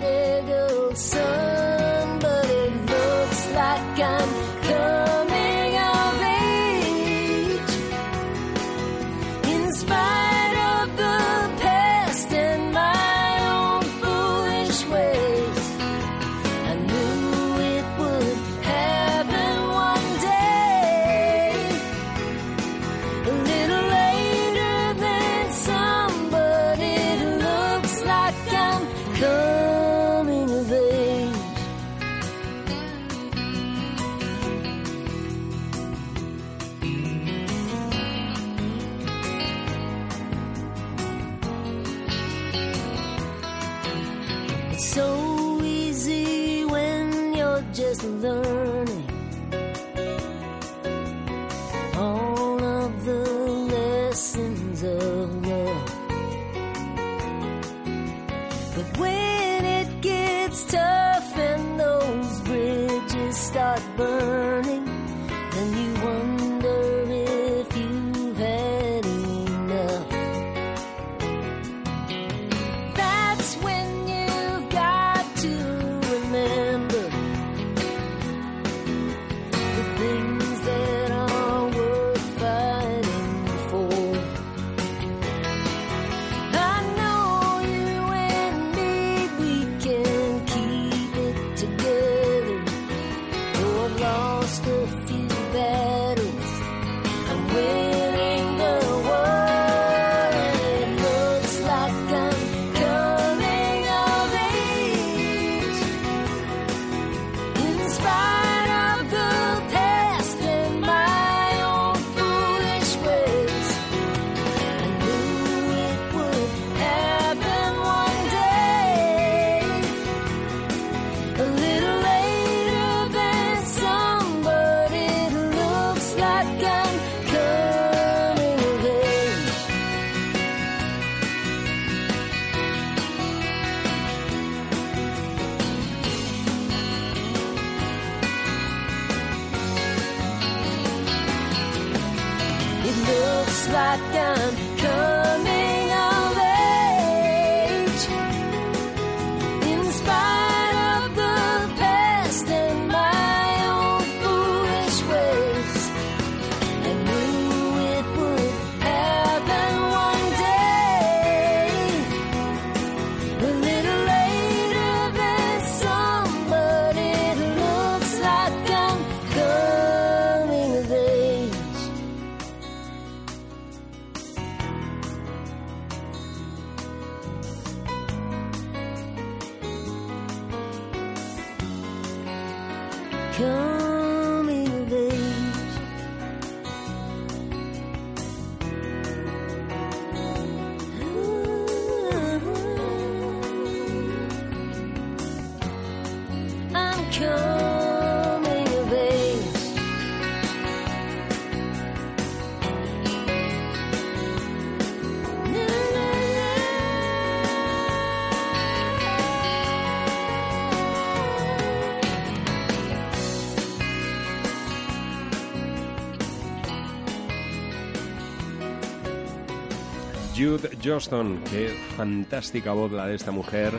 Johnston, 220.83 221.41
qué 221.49 221.69
fantástica 221.95 222.73
voz 222.73 222.91
la 222.91 223.07
de 223.07 223.15
esta 223.15 223.31
mujer, 223.31 223.71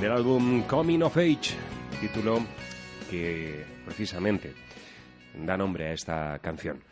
del 0.00 0.10
álbum 0.10 0.62
Coming 0.62 1.02
of 1.02 1.16
Age, 1.16 1.54
título 2.00 2.40
que 3.08 3.64
precisamente 3.84 4.52
da 5.34 5.56
nombre 5.56 5.86
a 5.86 5.92
esta 5.92 6.38
canción. 6.40 6.82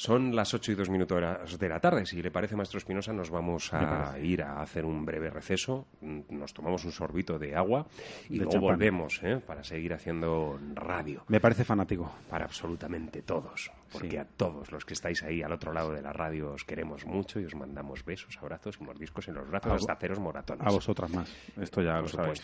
Son 0.00 0.36
las 0.36 0.54
8 0.54 0.70
y 0.70 0.74
2 0.76 0.90
minutos 0.90 1.58
de 1.58 1.68
la 1.68 1.80
tarde. 1.80 2.06
Si 2.06 2.22
le 2.22 2.30
parece, 2.30 2.54
Maestro 2.54 2.78
Espinosa, 2.78 3.12
nos 3.12 3.30
vamos 3.30 3.74
a 3.74 4.16
ir 4.20 4.44
a 4.44 4.62
hacer 4.62 4.84
un 4.84 5.04
breve 5.04 5.28
receso. 5.28 5.88
Nos 6.30 6.54
tomamos 6.54 6.84
un 6.84 6.92
sorbito 6.92 7.36
de 7.36 7.56
agua 7.56 7.84
y 8.28 8.34
De 8.34 8.36
luego 8.44 8.52
champán. 8.52 8.70
volvemos 8.70 9.20
¿eh? 9.24 9.42
para 9.44 9.64
seguir 9.64 9.92
haciendo 9.92 10.56
radio. 10.76 11.24
Me 11.26 11.40
parece 11.40 11.64
fanático. 11.64 12.12
Para 12.30 12.44
absolutamente 12.44 13.22
todos. 13.22 13.72
Porque 13.90 14.10
Sí. 14.10 14.16
a 14.18 14.24
todos 14.24 14.70
los 14.70 14.84
que 14.84 14.94
estáis 14.94 15.20
ahí 15.24 15.42
al 15.42 15.50
otro 15.52 15.72
lado 15.72 15.90
de 15.90 16.00
la 16.00 16.12
radio 16.12 16.52
os 16.52 16.62
queremos 16.62 17.04
mucho 17.04 17.40
y 17.40 17.44
os 17.46 17.56
mandamos 17.56 18.04
besos, 18.04 18.38
abrazos 18.40 18.78
y 18.80 18.84
mordiscos 18.84 19.26
en 19.26 19.34
los 19.34 19.48
brazos 19.50 19.72
A 19.72 19.74
hasta 19.74 19.92
haceros 19.94 20.20
moratones. 20.20 20.64
A 20.64 20.70
vosotras 20.70 21.10
más. 21.10 21.28
Esto 21.60 21.82
ya 21.82 21.94
Por 21.94 22.02
lo 22.02 22.08
sabéis. 22.08 22.42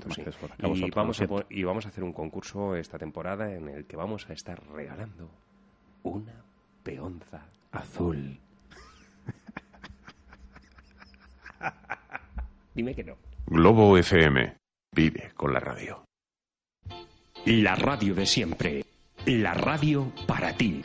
Y 0.59 0.91
vamos, 0.91 1.21
a, 1.21 1.27
y 1.51 1.63
vamos 1.63 1.87
a 1.87 1.89
hacer 1.91 2.03
un 2.03 2.13
concurso 2.13 2.75
esta 2.75 2.99
temporada 2.99 3.53
en 3.55 3.69
el 3.69 3.85
que 3.87 3.95
vamos 3.97 4.29
a 4.29 4.33
estar 4.33 4.61
regalando 4.73 5.31
una 6.03 6.35
peonza 6.85 7.49
azul. 7.73 8.39
Dime 12.75 12.95
que 12.95 13.03
no. 13.03 13.17
Globo 13.47 13.97
FM. 13.99 14.57
Vive 14.95 15.33
con 15.35 15.53
la 15.53 15.61
radio. 15.61 16.05
La 17.47 17.75
radio 17.75 18.15
de 18.15 18.27
siempre. 18.27 18.85
La 19.27 19.55
radio 19.55 20.13
para 20.27 20.57
ti. 20.57 20.83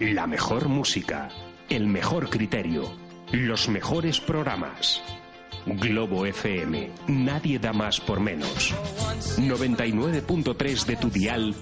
La 0.00 0.26
mejor 0.26 0.68
música. 0.68 1.28
El 1.68 1.86
mejor 1.86 2.28
criterio. 2.28 2.84
Los 3.32 3.68
mejores 3.68 4.20
programas. 4.20 5.02
Globo 5.66 6.24
FM. 6.26 6.90
Nadie 7.08 7.58
da 7.58 7.72
más 7.72 8.00
por 8.00 8.20
menos. 8.20 8.72
99.3 9.38 10.84
de 10.86 10.96
tu 10.96 11.10
dial 11.10 11.54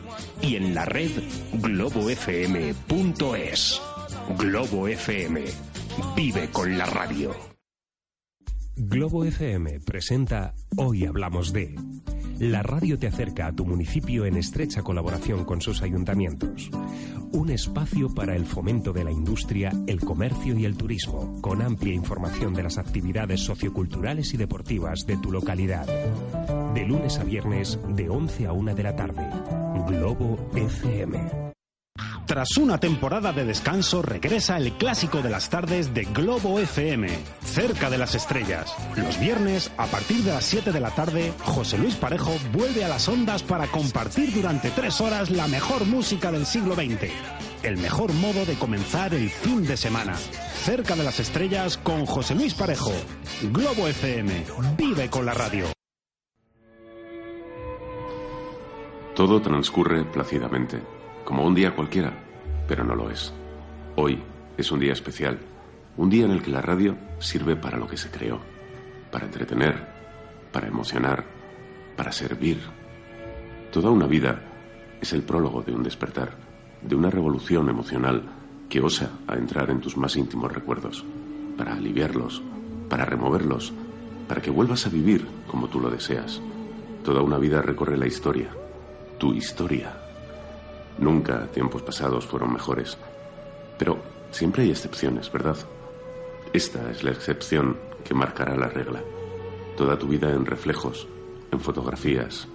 y 0.42 0.56
en 0.56 0.74
la 0.74 0.84
red 0.84 1.10
globofm.es. 1.54 2.82
Globo 4.38 4.88
FM. 4.88 5.44
Vive 6.14 6.50
con 6.50 6.76
la 6.76 6.86
radio. 6.86 7.53
Globo 8.76 9.24
FM 9.24 9.78
presenta 9.80 10.52
Hoy 10.76 11.04
Hablamos 11.04 11.52
de. 11.52 11.76
La 12.40 12.64
radio 12.64 12.98
te 12.98 13.06
acerca 13.06 13.46
a 13.46 13.52
tu 13.52 13.64
municipio 13.64 14.26
en 14.26 14.36
estrecha 14.36 14.82
colaboración 14.82 15.44
con 15.44 15.60
sus 15.60 15.80
ayuntamientos. 15.82 16.70
Un 17.32 17.50
espacio 17.50 18.12
para 18.12 18.34
el 18.34 18.44
fomento 18.44 18.92
de 18.92 19.04
la 19.04 19.12
industria, 19.12 19.70
el 19.86 20.00
comercio 20.00 20.58
y 20.58 20.64
el 20.64 20.76
turismo, 20.76 21.40
con 21.40 21.62
amplia 21.62 21.94
información 21.94 22.52
de 22.52 22.64
las 22.64 22.76
actividades 22.78 23.42
socioculturales 23.42 24.34
y 24.34 24.38
deportivas 24.38 25.06
de 25.06 25.18
tu 25.18 25.30
localidad. 25.30 25.86
De 26.74 26.84
lunes 26.84 27.18
a 27.18 27.24
viernes, 27.24 27.78
de 27.90 28.08
11 28.08 28.46
a 28.48 28.52
1 28.52 28.74
de 28.74 28.82
la 28.82 28.96
tarde. 28.96 29.30
Globo 29.86 30.50
FM. 30.56 31.53
Tras 32.26 32.56
una 32.56 32.78
temporada 32.78 33.32
de 33.32 33.44
descanso, 33.44 34.00
regresa 34.00 34.56
el 34.56 34.72
clásico 34.72 35.20
de 35.20 35.28
las 35.28 35.50
tardes 35.50 35.92
de 35.92 36.04
Globo 36.04 36.58
FM, 36.58 37.08
cerca 37.44 37.90
de 37.90 37.98
las 37.98 38.14
estrellas. 38.14 38.74
Los 38.96 39.20
viernes, 39.20 39.70
a 39.76 39.86
partir 39.86 40.22
de 40.22 40.32
las 40.32 40.44
7 40.44 40.72
de 40.72 40.80
la 40.80 40.90
tarde, 40.90 41.34
José 41.44 41.76
Luis 41.76 41.96
Parejo 41.96 42.32
vuelve 42.54 42.82
a 42.82 42.88
las 42.88 43.06
ondas 43.08 43.42
para 43.42 43.66
compartir 43.66 44.32
durante 44.32 44.70
tres 44.70 45.02
horas 45.02 45.30
la 45.30 45.46
mejor 45.48 45.84
música 45.84 46.32
del 46.32 46.46
siglo 46.46 46.74
XX. 46.74 47.12
El 47.62 47.76
mejor 47.76 48.10
modo 48.14 48.46
de 48.46 48.54
comenzar 48.54 49.12
el 49.12 49.28
fin 49.28 49.66
de 49.66 49.76
semana. 49.76 50.14
Cerca 50.64 50.96
de 50.96 51.04
las 51.04 51.20
estrellas 51.20 51.76
con 51.76 52.06
José 52.06 52.34
Luis 52.34 52.54
Parejo. 52.54 52.92
Globo 53.52 53.86
FM, 53.86 54.44
vive 54.78 55.10
con 55.10 55.26
la 55.26 55.34
radio. 55.34 55.66
Todo 59.14 59.40
transcurre 59.40 60.04
plácidamente, 60.06 60.82
como 61.24 61.44
un 61.44 61.54
día 61.54 61.74
cualquiera, 61.74 62.12
pero 62.68 62.84
no 62.84 62.94
lo 62.94 63.10
es. 63.10 63.32
Hoy 63.96 64.22
es 64.56 64.70
un 64.70 64.80
día 64.80 64.92
especial, 64.92 65.38
un 65.96 66.10
día 66.10 66.24
en 66.24 66.32
el 66.32 66.42
que 66.42 66.50
la 66.50 66.60
radio 66.60 66.96
sirve 67.18 67.56
para 67.56 67.78
lo 67.78 67.86
que 67.86 67.96
se 67.96 68.10
creó, 68.10 68.40
para 69.10 69.26
entretener, 69.26 69.86
para 70.52 70.68
emocionar, 70.68 71.24
para 71.96 72.12
servir. 72.12 72.58
Toda 73.72 73.90
una 73.90 74.06
vida 74.06 74.42
es 75.00 75.12
el 75.12 75.22
prólogo 75.22 75.62
de 75.62 75.72
un 75.72 75.82
despertar, 75.82 76.36
de 76.82 76.94
una 76.94 77.10
revolución 77.10 77.68
emocional 77.68 78.22
que 78.68 78.80
osa 78.80 79.10
a 79.26 79.34
entrar 79.34 79.70
en 79.70 79.80
tus 79.80 79.96
más 79.96 80.16
íntimos 80.16 80.52
recuerdos, 80.52 81.04
para 81.56 81.74
aliviarlos, 81.74 82.42
para 82.88 83.04
removerlos, 83.04 83.72
para 84.28 84.42
que 84.42 84.50
vuelvas 84.50 84.86
a 84.86 84.90
vivir 84.90 85.26
como 85.46 85.68
tú 85.68 85.80
lo 85.80 85.90
deseas. 85.90 86.40
Toda 87.04 87.22
una 87.22 87.38
vida 87.38 87.62
recorre 87.62 87.96
la 87.96 88.06
historia, 88.06 88.48
tu 89.18 89.34
historia. 89.34 90.03
Nunca 90.98 91.46
tiempos 91.48 91.82
pasados 91.82 92.26
fueron 92.26 92.52
mejores, 92.52 92.96
pero 93.78 93.98
siempre 94.30 94.62
hay 94.62 94.70
excepciones, 94.70 95.30
¿verdad? 95.32 95.56
Esta 96.52 96.90
es 96.90 97.02
la 97.02 97.10
excepción 97.10 97.76
que 98.04 98.14
marcará 98.14 98.56
la 98.56 98.68
regla. 98.68 99.02
Toda 99.76 99.98
tu 99.98 100.06
vida 100.06 100.30
en 100.30 100.46
reflejos, 100.46 101.08
en 101.50 101.60
fotografías, 101.60 102.46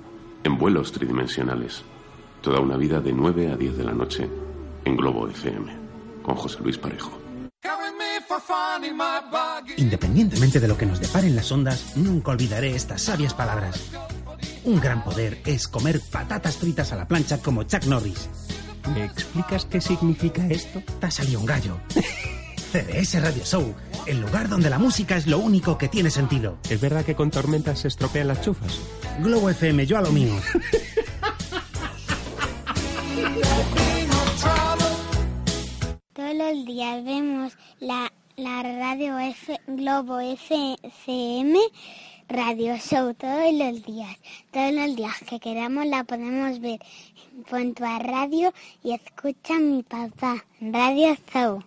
en 0.44 0.58
vuelos 0.58 0.92
tridimensionales. 0.92 1.84
Toda 2.42 2.62
una 2.62 2.78
vida 2.78 3.02
de 3.02 3.12
9 3.12 3.52
a 3.52 3.58
10 3.58 3.78
de 3.78 3.84
la 3.84 3.92
noche 3.92 4.30
en 4.86 4.96
Globo 4.96 5.28
FM, 5.28 5.76
con 6.24 6.36
José 6.36 6.60
Luis 6.64 6.78
Parejo. 6.78 7.12
Independientemente 9.78 10.60
de 10.60 10.68
lo 10.68 10.78
que 10.78 10.86
nos 10.86 11.00
deparen 11.00 11.36
las 11.36 11.52
ondas, 11.52 11.98
nunca 11.98 12.32
olvidaré 12.32 12.76
estas 12.76 13.02
sabias 13.02 13.34
palabras. 13.34 13.92
Un 14.66 14.80
gran 14.80 15.04
poder 15.04 15.42
es 15.46 15.68
comer 15.68 16.02
patatas 16.12 16.58
fritas 16.58 16.92
a 16.92 16.96
la 16.96 17.08
plancha 17.08 17.38
como 17.38 17.64
Chuck 17.64 17.86
Norris. 17.86 18.30
¿Me 18.94 19.06
explicas 19.06 19.66
qué 19.66 19.80
significa 19.82 20.46
esto? 20.48 20.82
Te 21.00 21.06
ha 21.06 21.12
salido 21.12 21.40
un 21.40 21.46
gallo. 21.46 21.78
CDS 22.72 23.22
Radio 23.22 23.44
Show, 23.44 23.76
el 24.06 24.22
lugar 24.22 24.48
donde 24.48 24.70
la 24.70 24.78
música 24.78 25.18
es 25.18 25.26
lo 25.26 25.40
único 25.40 25.78
que 25.78 25.88
tiene 25.88 26.12
sentido. 26.12 26.60
¿Es 26.70 26.80
verdad 26.80 27.04
que 27.04 27.16
con 27.16 27.32
tormentas 27.32 27.80
se 27.80 27.88
estropean 27.88 28.28
las 28.28 28.42
chufas? 28.42 28.80
Globo 29.22 29.50
FM, 29.50 29.88
yo 29.88 29.98
a 29.98 30.02
lo 30.02 30.12
mío. 30.12 30.36
Todos 36.14 36.36
los 36.36 36.66
días 36.66 37.04
vemos 37.06 37.58
la, 37.80 38.12
la 38.36 38.62
radio 38.62 39.18
F, 39.18 39.60
Globo 39.68 40.20
FM 40.20 41.60
Radio 42.30 42.78
Show, 42.78 43.16
todos 43.16 43.52
los 43.54 43.84
días. 43.84 44.16
Todos 44.52 44.72
los 44.72 44.96
días 44.96 45.16
que 45.28 45.40
queramos 45.40 45.88
la 45.88 46.04
podemos 46.04 46.60
ver. 46.60 46.80
Pon 47.50 47.74
tu 47.74 47.84
a 47.84 47.98
radio 47.98 48.54
y 48.84 48.94
escucha 48.94 49.56
mi 49.56 49.82
papá. 49.82 50.46
Radio 50.62 51.18
Show. 51.34 51.64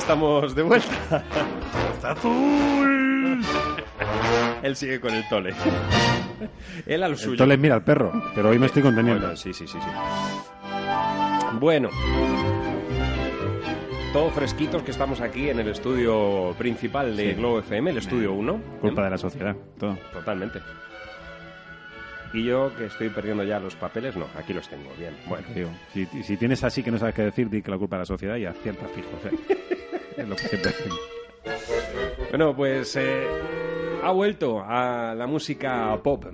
Estamos 0.00 0.54
de 0.54 0.62
vuelta. 0.62 1.24
¡Está 1.94 2.12
azul! 2.12 3.40
Él 4.62 4.76
sigue 4.76 5.00
con 5.00 5.14
el 5.14 5.26
tole. 5.28 5.54
Él 6.86 7.02
a 7.02 7.08
lo 7.08 7.16
suyo. 7.16 7.32
Entonces 7.32 7.58
mira 7.58 7.74
al 7.76 7.84
perro, 7.84 8.12
pero 8.34 8.50
hoy 8.50 8.58
me 8.58 8.66
estoy 8.66 8.82
conteniendo. 8.82 9.20
Bueno, 9.22 9.36
sí, 9.36 9.52
sí, 9.52 9.66
sí, 9.66 9.78
sí. 9.80 9.88
Bueno. 11.58 11.88
Todo 14.12 14.30
fresquitos 14.30 14.82
que 14.82 14.90
estamos 14.90 15.20
aquí 15.20 15.50
en 15.50 15.60
el 15.60 15.68
estudio 15.68 16.54
principal 16.58 17.16
de 17.16 17.30
Sí. 17.30 17.34
Globo 17.34 17.60
FM, 17.60 17.90
el 17.90 17.98
estudio 17.98 18.32
1. 18.32 18.60
Culpa 18.80 19.04
de 19.04 19.10
la 19.10 19.18
sociedad, 19.18 19.54
todo. 19.78 19.96
Totalmente. 20.12 20.60
Y 22.32 22.44
yo, 22.44 22.74
que 22.76 22.86
estoy 22.86 23.08
perdiendo 23.10 23.42
ya 23.42 23.58
los 23.58 23.74
papeles, 23.74 24.16
no, 24.16 24.26
aquí 24.36 24.52
los 24.52 24.68
tengo, 24.68 24.90
bien. 24.98 25.14
Bueno, 25.28 25.46
Tío, 25.52 25.68
si, 25.92 26.06
si 26.22 26.36
tienes 26.36 26.62
así 26.62 26.82
que 26.82 26.90
no 26.90 26.98
sabes 26.98 27.14
qué 27.14 27.22
decir, 27.22 27.50
di 27.50 27.60
que 27.60 27.70
la 27.70 27.78
culpa 27.78 27.96
de 27.96 28.00
la 28.00 28.06
sociedad 28.06 28.36
y 28.36 28.46
acierta 28.46 28.86
fijo. 28.88 29.08
¿eh? 29.24 29.56
es 30.16 30.28
lo 30.28 30.36
que 30.36 30.48
siempre 30.48 30.70
decimos. 30.70 30.98
Bueno, 32.30 32.54
pues 32.54 32.94
eh, 32.96 33.26
ha 34.02 34.12
vuelto 34.12 34.62
a 34.64 35.14
la 35.16 35.26
música 35.26 35.98
pop. 36.02 36.26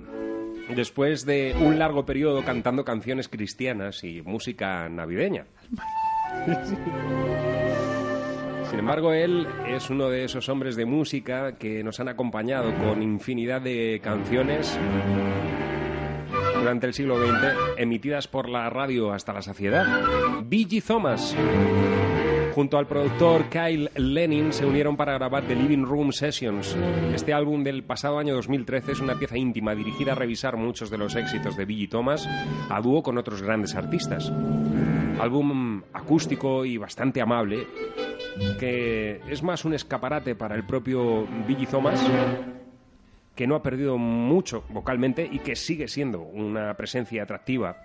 Después 0.75 1.25
de 1.25 1.55
un 1.59 1.79
largo 1.79 2.05
periodo 2.05 2.43
cantando 2.43 2.83
canciones 2.83 3.29
cristianas 3.29 4.03
y 4.03 4.21
música 4.21 4.89
navideña. 4.89 5.45
Sin 8.69 8.79
embargo, 8.79 9.13
él 9.13 9.47
es 9.65 9.89
uno 9.89 10.09
de 10.09 10.25
esos 10.25 10.49
hombres 10.49 10.75
de 10.75 10.85
música 10.85 11.53
que 11.53 11.83
nos 11.85 12.01
han 12.01 12.09
acompañado 12.09 12.75
con 12.75 13.01
infinidad 13.01 13.61
de 13.61 14.01
canciones 14.03 14.77
durante 16.59 16.87
el 16.87 16.93
siglo 16.93 17.17
XX, 17.17 17.77
emitidas 17.77 18.27
por 18.27 18.49
la 18.49 18.69
radio 18.69 19.11
hasta 19.11 19.33
la 19.33 19.41
saciedad. 19.41 19.85
B.G. 20.43 20.83
Thomas, 20.83 21.35
junto 22.53 22.77
al 22.77 22.87
productor 22.87 23.45
Kyle 23.49 23.89
Lenin, 23.95 24.51
se 24.51 24.65
unieron 24.65 24.97
para 24.97 25.13
grabar 25.13 25.43
The 25.43 25.55
Living 25.55 25.83
Room 25.83 26.11
Sessions. 26.11 26.75
Este 27.13 27.33
álbum 27.33 27.63
del 27.63 27.83
pasado 27.83 28.19
año 28.19 28.33
2013 28.35 28.93
es 28.93 28.99
una 28.99 29.15
pieza 29.15 29.37
íntima 29.37 29.75
dirigida 29.75 30.13
a 30.13 30.15
revisar 30.15 30.57
muchos 30.57 30.89
de 30.89 30.97
los 30.97 31.15
éxitos 31.15 31.55
de 31.55 31.65
B.G. 31.65 31.89
Thomas 31.89 32.27
a 32.69 32.81
dúo 32.81 33.03
con 33.03 33.17
otros 33.17 33.41
grandes 33.41 33.75
artistas. 33.75 34.31
Álbum 35.19 35.81
acústico 35.93 36.65
y 36.65 36.77
bastante 36.77 37.21
amable, 37.21 37.67
que 38.59 39.19
es 39.29 39.41
más 39.43 39.65
un 39.65 39.73
escaparate 39.73 40.35
para 40.35 40.55
el 40.55 40.65
propio 40.65 41.25
B.G. 41.47 41.67
Thomas 41.67 42.03
que 43.37 43.47
no 43.47 43.55
ha 43.55 43.61
perdido 43.61 43.97
mucho 43.97 44.65
vocalmente 44.69 45.29
y 45.31 45.39
que 45.39 45.55
sigue 45.55 45.87
siendo 45.87 46.21
una 46.21 46.75
presencia 46.75 47.23
atractiva 47.23 47.77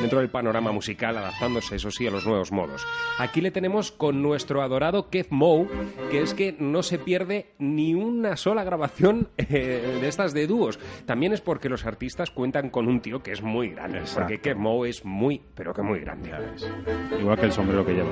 dentro 0.00 0.20
del 0.20 0.28
panorama 0.28 0.70
musical, 0.70 1.16
adaptándose, 1.16 1.76
eso 1.76 1.90
sí, 1.90 2.06
a 2.06 2.10
los 2.10 2.26
nuevos 2.26 2.52
modos. 2.52 2.86
Aquí 3.18 3.40
le 3.40 3.50
tenemos 3.50 3.90
con 3.90 4.22
nuestro 4.22 4.62
adorado 4.62 5.08
Kev 5.08 5.26
Moe, 5.30 5.66
que 6.10 6.20
es 6.20 6.34
que 6.34 6.54
no 6.58 6.82
se 6.82 6.98
pierde 6.98 7.54
ni 7.58 7.94
una 7.94 8.36
sola 8.36 8.64
grabación 8.64 9.30
eh, 9.38 9.98
de 10.00 10.08
estas 10.08 10.34
de 10.34 10.46
dúos. 10.46 10.78
También 11.06 11.32
es 11.32 11.40
porque 11.40 11.70
los 11.70 11.86
artistas 11.86 12.30
cuentan 12.30 12.70
con 12.70 12.86
un 12.86 13.00
tío 13.00 13.22
que 13.22 13.32
es 13.32 13.42
muy 13.42 13.70
grande, 13.70 14.02
porque 14.14 14.40
Kev 14.40 14.58
Moe 14.58 14.88
es 14.88 15.04
muy, 15.04 15.40
pero 15.54 15.72
que 15.72 15.82
muy 15.82 16.00
grande. 16.00 16.30
Igual 17.18 17.38
que 17.38 17.46
el 17.46 17.52
sombrero 17.52 17.84
que 17.84 17.94
lleva. 17.94 18.10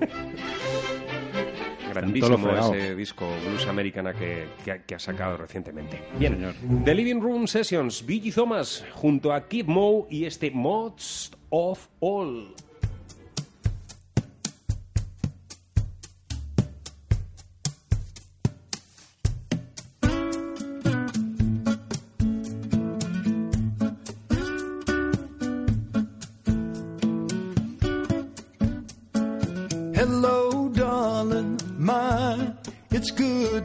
Grandísimo 2.00 2.36
ese 2.76 2.94
disco 2.96 3.26
Blues 3.48 3.66
Americana 3.66 4.12
que, 4.12 4.44
que 4.64 4.70
ha- 4.72 4.78
que 4.82 4.94
ha 4.94 4.98
sacado 4.98 5.36
recientemente. 5.36 6.00
Bien, 6.18 6.52
The 6.84 6.94
Living 6.94 7.20
Room 7.20 7.46
Sessions, 7.46 8.04
B.G. 8.04 8.32
Thomas 8.32 8.84
junto 8.92 9.32
a 9.32 9.48
Kid 9.48 9.66
Moe 9.66 10.06
y 10.10 10.24
este 10.24 10.50
Most 10.50 11.34
of 11.50 11.88
All. 12.00 12.54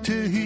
To 0.09 0.27
hear 0.27 0.38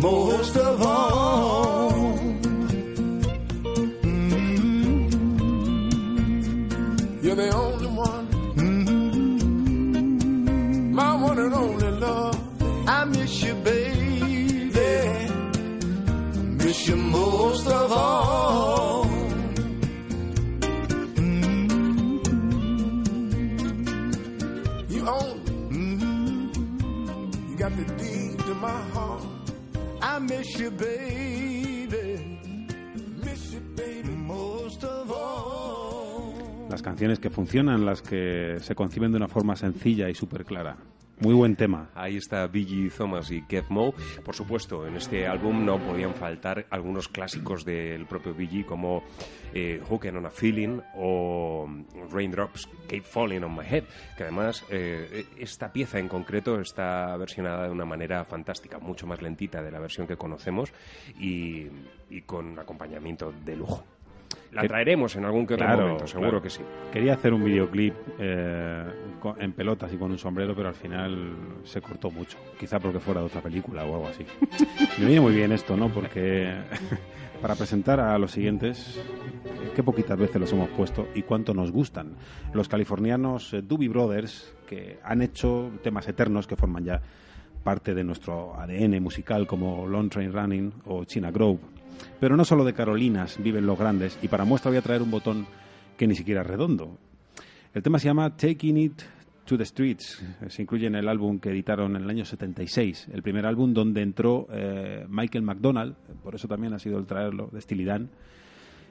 most 0.00 0.56
of 0.56 0.82
all. 0.82 1.45
Las 36.68 36.82
canciones 36.82 37.18
que 37.18 37.30
funcionan, 37.30 37.86
las 37.86 38.02
que 38.02 38.58
se 38.60 38.74
conciben 38.74 39.10
de 39.12 39.16
una 39.16 39.28
forma 39.28 39.56
sencilla 39.56 40.10
y 40.10 40.14
súper 40.14 40.44
clara. 40.44 40.76
Muy 41.18 41.32
buen 41.32 41.56
tema. 41.56 41.88
Ahí 41.94 42.18
está 42.18 42.46
Biggie 42.46 42.90
Thomas 42.90 43.30
y 43.30 43.40
Kev 43.40 43.64
Moe. 43.70 43.94
Por 44.22 44.34
supuesto, 44.34 44.86
en 44.86 44.96
este 44.96 45.26
álbum 45.26 45.64
no 45.64 45.78
podían 45.78 46.12
faltar 46.14 46.66
algunos 46.68 47.08
clásicos 47.08 47.64
del 47.64 48.04
propio 48.04 48.34
Biggie 48.34 48.66
como 48.66 49.02
eh, 49.54 49.80
Hooking 49.88 50.16
on 50.16 50.26
a 50.26 50.30
Feeling 50.30 50.80
o 50.94 51.66
Raindrops 52.10 52.68
Keep 52.86 53.04
Falling 53.04 53.44
on 53.44 53.56
My 53.56 53.64
Head, 53.64 53.84
que 54.14 54.24
además 54.24 54.62
eh, 54.68 55.24
esta 55.38 55.72
pieza 55.72 55.98
en 55.98 56.08
concreto 56.08 56.60
está 56.60 57.16
versionada 57.16 57.64
de 57.64 57.70
una 57.70 57.86
manera 57.86 58.22
fantástica, 58.26 58.78
mucho 58.78 59.06
más 59.06 59.22
lentita 59.22 59.62
de 59.62 59.70
la 59.70 59.78
versión 59.78 60.06
que 60.06 60.18
conocemos 60.18 60.70
y, 61.18 61.68
y 62.10 62.20
con 62.26 62.58
acompañamiento 62.58 63.32
de 63.32 63.56
lujo. 63.56 63.95
La 64.52 64.66
traeremos 64.66 65.14
en 65.16 65.24
algún 65.24 65.46
que 65.46 65.54
otro 65.54 65.66
Claro, 65.66 65.82
momento, 65.82 66.06
seguro 66.06 66.30
claro. 66.30 66.42
que 66.42 66.50
sí. 66.50 66.62
Quería 66.92 67.14
hacer 67.14 67.34
un 67.34 67.44
videoclip 67.44 67.94
eh, 68.18 68.84
en 69.38 69.52
pelotas 69.52 69.92
y 69.92 69.96
con 69.96 70.10
un 70.10 70.18
sombrero, 70.18 70.54
pero 70.54 70.68
al 70.68 70.74
final 70.74 71.34
se 71.64 71.80
cortó 71.82 72.10
mucho. 72.10 72.38
Quizá 72.58 72.78
porque 72.80 72.98
fuera 72.98 73.20
de 73.20 73.26
otra 73.26 73.42
película 73.42 73.84
o 73.84 73.94
algo 73.94 74.08
así. 74.08 74.24
Me 74.98 75.06
viene 75.06 75.20
muy 75.20 75.34
bien 75.34 75.52
esto, 75.52 75.76
¿no? 75.76 75.88
Porque 75.90 76.54
para 77.42 77.54
presentar 77.54 78.00
a 78.00 78.16
los 78.18 78.30
siguientes, 78.30 78.98
qué 79.74 79.82
poquitas 79.82 80.18
veces 80.18 80.40
los 80.40 80.52
hemos 80.52 80.70
puesto 80.70 81.08
y 81.14 81.22
cuánto 81.22 81.52
nos 81.52 81.70
gustan. 81.70 82.14
Los 82.54 82.68
californianos 82.68 83.52
eh, 83.52 83.60
Doobie 83.62 83.88
Brothers, 83.88 84.54
que 84.66 84.98
han 85.04 85.20
hecho 85.20 85.70
temas 85.82 86.08
eternos 86.08 86.46
que 86.46 86.56
forman 86.56 86.84
ya 86.84 87.02
parte 87.62 87.94
de 87.94 88.04
nuestro 88.04 88.54
ADN 88.58 89.02
musical 89.02 89.46
como 89.46 89.86
Long 89.86 90.08
Train 90.08 90.32
Running 90.32 90.72
o 90.86 91.04
China 91.04 91.30
Grove. 91.30 91.58
Pero 92.20 92.36
no 92.36 92.44
solo 92.44 92.64
de 92.64 92.72
Carolinas 92.72 93.36
viven 93.42 93.66
los 93.66 93.78
grandes 93.78 94.18
y 94.22 94.28
para 94.28 94.44
muestra 94.44 94.70
voy 94.70 94.78
a 94.78 94.82
traer 94.82 95.02
un 95.02 95.10
botón 95.10 95.46
que 95.96 96.06
ni 96.06 96.14
siquiera 96.14 96.42
es 96.42 96.46
redondo. 96.46 96.98
El 97.74 97.82
tema 97.82 97.98
se 97.98 98.06
llama 98.06 98.36
Taking 98.36 98.78
It 98.78 99.02
to 99.44 99.58
the 99.58 99.64
Streets. 99.64 100.24
Se 100.48 100.62
incluye 100.62 100.86
en 100.86 100.94
el 100.94 101.08
álbum 101.08 101.38
que 101.38 101.50
editaron 101.50 101.94
en 101.94 102.02
el 102.02 102.10
año 102.10 102.24
76, 102.24 103.08
el 103.12 103.22
primer 103.22 103.46
álbum 103.46 103.72
donde 103.72 104.02
entró 104.02 104.46
eh, 104.50 105.04
Michael 105.08 105.44
McDonald, 105.44 105.94
por 106.22 106.34
eso 106.34 106.48
también 106.48 106.72
ha 106.72 106.78
sido 106.78 106.98
el 106.98 107.06
traerlo, 107.06 107.48
de 107.52 107.60
Steely 107.60 107.84
Dan. 107.84 108.10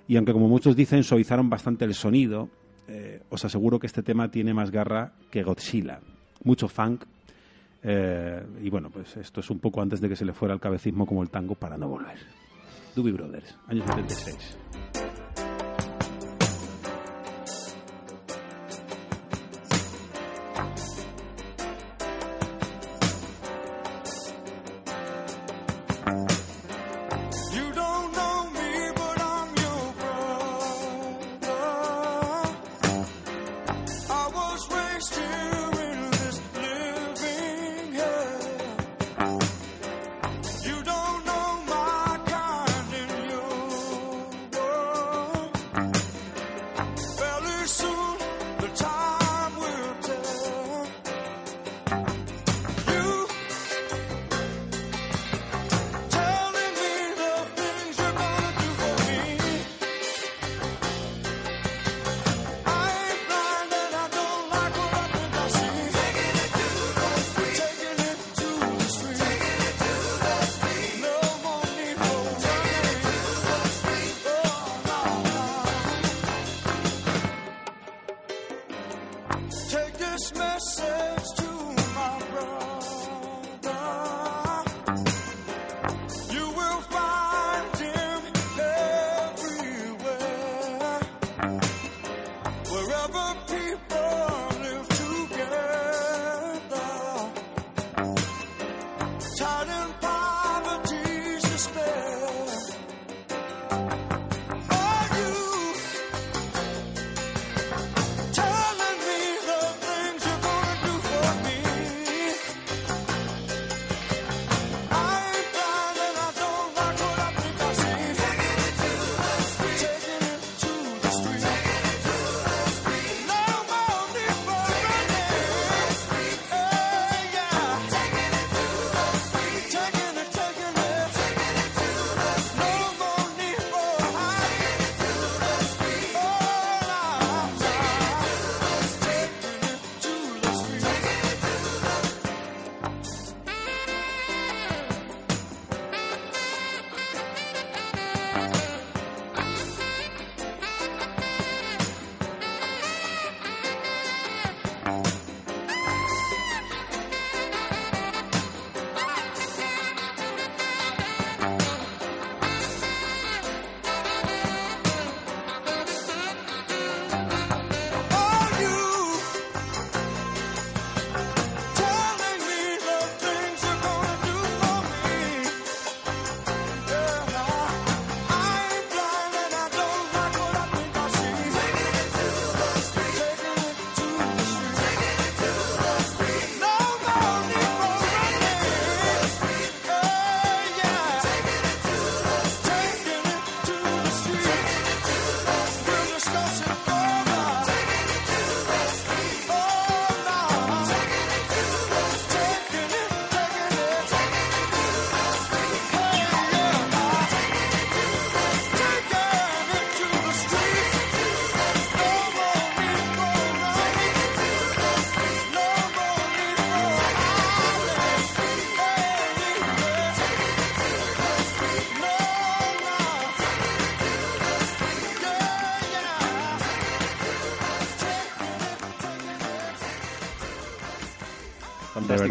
Y 0.08 0.18
aunque 0.18 0.34
como 0.34 0.48
muchos 0.48 0.76
dicen 0.76 1.04
suavizaron 1.04 1.50
bastante 1.50 1.84
el 1.84 1.96
sonido, 1.96 2.50
eh, 2.88 3.22
os 3.30 3.44
aseguro 3.44 3.80
que 3.80 3.88
este 3.88 4.04
tema 4.04 4.30
tiene 4.30 4.54
más 4.54 4.70
garra 4.70 5.14
que 5.32 5.44
Godzilla. 5.44 6.00
Mucho 6.44 6.68
funk. 6.68 7.04
eh, 7.82 8.46
y 8.62 8.70
bueno, 8.70 8.90
pues 8.90 9.18
esto 9.18 9.40
es 9.40 9.50
un 9.50 9.60
poco 9.60 9.82
antes 9.82 10.00
de 10.00 10.10
que 10.10 10.16
se 10.16 10.26
le 10.26 10.34
fuera 10.34 10.54
el 10.54 10.60
cabecismo 10.60 11.06
como 11.06 11.24
el 11.24 11.30
tango 11.30 11.56
para 11.56 11.78
no 11.78 11.88
volver. 11.88 12.45
Doobie 12.96 13.12
Brothers, 13.12 13.56
año 13.68 13.86
76. 13.86 14.58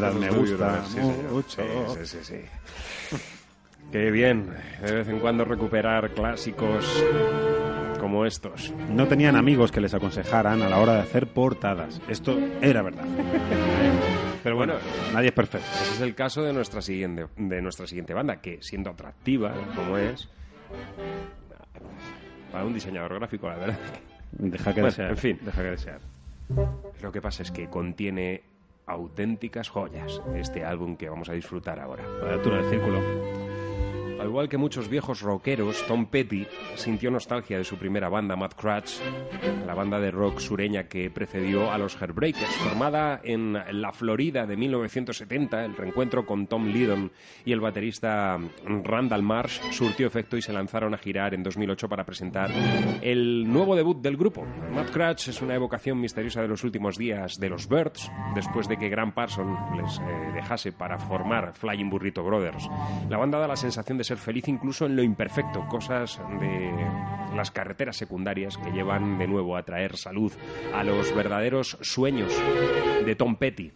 Verdad, 0.01 0.13
me 0.15 0.31
gusta 0.31 0.83
mucho. 1.31 1.63
Sí, 1.97 2.07
sí, 2.07 2.19
sí. 2.23 3.17
Qué 3.93 4.11
bien, 4.11 4.51
de 4.83 4.93
vez 4.93 5.09
en 5.09 5.21
cuando 5.21 5.45
recuperar 5.45 6.11
clásicos 6.11 7.05
como 8.01 8.27
estos. 8.27 8.73
No 8.91 9.07
tenían 9.07 9.37
amigos 9.37 9.71
que 9.71 9.81
les 9.81 9.95
aconsejaran 9.95 10.63
a 10.63 10.69
la 10.69 10.79
hora 10.79 10.95
de 10.95 11.01
hacer 11.01 11.27
portadas. 11.29 12.01
Esto 12.09 12.39
era 12.61 12.83
verdad. 12.83 13.05
Pero 14.43 14.57
bueno, 14.57 14.75
nadie 15.13 15.29
es 15.29 15.35
perfecto. 15.35 15.67
Ese 15.83 15.95
es 15.95 16.01
el 16.01 16.15
caso 16.15 16.43
de 16.43 16.53
nuestra 16.53 16.83
siguiente, 16.83 17.27
de 17.37 17.63
nuestra 17.63 17.87
siguiente 17.87 18.13
banda, 18.13 18.41
que 18.41 18.59
siendo 18.63 18.91
atractiva 18.91 19.55
como 19.75 19.97
es, 19.97 20.29
para 22.53 22.65
un 22.65 22.75
diseñador 22.75 23.15
gráfico, 23.15 23.49
la 23.49 23.57
verdad. 23.57 23.79
Deja 24.33 24.75
que 24.75 24.81
Bueno, 24.81 24.91
desear. 24.91 25.11
En 25.11 25.17
fin, 25.17 25.39
Deja 25.41 25.63
que 25.63 25.71
desear. 25.71 26.01
Lo 27.01 27.11
que 27.11 27.23
pasa 27.23 27.43
es 27.43 27.51
que 27.51 27.69
contiene 27.69 28.43
auténticas 28.87 29.69
joyas 29.69 30.21
este 30.35 30.65
álbum 30.65 30.97
que 30.97 31.09
vamos 31.09 31.29
a 31.29 31.33
disfrutar 31.33 31.79
ahora. 31.79 32.05
Cuadratura 32.21 32.59
del 32.59 32.71
círculo. 32.71 33.44
Al 34.25 34.31
igual 34.31 34.49
que 34.49 34.57
muchos 34.57 34.89
viejos 34.89 35.21
rockeros, 35.21 35.87
Tom 35.87 36.07
Petty 36.07 36.47
sintió 36.77 37.11
nostalgia 37.11 37.59
de 37.59 37.65
su 37.65 37.77
primera 37.77 38.09
banda, 38.09 38.35
Mad 38.37 38.53
Crutch, 38.53 38.95
la 39.67 39.75
banda 39.75 40.01
de 40.01 40.11
rock 40.11 40.39
sureña 40.39 40.85
que 40.85 41.11
precedió 41.11 41.71
a 41.71 41.77
los 41.77 41.95
Heartbreakers. 41.95 42.57
Formada 42.57 43.21
en 43.23 43.53
la 43.53 43.93
Florida 43.93 44.47
de 44.47 44.57
1970, 44.57 45.67
el 45.67 45.77
reencuentro 45.77 46.25
con 46.25 46.47
Tom 46.47 46.69
Lydon 46.69 47.13
y 47.45 47.53
el 47.53 47.61
baterista 47.61 48.39
Randall 48.65 49.23
Marsh 49.23 49.61
surtió 49.73 50.07
efecto 50.07 50.39
y 50.39 50.43
se 50.43 50.55
lanzaron 50.55 50.95
a 50.95 50.99
girar 50.99 51.35
en 51.35 51.43
2008 51.43 51.87
para 51.91 52.07
presentar 52.07 52.51
el 53.03 53.45
nuevo 53.47 53.77
debut 53.77 54.01
del 54.01 54.17
grupo. 54.17 54.47
Mad 54.73 54.87
Crutch 54.87 55.29
es 55.29 55.43
una 55.43 55.55
evocación 55.55 56.01
misteriosa 56.01 56.41
de 56.41 56.49
los 56.49 56.65
últimos 56.65 56.97
días 56.97 57.39
de 57.39 57.51
los 57.51 57.69
Birds, 57.69 58.11
después 58.35 58.69
de 58.69 58.79
que 58.79 58.89
Grant 58.89 59.13
Parson 59.13 59.55
les 59.77 59.99
eh, 59.99 60.03
dejase 60.33 60.73
para 60.73 60.99
formar 60.99 61.53
Flying 61.53 61.91
Burrito 61.91 62.25
Brothers. 62.25 62.71
La 63.11 63.19
banda 63.19 63.39
da 63.39 63.49
la 63.49 63.57
sensación 63.57 63.99
de 63.99 64.05
ser 64.05 64.14
feliz 64.19 64.49
incluso 64.49 64.87
en 64.87 64.97
lo 64.97 65.03
imperfecto, 65.03 65.67
cosas 65.69 66.21
de 66.41 66.73
las 67.35 67.51
carreteras 67.51 67.97
secundarias 67.97 68.57
que 68.57 68.71
llevan 68.71 69.19
de 69.19 69.27
nuevo 69.27 69.57
a 69.57 69.65
traer 69.65 69.97
salud 69.97 70.33
a 70.75 70.85
los 70.85 71.15
verdaderos 71.15 71.79
sueños 71.81 72.33
de 73.05 73.17
Tom 73.17 73.37
Petty, 73.37 73.73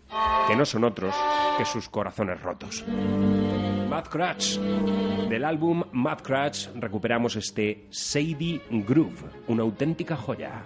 que 0.47 0.57
no 0.57 0.65
son 0.65 0.85
otros 0.85 1.15
que 1.57 1.65
sus 1.65 1.89
corazones 1.89 2.41
rotos. 2.41 2.85
Mad 3.89 4.05
Crutch. 4.05 4.59
Del 5.29 5.45
álbum 5.45 5.83
Mad 5.93 6.21
Crutch 6.21 6.69
recuperamos 6.75 7.37
este 7.37 7.87
Sadie 7.91 8.61
Groove, 8.71 9.25
una 9.49 9.63
auténtica 9.63 10.17
joya. 10.17 10.63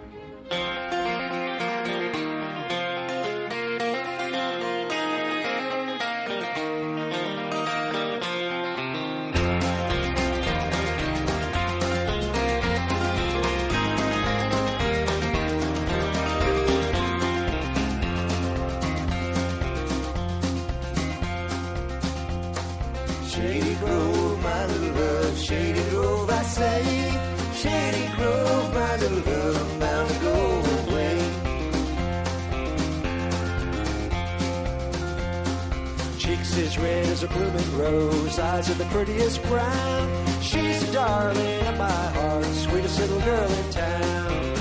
Blooming 37.33 37.77
rose, 37.77 38.39
eyes 38.39 38.69
are 38.69 38.75
the 38.75 38.85
prettiest 38.85 39.41
brown. 39.43 40.41
She's 40.41 40.83
a 40.83 40.91
darling 40.93 41.67
of 41.67 41.77
my 41.77 42.05
heart, 42.17 42.45
sweetest 42.45 42.99
little 42.99 43.19
girl 43.21 43.51
in 43.51 43.71
town. 43.71 44.53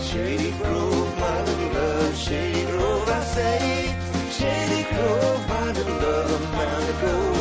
Shady 0.00 0.52
Grove, 0.58 1.18
my 1.18 1.42
little 1.44 1.72
love, 1.72 2.16
Shady 2.16 2.64
Grove, 2.66 3.08
I 3.08 3.24
say. 3.24 3.96
Shady 4.30 4.82
Grove, 4.90 5.48
my 5.48 5.72
little 5.72 5.98
love, 6.06 6.30
I'm 6.36 6.52
bound 6.52 6.86
to 6.86 7.06
go 7.06 7.33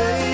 say. 0.00 0.29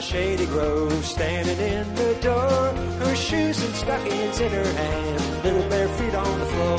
Shady 0.00 0.44
Grove 0.46 1.04
standing 1.06 1.58
in 1.58 1.94
the 1.94 2.14
door. 2.20 2.72
Her 3.00 3.16
shoes 3.16 3.64
and 3.64 3.74
stockings 3.74 4.40
in 4.40 4.52
her 4.52 4.72
hand, 4.72 5.44
little 5.44 5.68
bare 5.70 5.88
feet 5.88 6.14
on 6.14 6.38
the 6.38 6.46
floor. 6.46 6.78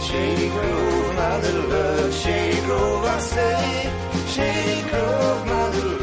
Shady 0.00 0.48
Grove, 0.48 1.14
my 1.14 1.40
little 1.40 1.68
love, 1.68 2.14
Shady 2.14 2.60
Grove, 2.62 3.04
I 3.04 3.18
say. 3.18 3.92
Shady 4.28 4.88
Grove, 4.88 5.46
my 5.46 5.68
little 5.70 5.97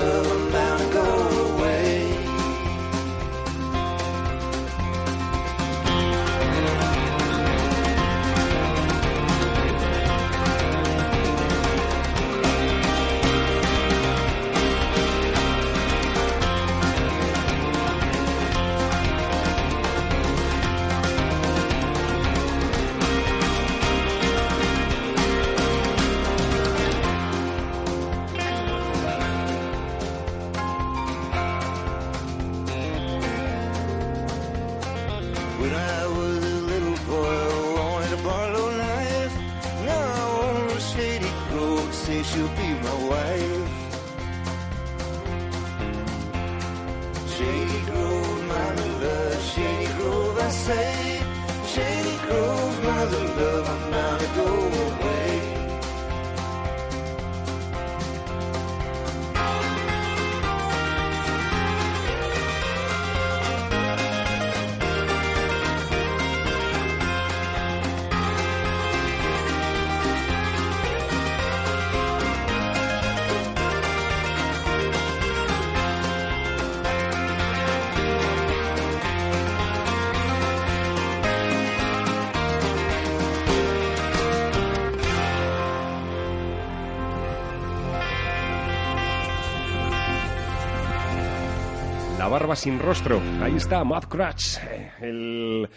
barba 92.35 92.57
sin 92.57 92.79
rostro. 92.79 93.21
Ahí 93.41 93.55
está, 93.55 93.81
Matt 93.85 94.07
Crutch, 94.07 94.57
el 94.99 95.69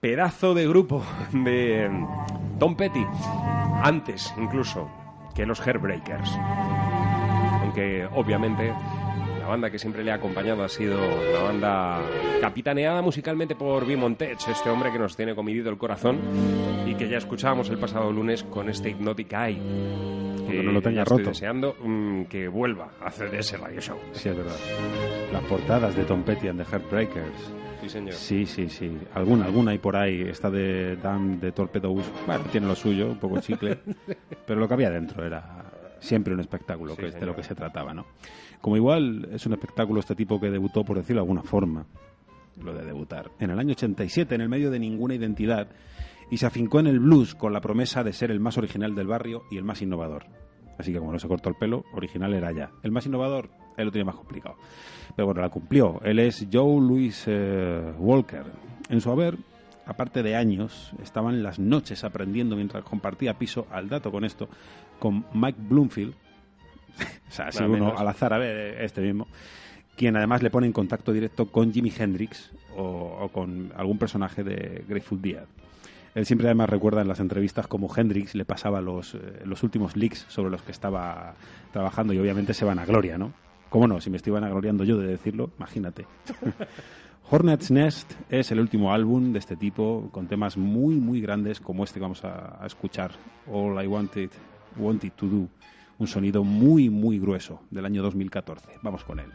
pedazo 0.00 0.52
de 0.52 0.66
grupo 0.66 1.04
de 1.32 1.88
Tom 2.58 2.74
Petty. 2.74 3.06
Antes, 3.84 4.34
incluso, 4.36 4.90
que 5.32 5.46
los 5.46 5.64
Hairbreakers. 5.64 6.28
Aunque, 7.60 8.08
obviamente, 8.16 8.74
la 9.38 9.46
banda 9.46 9.70
que 9.70 9.78
siempre 9.78 10.02
le 10.02 10.10
ha 10.10 10.16
acompañado 10.16 10.64
ha 10.64 10.68
sido 10.68 10.98
la 11.32 11.42
banda 11.44 12.00
capitaneada 12.40 13.00
musicalmente 13.00 13.54
por 13.54 13.86
Bimon 13.86 14.16
Tech, 14.16 14.40
este 14.48 14.70
hombre 14.70 14.90
que 14.90 14.98
nos 14.98 15.14
tiene 15.14 15.36
comido 15.36 15.70
el 15.70 15.78
corazón 15.78 16.18
y 16.84 16.96
que 16.96 17.08
ya 17.08 17.18
escuchábamos 17.18 17.68
el 17.70 17.78
pasado 17.78 18.10
lunes 18.10 18.42
con 18.42 18.68
este 18.68 18.90
Hypnotic 18.90 19.32
Eye. 19.34 20.31
Aunque 20.46 20.62
no 20.62 20.72
lo 20.72 20.82
tenga 20.82 20.96
ya 20.96 21.02
estoy 21.02 21.18
roto. 21.18 21.30
deseando 21.30 21.76
mm, 21.82 22.24
que 22.24 22.48
vuelva 22.48 22.92
a 23.00 23.06
hacer 23.06 23.34
ese 23.34 23.56
radio 23.56 23.80
show. 23.80 23.98
Sí, 24.12 24.28
es 24.28 24.36
verdad. 24.36 24.56
Las 25.32 25.42
portadas 25.44 25.96
de 25.96 26.04
Tom 26.04 26.22
Petty 26.22 26.48
and 26.48 26.62
the 26.62 26.70
Heartbreakers. 26.70 27.52
Sí, 27.80 27.88
señor. 27.88 28.14
Sí, 28.14 28.46
sí, 28.46 28.68
sí. 28.68 28.96
Alguna, 29.14 29.46
alguna 29.46 29.72
hay 29.72 29.78
por 29.78 29.96
ahí. 29.96 30.22
Esta 30.22 30.50
de 30.50 30.96
Dan 30.96 31.40
de 31.40 31.52
Torpedoes, 31.52 32.04
bueno, 32.26 32.44
tiene 32.50 32.66
lo 32.66 32.74
suyo, 32.74 33.08
un 33.08 33.18
poco 33.18 33.40
chicle. 33.40 33.78
pero 34.46 34.60
lo 34.60 34.68
que 34.68 34.74
había 34.74 34.90
dentro 34.90 35.24
era 35.24 35.64
siempre 35.98 36.34
un 36.34 36.40
espectáculo, 36.40 36.96
que 36.96 37.06
es 37.06 37.14
de 37.14 37.26
lo 37.26 37.34
que 37.34 37.42
se 37.42 37.54
trataba, 37.54 37.94
¿no? 37.94 38.06
Como 38.60 38.76
igual 38.76 39.28
es 39.32 39.46
un 39.46 39.54
espectáculo 39.54 40.00
este 40.00 40.14
tipo 40.14 40.40
que 40.40 40.50
debutó, 40.50 40.84
por 40.84 40.96
decirlo 40.96 41.20
de 41.20 41.24
alguna 41.24 41.42
forma, 41.42 41.86
lo 42.62 42.74
de 42.74 42.84
debutar, 42.84 43.30
en 43.38 43.50
el 43.50 43.58
año 43.58 43.72
87, 43.72 44.34
en 44.34 44.40
el 44.42 44.48
medio 44.48 44.70
de 44.70 44.78
ninguna 44.78 45.14
identidad, 45.14 45.68
y 46.32 46.38
se 46.38 46.46
afincó 46.46 46.80
en 46.80 46.86
el 46.86 46.98
blues 46.98 47.34
con 47.34 47.52
la 47.52 47.60
promesa 47.60 48.02
de 48.02 48.14
ser 48.14 48.30
el 48.30 48.40
más 48.40 48.56
original 48.56 48.94
del 48.94 49.06
barrio 49.06 49.44
y 49.50 49.58
el 49.58 49.64
más 49.64 49.82
innovador. 49.82 50.24
Así 50.78 50.90
que 50.90 50.98
como 50.98 51.12
no 51.12 51.18
se 51.18 51.28
cortó 51.28 51.50
el 51.50 51.56
pelo, 51.56 51.84
original 51.92 52.32
era 52.32 52.50
ya. 52.52 52.70
El 52.82 52.90
más 52.90 53.04
innovador, 53.04 53.50
él 53.76 53.84
lo 53.84 53.92
tenía 53.92 54.06
más 54.06 54.14
complicado. 54.14 54.56
Pero 55.14 55.26
bueno, 55.26 55.42
la 55.42 55.50
cumplió. 55.50 56.00
Él 56.02 56.18
es 56.18 56.46
Joe 56.50 56.80
Louis 56.80 57.24
eh, 57.26 57.92
Walker. 57.98 58.44
En 58.88 59.02
su 59.02 59.10
haber, 59.10 59.36
aparte 59.84 60.22
de 60.22 60.34
años, 60.34 60.92
estaban 61.02 61.42
las 61.42 61.58
noches 61.58 62.02
aprendiendo 62.02 62.56
mientras 62.56 62.82
compartía 62.82 63.36
piso, 63.36 63.66
al 63.70 63.90
dato 63.90 64.10
con 64.10 64.24
esto, 64.24 64.48
con 64.98 65.26
Mike 65.34 65.58
Bloomfield. 65.60 66.14
o 67.28 67.30
sea, 67.30 67.48
así 67.48 67.62
uno 67.62 67.74
menos. 67.74 68.00
al 68.00 68.08
azar, 68.08 68.32
a 68.32 68.38
ver, 68.38 68.80
este 68.80 69.02
mismo. 69.02 69.26
Quien 69.94 70.16
además 70.16 70.42
le 70.42 70.48
pone 70.48 70.66
en 70.66 70.72
contacto 70.72 71.12
directo 71.12 71.48
con 71.48 71.74
Jimi 71.74 71.92
Hendrix 71.94 72.52
o, 72.74 73.18
o 73.20 73.28
con 73.28 73.70
algún 73.76 73.98
personaje 73.98 74.42
de 74.42 74.82
Grateful 74.88 75.20
Dead. 75.20 75.44
Él 76.14 76.26
siempre 76.26 76.48
además 76.48 76.68
recuerda 76.68 77.00
en 77.00 77.08
las 77.08 77.20
entrevistas 77.20 77.66
como 77.66 77.90
Hendrix 77.94 78.34
le 78.34 78.44
pasaba 78.44 78.80
los, 78.80 79.14
eh, 79.14 79.42
los 79.44 79.62
últimos 79.62 79.96
leaks 79.96 80.26
sobre 80.28 80.50
los 80.50 80.62
que 80.62 80.72
estaba 80.72 81.34
trabajando 81.72 82.12
y 82.12 82.18
obviamente 82.18 82.52
se 82.52 82.64
van 82.64 82.78
a 82.78 82.84
gloria, 82.84 83.16
¿no? 83.16 83.32
¿Cómo 83.70 83.88
no? 83.88 84.00
Si 84.00 84.10
me 84.10 84.18
estoy 84.18 84.32
vanagloriando 84.32 84.84
yo 84.84 84.98
de 84.98 85.06
decirlo, 85.06 85.50
imagínate. 85.56 86.06
Hornet's 87.30 87.70
Nest 87.70 88.12
es 88.28 88.50
el 88.50 88.60
último 88.60 88.92
álbum 88.92 89.32
de 89.32 89.38
este 89.38 89.56
tipo 89.56 90.10
con 90.12 90.26
temas 90.26 90.58
muy, 90.58 90.96
muy 90.96 91.22
grandes 91.22 91.60
como 91.60 91.84
este 91.84 91.98
que 91.98 92.02
vamos 92.02 92.22
a, 92.24 92.62
a 92.62 92.66
escuchar, 92.66 93.12
All 93.50 93.82
I 93.82 93.86
Wanted, 93.86 94.30
Wanted 94.76 95.12
to 95.12 95.26
Do. 95.26 95.48
Un 95.98 96.06
sonido 96.06 96.44
muy, 96.44 96.90
muy 96.90 97.18
grueso 97.18 97.62
del 97.70 97.86
año 97.86 98.02
2014. 98.02 98.68
Vamos 98.82 99.04
con 99.04 99.20
él. 99.20 99.30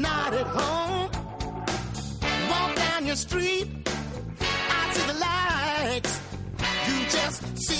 Not 0.00 0.32
at 0.32 0.46
home 0.46 1.10
walk 2.50 2.74
down 2.74 3.06
your 3.06 3.16
street, 3.16 3.68
I 4.40 4.92
see 4.92 5.06
the 5.12 5.18
lights. 5.28 6.20
You 6.86 6.96
just 7.18 7.58
sitting 7.58 7.79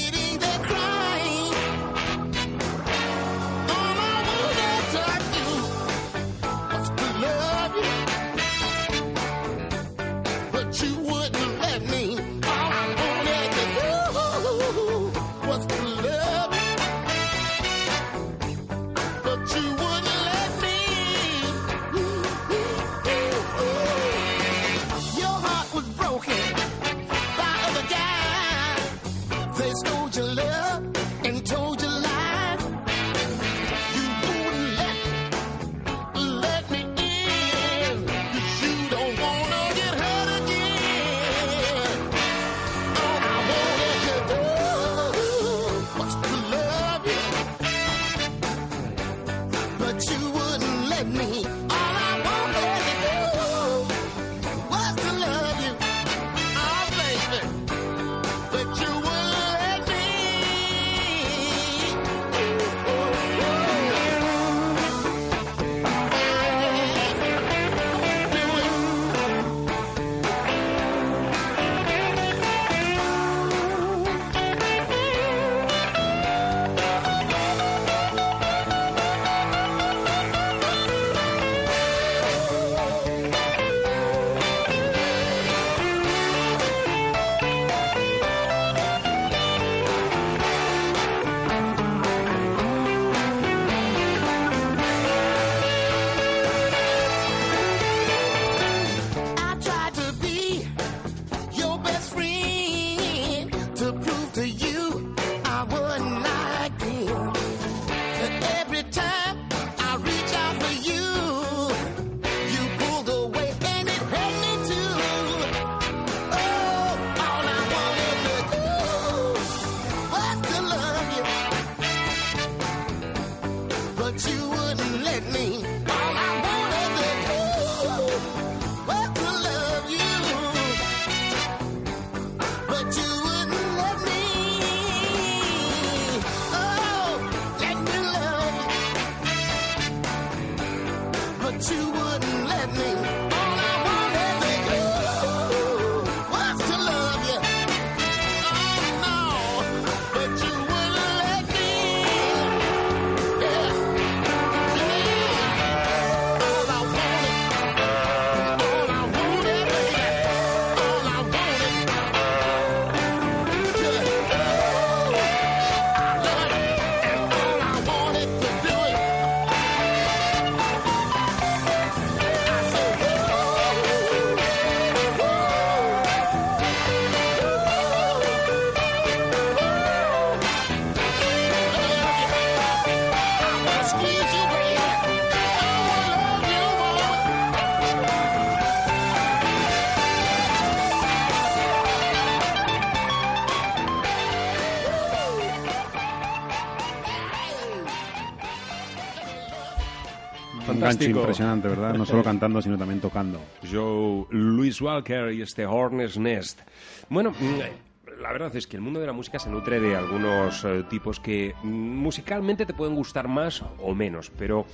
fantástico. 200.93 201.21
impresionante, 201.21 201.69
¿verdad? 201.69 201.95
No 201.95 202.07
solo 202.07 202.23
cantando, 202.23 202.63
sino 202.63 202.77
también 202.79 203.01
tocando. 203.01 203.41
Joe 203.71 204.27
Louis 204.31 204.81
Walker 204.81 205.33
y 205.33 205.43
este 205.43 205.67
Hornet's 205.67 206.19
Nest. 206.19 206.61
Bueno, 207.09 207.33
mm, 207.33 208.21
la 208.21 208.33
verdad 208.33 208.55
es 208.55 208.67
que 208.67 208.77
el 208.77 208.83
mundo 208.83 209.01
de 209.01 209.07
la 209.07 209.13
música 209.13 209.39
se 209.39 209.51
nutre 209.51 209.81
de 209.81 209.97
algunos 209.97 210.65
eh, 210.65 210.85
tipos 210.89 211.21
que 211.21 211.55
musicalmente 211.63 212.67
te 212.67 212.75
pueden 212.75 212.95
gustar 212.95 213.29
más 213.29 213.63
o 213.79 213.95
menos, 213.95 214.31
pero 214.37 214.67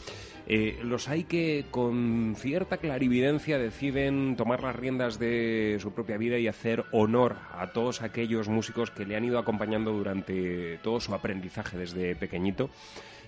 eh, 0.49 0.79
los 0.83 1.09
hay 1.09 1.25
que 1.25 1.67
con 1.71 2.35
cierta 2.37 2.77
clarividencia 2.77 3.59
deciden 3.59 4.37
tomar 4.37 4.63
las 4.63 4.77
riendas 4.77 5.19
de 5.19 5.79
su 5.81 5.93
propia 5.93 6.19
vida 6.19 6.39
y 6.39 6.47
hacer 6.47 6.85
honor 6.93 7.37
a 7.53 7.73
todos 7.73 8.03
aquellos 8.03 8.49
músicos 8.49 8.93
que 8.93 9.07
le 9.07 9.17
han 9.17 9.25
ido 9.25 9.39
acompañando 9.39 9.93
durante 9.93 10.79
todo 10.79 11.01
su 11.01 11.15
aprendizaje 11.15 11.77
desde 11.77 12.15
pequeñito. 12.15 12.71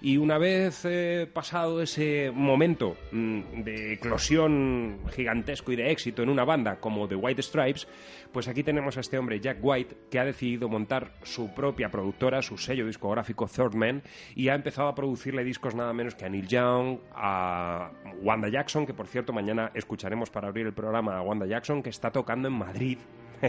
Y 0.00 0.16
una 0.16 0.38
vez 0.38 0.84
eh, 0.84 1.28
pasado 1.32 1.82
ese 1.82 2.30
momento 2.32 2.96
mm, 3.10 3.62
de 3.64 3.92
eclosión 3.94 5.00
gigantesco 5.14 5.72
y 5.72 5.76
de 5.76 5.90
éxito 5.90 6.22
en 6.22 6.28
una 6.28 6.44
banda 6.44 6.76
como 6.80 7.08
The 7.08 7.16
White 7.16 7.42
Stripes, 7.42 7.88
pues 8.32 8.46
aquí 8.46 8.62
tenemos 8.62 8.96
a 8.96 9.00
este 9.00 9.18
hombre, 9.18 9.40
Jack 9.40 9.58
White, 9.60 9.96
que 10.10 10.18
ha 10.18 10.24
decidido 10.24 10.68
montar 10.68 11.12
su 11.22 11.52
propia 11.54 11.90
productora, 11.90 12.42
su 12.42 12.58
sello 12.58 12.86
discográfico 12.86 13.46
Third 13.48 13.74
Man, 13.74 14.02
y 14.36 14.48
ha 14.48 14.54
empezado 14.54 14.88
a 14.88 14.94
producirle 14.94 15.42
discos 15.44 15.74
nada 15.74 15.92
menos 15.92 16.14
que 16.14 16.24
a 16.26 16.28
Neil 16.28 16.46
Young, 16.46 16.98
a 17.14 17.90
Wanda 18.22 18.48
Jackson, 18.48 18.86
que 18.86 18.94
por 18.94 19.06
cierto 19.08 19.32
mañana 19.32 19.70
escucharemos 19.74 20.30
para 20.30 20.48
abrir 20.48 20.66
el 20.66 20.74
programa 20.74 21.16
a 21.18 21.22
Wanda 21.22 21.46
Jackson, 21.46 21.82
que 21.82 21.90
está 21.90 22.10
tocando 22.12 22.48
en 22.48 22.54
Madrid, 22.54 22.98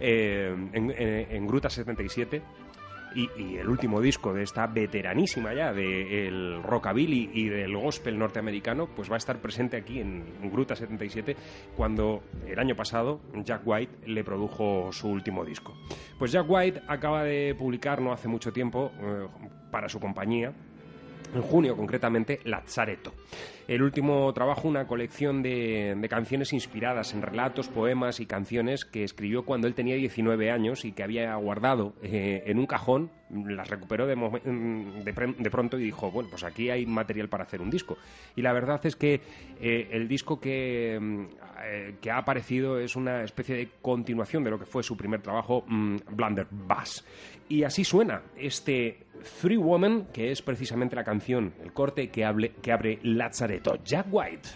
eh, 0.00 0.54
en, 0.72 0.90
en- 0.90 1.26
en 1.30 1.46
Gruta 1.46 1.70
77. 1.70 2.42
Y, 3.18 3.56
el 3.56 3.68
último 3.68 4.00
disco 4.00 4.32
de 4.32 4.44
esta 4.44 4.68
veteranísima 4.68 5.52
ya 5.52 5.72
del 5.72 6.62
rockabilly 6.62 7.30
y 7.34 7.48
del 7.48 7.76
gospel 7.76 8.16
norteamericano, 8.16 8.86
pues 8.94 9.10
va 9.10 9.14
a 9.14 9.18
estar 9.18 9.40
presente 9.40 9.76
aquí 9.76 9.98
en 9.98 10.24
Gruta 10.52 10.76
77 10.76 11.34
cuando 11.76 12.22
el 12.46 12.56
año 12.60 12.76
pasado 12.76 13.20
Jack 13.42 13.62
White 13.64 14.06
le 14.06 14.22
produjo 14.22 14.92
su 14.92 15.08
último 15.08 15.44
disco. 15.44 15.74
Pues 16.16 16.30
Jack 16.30 16.46
White 16.48 16.82
acaba 16.86 17.24
de 17.24 17.56
publicar 17.58 18.00
no 18.00 18.12
hace 18.12 18.28
mucho 18.28 18.52
tiempo 18.52 18.92
eh, 19.00 19.26
para 19.72 19.88
su 19.88 19.98
compañía, 19.98 20.52
en 21.34 21.42
junio 21.42 21.76
concretamente, 21.76 22.40
Lazzaretto. 22.44 23.12
El 23.66 23.82
último 23.82 24.32
trabajo, 24.32 24.66
una 24.66 24.86
colección 24.86 25.42
de, 25.42 26.06
canciones 26.08 26.52
inspiradas 26.52 27.12
en 27.12 27.22
relatos, 27.22 27.68
poemas 27.68 28.20
y 28.20 28.26
canciones 28.26 28.84
que 28.84 29.04
escribió 29.04 29.44
cuando 29.44 29.66
él 29.66 29.74
tenía 29.74 29.96
19 29.96 30.50
años 30.50 30.84
y 30.84 30.92
que 30.92 31.02
había 31.02 31.34
guardado 31.36 31.92
eh, 32.02 32.44
en 32.46 32.58
un 32.58 32.66
cajón, 32.66 33.10
las 33.30 33.68
recuperó 33.68 34.06
de, 34.06 34.16
mm, 34.16 35.04
de 35.04 35.50
pronto 35.50 35.78
y 35.78 35.82
dijo, 35.84 36.10
bueno, 36.10 36.28
pues 36.30 36.44
aquí 36.44 36.70
hay 36.70 36.86
material 36.86 37.28
para 37.28 37.44
hacer 37.44 37.60
un 37.60 37.70
disco. 37.70 37.98
Y 38.36 38.42
la 38.42 38.52
verdad 38.52 38.80
es 38.86 38.96
que 38.96 39.20
eh, 39.60 39.88
el 39.92 40.08
disco 40.08 40.40
que, 40.40 40.98
mm, 41.00 41.24
eh, 41.64 41.94
que 42.00 42.10
ha 42.10 42.18
aparecido 42.18 42.78
es 42.78 42.96
una 42.96 43.22
especie 43.22 43.56
de 43.56 43.68
continuación 43.82 44.44
de 44.44 44.50
lo 44.50 44.58
que 44.58 44.66
fue 44.66 44.82
su 44.82 44.96
primer 44.96 45.20
trabajo, 45.20 45.64
mm, 45.66 45.96
Blunderbuss. 46.12 47.04
Y 47.48 47.62
así 47.64 47.84
suena 47.84 48.22
este 48.36 49.06
Three 49.40 49.56
Woman, 49.56 50.06
que 50.12 50.30
es 50.30 50.42
precisamente 50.42 50.94
la 50.96 51.04
canción, 51.04 51.52
el 51.62 51.72
corte 51.72 52.08
que, 52.10 52.24
hable- 52.24 52.52
que 52.62 52.72
abre 52.72 52.98
Lazzaretto. 53.02 53.76
Jack 53.84 54.06
White. 54.10 54.48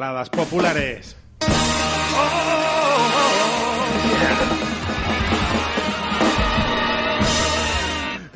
Baladas 0.00 0.30
populares. 0.30 1.09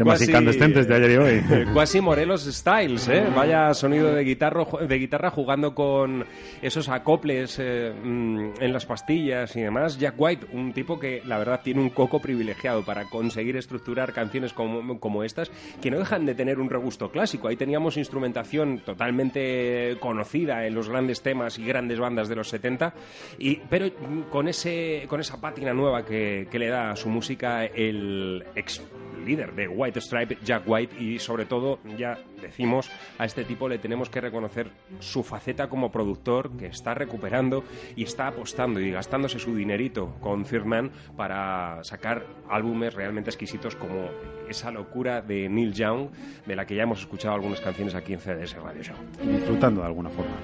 Temas 0.05 0.28
incandescentes 0.28 0.86
de 0.86 0.94
ayer 0.94 1.10
y 1.10 1.16
hoy. 1.16 1.64
Cuasi 1.72 2.01
Morelos 2.01 2.44
Styles, 2.44 3.09
¿eh? 3.09 3.26
Vaya 3.35 3.72
sonido 3.72 4.12
de 4.12 4.22
guitarra, 4.22 4.66
de 4.86 4.98
guitarra 4.98 5.31
jugando 5.31 5.74
con 5.74 6.24
esos 6.60 6.89
acoples 6.90 7.59
eh, 7.59 7.93
mm, 7.93 8.60
en 8.60 8.72
las 8.72 8.85
pastillas 8.85 9.56
y 9.56 9.62
demás. 9.62 9.98
Jack 9.98 10.14
White, 10.18 10.47
un 10.52 10.72
tipo 10.72 10.98
que 10.98 11.22
la 11.24 11.39
verdad 11.39 11.60
tiene 11.64 11.81
un 11.81 11.90
coco 11.90 12.20
privilegiado 12.20 12.85
para 12.85 13.09
conseguir 13.09 13.56
estructurar 13.56 14.12
canciones 14.12 14.52
como, 14.52 15.01
como 15.01 15.24
estas, 15.24 15.51
que 15.81 15.90
no 15.90 15.98
dejan 15.98 16.26
de 16.26 16.35
tener 16.35 16.60
un 16.60 16.68
regusto 16.68 17.10
clásico. 17.10 17.48
Ahí 17.48 17.56
teníamos 17.56 17.97
instrumentación 17.97 18.81
totalmente 18.81 19.97
conocida 20.01 20.66
en 20.66 20.74
los 20.74 20.89
grandes 20.89 21.22
temas 21.22 21.59
y 21.59 21.64
grandes 21.64 21.98
bandas 21.98 22.28
de 22.28 22.36
los 22.36 22.48
70, 22.48 22.93
y, 23.39 23.56
pero 23.70 23.86
mm, 23.86 24.31
con, 24.31 24.48
ese, 24.48 25.06
con 25.09 25.20
esa 25.20 25.40
pátina 25.40 25.72
nueva 25.72 26.05
que, 26.05 26.47
que 26.51 26.59
le 26.59 26.68
da 26.68 26.90
a 26.90 26.97
su 26.97 27.09
música 27.09 27.64
el 27.64 28.44
ex 28.55 28.82
líder 29.25 29.55
de 29.55 29.69
White 29.69 30.01
Stripe, 30.01 30.39
Jack 30.45 30.65
White, 30.67 31.03
y 31.03 31.19
sobre 31.19 31.47
todo, 31.47 31.79
ya 31.97 32.19
decimos, 32.41 32.91
a 33.19 33.25
este 33.25 33.45
tipo 33.45 33.69
le 33.69 33.79
tenemos 33.79 34.09
que 34.09 34.21
reconocer 34.21 34.71
su 35.01 35.23
faceta 35.23 35.69
como 35.69 35.91
productor 35.91 36.57
que 36.57 36.67
está 36.67 36.95
recuperando 36.95 37.65
y 37.97 38.05
está 38.05 38.29
apostando 38.29 38.81
y 38.81 38.91
gastándose 38.91 39.39
su 39.39 39.55
dinerito 39.55 40.15
con 40.21 40.45
Third 40.45 40.65
Man 40.65 40.91
para 41.17 41.83
sacar 41.85 42.27
álbumes 42.49 42.95
realmente 42.95 43.31
exquisitos 43.31 43.77
como 43.77 44.09
esa 44.49 44.71
locura 44.71 45.23
de 45.23 45.49
Neil 45.49 45.73
Young, 45.73 46.11
de 46.47 46.57
la 46.57 46.67
que 46.67 46.75
ya 46.75 46.83
hemos 46.83 47.01
escuchado 47.01 47.35
algunas 47.35 47.61
canciones 47.61 47.95
aquí 47.95 48.13
en 48.13 48.21
CDS 48.21 48.55
Radio 48.57 48.83
Show. 48.83 48.97
Disfrutando 49.23 49.81
de 49.81 49.87
alguna 49.87 50.11
forma. 50.11 50.35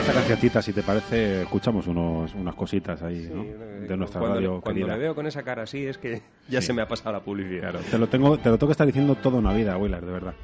Esta 0.00 0.12
cancioncita, 0.12 0.62
si 0.62 0.72
te 0.72 0.82
parece, 0.82 1.42
escuchamos 1.42 1.86
unos, 1.86 2.34
unas 2.34 2.54
cositas 2.54 3.02
ahí, 3.02 3.28
¿no? 3.32 3.44
De 3.86 3.96
nuestra 3.96 4.20
cuando, 4.20 4.36
radio 4.36 4.60
cuando 4.60 4.80
querida. 4.80 4.96
le 4.96 5.02
veo 5.02 5.14
con 5.14 5.26
esa 5.26 5.42
cara 5.42 5.62
así 5.64 5.84
es 5.86 5.98
que 5.98 6.22
ya 6.48 6.60
Sí. 6.60 6.68
se 6.68 6.72
me 6.72 6.82
ha 6.82 6.88
pasado 6.88 7.12
la 7.12 7.20
publicidad. 7.20 7.74
Te 7.90 7.98
lo 7.98 8.06
tengo, 8.08 8.38
te 8.38 8.48
lo 8.48 8.56
tengo 8.56 8.68
que 8.68 8.72
estar 8.72 8.86
diciendo 8.86 9.14
toda 9.16 9.38
una 9.38 9.52
vida, 9.52 9.76
Willard, 9.76 10.04
de 10.04 10.12
verdad. 10.12 10.34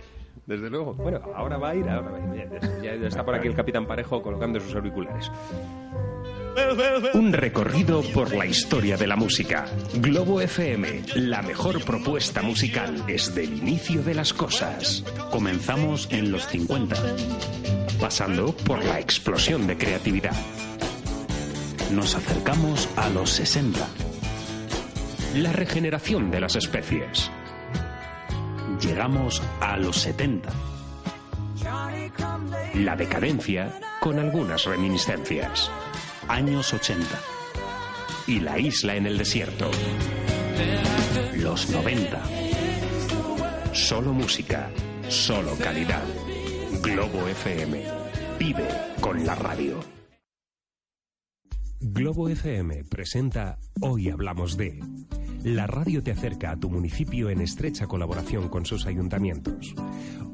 Desde 0.47 0.69
luego. 0.69 0.93
Bueno, 0.93 1.21
ahora 1.35 1.57
va 1.57 1.71
a 1.71 1.75
ir, 1.75 1.89
ahora 1.89 2.11
va 2.11 2.19
a 2.19 2.37
ir. 2.37 2.49
Ya, 2.83 2.95
ya 2.97 3.07
está 3.09 3.25
por 3.25 3.35
aquí 3.35 3.49
el 3.49 3.55
Capitán 3.55 3.87
Parejo 3.87 4.21
colocando 4.23 4.61
sus 4.61 4.75
auriculares. 4.75 5.31
Un 7.14 7.32
recorrido 7.32 8.02
por 8.12 8.35
la 8.35 8.47
historia 8.47 8.97
de 8.97 9.06
la 9.06 9.16
música. 9.16 9.66
Globo 9.94 10.40
FM, 10.40 11.02
la 11.16 11.43
mejor 11.43 11.85
propuesta 11.85 12.43
musical 12.43 13.05
desde 13.06 13.44
el 13.44 13.59
inicio 13.59 14.02
de 14.02 14.14
las 14.14 14.32
cosas. 14.32 15.02
Comenzamos 15.31 16.09
en 16.12 16.31
los 16.31 16.47
50. 16.47 16.97
Pasando 18.01 18.55
por 18.55 18.85
la 18.85 19.01
explosión 19.01 19.66
de 19.66 19.76
creatividad. 19.76 20.35
Nos 21.90 22.14
acercamos 22.14 22.89
a 22.97 23.09
los 23.09 23.31
60. 23.31 23.89
La 25.36 25.52
regeneración 25.52 26.31
de 26.31 26.40
las 26.40 26.55
especies. 26.55 27.31
Llegamos 28.81 29.43
a 29.60 29.76
los 29.76 29.97
70. 29.97 30.51
La 32.74 32.94
decadencia 32.97 33.72
con 34.01 34.18
algunas 34.18 34.64
reminiscencias. 34.64 35.70
Años 36.29 36.73
80. 36.73 37.05
Y 38.27 38.41
la 38.41 38.59
isla 38.59 38.97
en 38.97 39.07
el 39.07 39.19
desierto. 39.19 39.71
Los 41.37 41.69
90. 41.71 42.23
Solo 43.73 44.13
música, 44.13 44.71
solo 45.09 45.57
calidad. 45.57 46.05
Globo 46.81 47.29
FM. 47.29 47.85
Vive 48.39 48.69
con 49.01 49.27
la 49.27 49.35
radio. 49.35 49.94
Globo 51.86 52.31
FM 52.31 52.85
presenta 52.85 53.59
Hoy 53.82 54.09
Hablamos 54.09 54.56
de. 54.56 54.81
La 55.43 55.66
radio 55.66 56.02
te 56.02 56.12
acerca 56.12 56.52
a 56.52 56.56
tu 56.56 56.70
municipio 56.70 57.28
en 57.28 57.43
estrecha 57.43 57.86
colaboración 57.86 58.48
con 58.48 58.65
sus 58.65 58.86
ayuntamientos. 58.86 59.74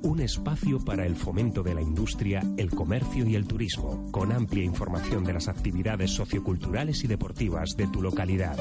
Un 0.02 0.20
espacio 0.20 0.78
para 0.78 1.06
el 1.06 1.16
fomento 1.16 1.64
de 1.64 1.74
la 1.74 1.82
industria, 1.82 2.40
el 2.56 2.70
comercio 2.70 3.26
y 3.26 3.34
el 3.34 3.48
turismo, 3.48 4.12
con 4.12 4.30
amplia 4.30 4.62
información 4.62 5.24
de 5.24 5.32
las 5.32 5.48
actividades 5.48 6.12
socioculturales 6.12 7.02
y 7.02 7.08
deportivas 7.08 7.76
de 7.76 7.88
tu 7.88 8.00
localidad. 8.00 8.56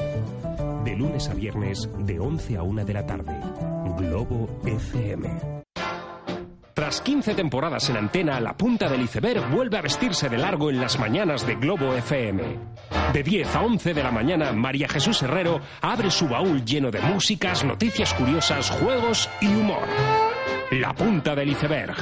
De 0.84 0.96
lunes 0.96 1.28
a 1.28 1.34
viernes, 1.34 1.88
de 1.96 2.18
11 2.18 2.56
a 2.56 2.64
1 2.64 2.84
de 2.84 2.92
la 2.92 3.06
tarde. 3.06 3.40
Globo 3.96 4.48
FM. 4.64 5.59
Tras 6.80 7.02
15 7.02 7.34
temporadas 7.34 7.90
en 7.90 7.98
antena, 7.98 8.40
la 8.40 8.56
punta 8.56 8.88
del 8.88 9.02
iceberg 9.02 9.50
vuelve 9.50 9.76
a 9.76 9.82
vestirse 9.82 10.30
de 10.30 10.38
largo 10.38 10.70
en 10.70 10.80
las 10.80 10.98
mañanas 10.98 11.46
de 11.46 11.56
Globo 11.56 11.92
FM. 11.92 12.42
De 13.12 13.22
10 13.22 13.54
a 13.54 13.60
11 13.60 13.92
de 13.92 14.02
la 14.02 14.10
mañana, 14.10 14.50
María 14.52 14.88
Jesús 14.88 15.20
Herrero 15.20 15.60
abre 15.82 16.10
su 16.10 16.26
baúl 16.26 16.64
lleno 16.64 16.90
de 16.90 17.02
músicas, 17.02 17.64
noticias 17.64 18.14
curiosas, 18.14 18.70
juegos 18.70 19.28
y 19.42 19.48
humor. 19.48 19.86
La 20.70 20.94
punta 20.94 21.34
del 21.34 21.50
iceberg. 21.50 21.94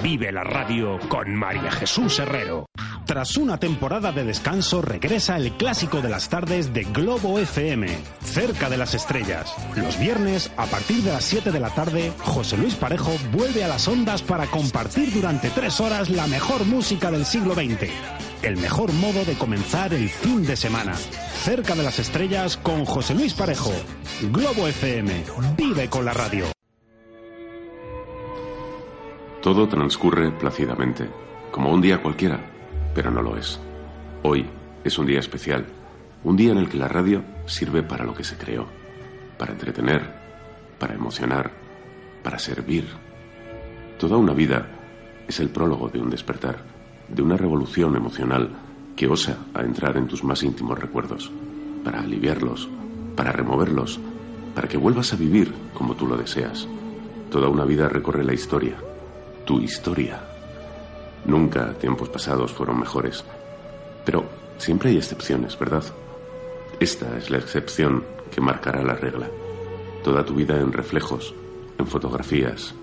Vive 0.00 0.30
la 0.30 0.44
radio 0.44 1.00
con 1.08 1.34
María 1.34 1.72
Jesús 1.72 2.20
Herrero. 2.20 2.66
Tras 3.10 3.36
una 3.36 3.58
temporada 3.58 4.12
de 4.12 4.22
descanso, 4.22 4.82
regresa 4.82 5.36
el 5.36 5.50
clásico 5.54 6.00
de 6.00 6.08
las 6.08 6.28
tardes 6.28 6.72
de 6.72 6.84
Globo 6.84 7.40
FM, 7.40 7.88
cerca 8.22 8.70
de 8.70 8.76
las 8.76 8.94
estrellas. 8.94 9.52
Los 9.74 9.98
viernes, 9.98 10.52
a 10.56 10.66
partir 10.66 11.02
de 11.02 11.10
las 11.10 11.24
7 11.24 11.50
de 11.50 11.58
la 11.58 11.70
tarde, 11.70 12.12
José 12.20 12.56
Luis 12.56 12.76
Parejo 12.76 13.10
vuelve 13.32 13.64
a 13.64 13.66
las 13.66 13.88
ondas 13.88 14.22
para 14.22 14.46
compartir 14.46 15.12
durante 15.12 15.50
tres 15.50 15.80
horas 15.80 16.08
la 16.08 16.28
mejor 16.28 16.64
música 16.66 17.10
del 17.10 17.24
siglo 17.24 17.54
XX. 17.54 17.90
El 18.44 18.56
mejor 18.58 18.92
modo 18.92 19.24
de 19.24 19.34
comenzar 19.34 19.92
el 19.92 20.08
fin 20.08 20.46
de 20.46 20.54
semana. 20.54 20.94
Cerca 20.94 21.74
de 21.74 21.82
las 21.82 21.98
estrellas 21.98 22.58
con 22.58 22.84
José 22.84 23.16
Luis 23.16 23.34
Parejo. 23.34 23.72
Globo 24.30 24.68
FM. 24.68 25.24
Vive 25.56 25.90
con 25.90 26.04
la 26.04 26.12
radio. 26.12 26.44
Todo 29.42 29.66
transcurre 29.66 30.30
plácidamente, 30.30 31.10
como 31.50 31.72
un 31.72 31.80
día 31.80 32.00
cualquiera, 32.00 32.59
pero 32.94 33.10
no 33.10 33.22
lo 33.22 33.36
es. 33.36 33.60
Hoy 34.22 34.46
es 34.84 34.98
un 34.98 35.06
día 35.06 35.20
especial, 35.20 35.66
un 36.24 36.36
día 36.36 36.52
en 36.52 36.58
el 36.58 36.68
que 36.68 36.78
la 36.78 36.88
radio 36.88 37.22
sirve 37.46 37.82
para 37.82 38.04
lo 38.04 38.14
que 38.14 38.24
se 38.24 38.36
creó, 38.36 38.66
para 39.38 39.52
entretener, 39.52 40.02
para 40.78 40.94
emocionar, 40.94 41.50
para 42.22 42.38
servir. 42.38 42.86
Toda 43.98 44.16
una 44.16 44.32
vida 44.32 44.66
es 45.28 45.40
el 45.40 45.50
prólogo 45.50 45.88
de 45.88 46.00
un 46.00 46.10
despertar, 46.10 46.58
de 47.08 47.22
una 47.22 47.36
revolución 47.36 47.96
emocional 47.96 48.50
que 48.96 49.06
osa 49.06 49.38
a 49.54 49.62
entrar 49.62 49.96
en 49.96 50.06
tus 50.06 50.24
más 50.24 50.42
íntimos 50.42 50.78
recuerdos, 50.78 51.30
para 51.84 52.00
aliviarlos, 52.00 52.68
para 53.16 53.32
removerlos, 53.32 54.00
para 54.54 54.68
que 54.68 54.76
vuelvas 54.76 55.12
a 55.12 55.16
vivir 55.16 55.52
como 55.74 55.94
tú 55.94 56.06
lo 56.06 56.16
deseas. 56.16 56.66
Toda 57.30 57.48
una 57.48 57.64
vida 57.64 57.88
recorre 57.88 58.24
la 58.24 58.34
historia, 58.34 58.76
tu 59.44 59.60
historia. 59.60 60.29
Nunca 61.24 61.74
tiempos 61.74 62.08
pasados 62.08 62.52
fueron 62.52 62.80
mejores, 62.80 63.24
pero 64.04 64.24
siempre 64.58 64.90
hay 64.90 64.96
excepciones, 64.96 65.58
¿verdad? 65.58 65.84
Esta 66.78 67.16
es 67.18 67.30
la 67.30 67.38
excepción 67.38 68.04
que 68.30 68.40
marcará 68.40 68.82
la 68.82 68.94
regla. 68.94 69.28
Toda 70.02 70.24
tu 70.24 70.34
vida 70.34 70.58
en 70.58 70.72
reflejos, 70.72 71.34
en 71.78 71.86
fotografías, 71.86 72.74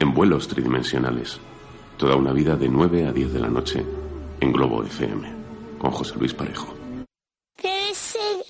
en 0.00 0.12
vuelos 0.12 0.48
tridimensionales. 0.48 1.38
Toda 1.96 2.16
una 2.16 2.32
vida 2.32 2.56
de 2.56 2.68
9 2.68 3.06
a 3.06 3.12
10 3.12 3.32
de 3.32 3.40
la 3.40 3.48
noche 3.48 3.84
en 4.40 4.52
Globo 4.52 4.82
FM, 4.82 5.32
con 5.78 5.90
José 5.92 6.14
Luis 6.18 6.34
Parejo. 6.34 6.74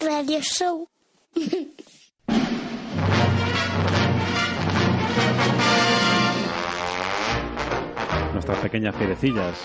Radio 0.00 0.40
show. 0.40 0.88
Nuestras 8.46 8.58
pequeñas 8.62 8.94
fierecillas. 8.96 9.56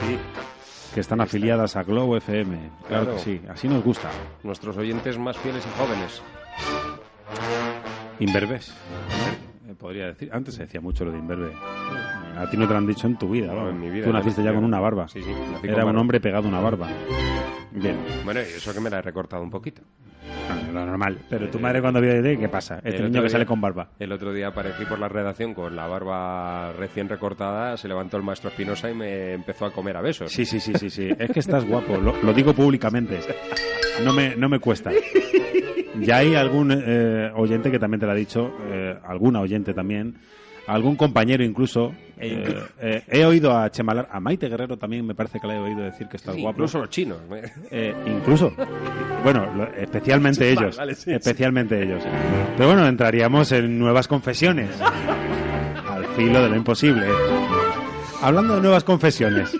Sí. 0.00 0.18
Que 0.94 1.00
están 1.00 1.20
afiliadas 1.20 1.76
a 1.76 1.82
Globo 1.82 2.16
FM. 2.16 2.56
Claro, 2.88 3.04
Claro. 3.04 3.16
que 3.18 3.22
sí, 3.22 3.42
así 3.50 3.68
nos 3.68 3.84
gusta. 3.84 4.08
Nuestros 4.42 4.78
oyentes 4.78 5.18
más 5.18 5.36
fieles 5.36 5.62
y 5.66 5.78
jóvenes. 5.78 6.22
Imberbes. 8.18 8.72
Podría 9.78 10.06
decir. 10.06 10.30
Antes 10.32 10.54
se 10.54 10.62
decía 10.62 10.80
mucho 10.80 11.04
lo 11.04 11.12
de 11.12 11.18
imberbe. 11.18 11.50
A 12.36 12.48
ti 12.50 12.56
no 12.56 12.66
te 12.66 12.72
lo 12.72 12.78
han 12.78 12.86
dicho 12.86 13.06
en 13.06 13.16
tu 13.18 13.28
vida. 13.30 13.52
No, 13.52 13.68
en 13.70 13.80
mi 13.80 13.90
vida 13.90 14.04
Tú 14.06 14.12
naciste 14.12 14.42
ya 14.42 14.52
con 14.52 14.64
una 14.64 14.78
barba. 14.80 15.08
Sí, 15.08 15.20
sí, 15.22 15.30
Era 15.62 15.76
un 15.78 15.84
barba. 15.86 16.00
hombre 16.00 16.20
pegado 16.20 16.44
a 16.46 16.48
una 16.48 16.60
barba. 16.60 16.88
Bien. 17.72 17.96
Bueno, 18.24 18.40
y 18.40 18.44
eso 18.44 18.72
que 18.72 18.80
me 18.80 18.88
la 18.90 18.98
he 18.98 19.02
recortado 19.02 19.42
un 19.42 19.50
poquito. 19.50 19.82
Ah, 20.48 20.56
Lo 20.72 20.84
normal. 20.86 21.18
Pero 21.28 21.48
tu 21.50 21.58
madre 21.58 21.80
cuando 21.80 22.00
vio 22.00 22.22
de 22.22 22.38
¿qué 22.38 22.48
pasa? 22.48 22.76
Este 22.76 22.96
El 22.96 23.04
niño 23.04 23.14
que 23.14 23.20
día- 23.22 23.30
sale 23.30 23.46
con 23.46 23.60
barba. 23.60 23.88
El 23.98 24.12
otro 24.12 24.32
día 24.32 24.48
aparecí 24.48 24.84
por 24.84 24.98
la 24.98 25.08
redacción 25.08 25.54
con 25.54 25.74
la 25.74 25.86
barba 25.86 26.72
recién 26.72 27.08
recortada, 27.08 27.76
se 27.76 27.88
levantó 27.88 28.16
el 28.16 28.22
maestro 28.22 28.50
Espinosa 28.50 28.90
y 28.90 28.94
me 28.94 29.32
empezó 29.34 29.66
a 29.66 29.72
comer 29.72 29.96
a 29.96 30.00
besos. 30.02 30.30
Sí, 30.32 30.44
sí, 30.44 30.60
sí, 30.60 30.72
sí, 30.74 30.88
sí. 30.90 31.08
Es 31.18 31.30
que 31.30 31.40
estás 31.40 31.64
guapo. 31.66 31.96
Lo, 31.96 32.14
lo 32.22 32.32
digo 32.32 32.52
públicamente. 32.54 33.18
No 34.04 34.12
me, 34.12 34.36
no 34.36 34.48
me 34.48 34.58
cuesta. 34.60 34.90
Ya 36.00 36.18
hay 36.18 36.34
algún 36.34 36.70
eh, 36.72 37.30
oyente 37.34 37.70
que 37.70 37.78
también 37.78 38.00
te 38.00 38.06
lo 38.06 38.12
ha 38.12 38.16
dicho, 38.16 38.52
eh, 38.70 38.96
alguna 39.06 39.40
oyente 39.40 39.72
también, 39.74 40.14
algún 40.66 40.96
compañero 40.96 41.42
incluso. 41.44 41.94
Eh, 42.18 42.54
eh, 42.80 43.02
he 43.08 43.24
oído 43.26 43.56
a 43.56 43.70
Chemalar, 43.70 44.08
a 44.10 44.20
Maite 44.20 44.48
Guerrero 44.48 44.76
también 44.78 45.06
me 45.06 45.14
parece 45.14 45.38
que 45.38 45.46
le 45.46 45.54
he 45.54 45.58
oído 45.58 45.80
decir 45.82 46.06
que 46.08 46.16
está 46.16 46.32
Sí, 46.32 46.40
guapo. 46.40 46.56
incluso 46.56 46.78
los 46.78 46.88
chinos. 46.90 47.18
Eh, 47.70 47.94
incluso. 48.06 48.52
Bueno, 49.22 49.46
lo- 49.54 49.66
especialmente 49.74 50.50
ellos. 50.50 50.76
vale, 50.76 50.94
sí, 50.94 51.12
especialmente 51.12 51.82
ellos. 51.82 52.02
Pero 52.56 52.68
bueno, 52.70 52.86
entraríamos 52.86 53.52
en 53.52 53.78
nuevas 53.78 54.08
confesiones. 54.08 54.70
Al 55.90 56.04
filo 56.16 56.42
de 56.42 56.48
lo 56.48 56.56
imposible. 56.56 57.06
Hablando 58.22 58.56
de 58.56 58.60
nuevas 58.62 58.82
confesiones. 58.84 59.54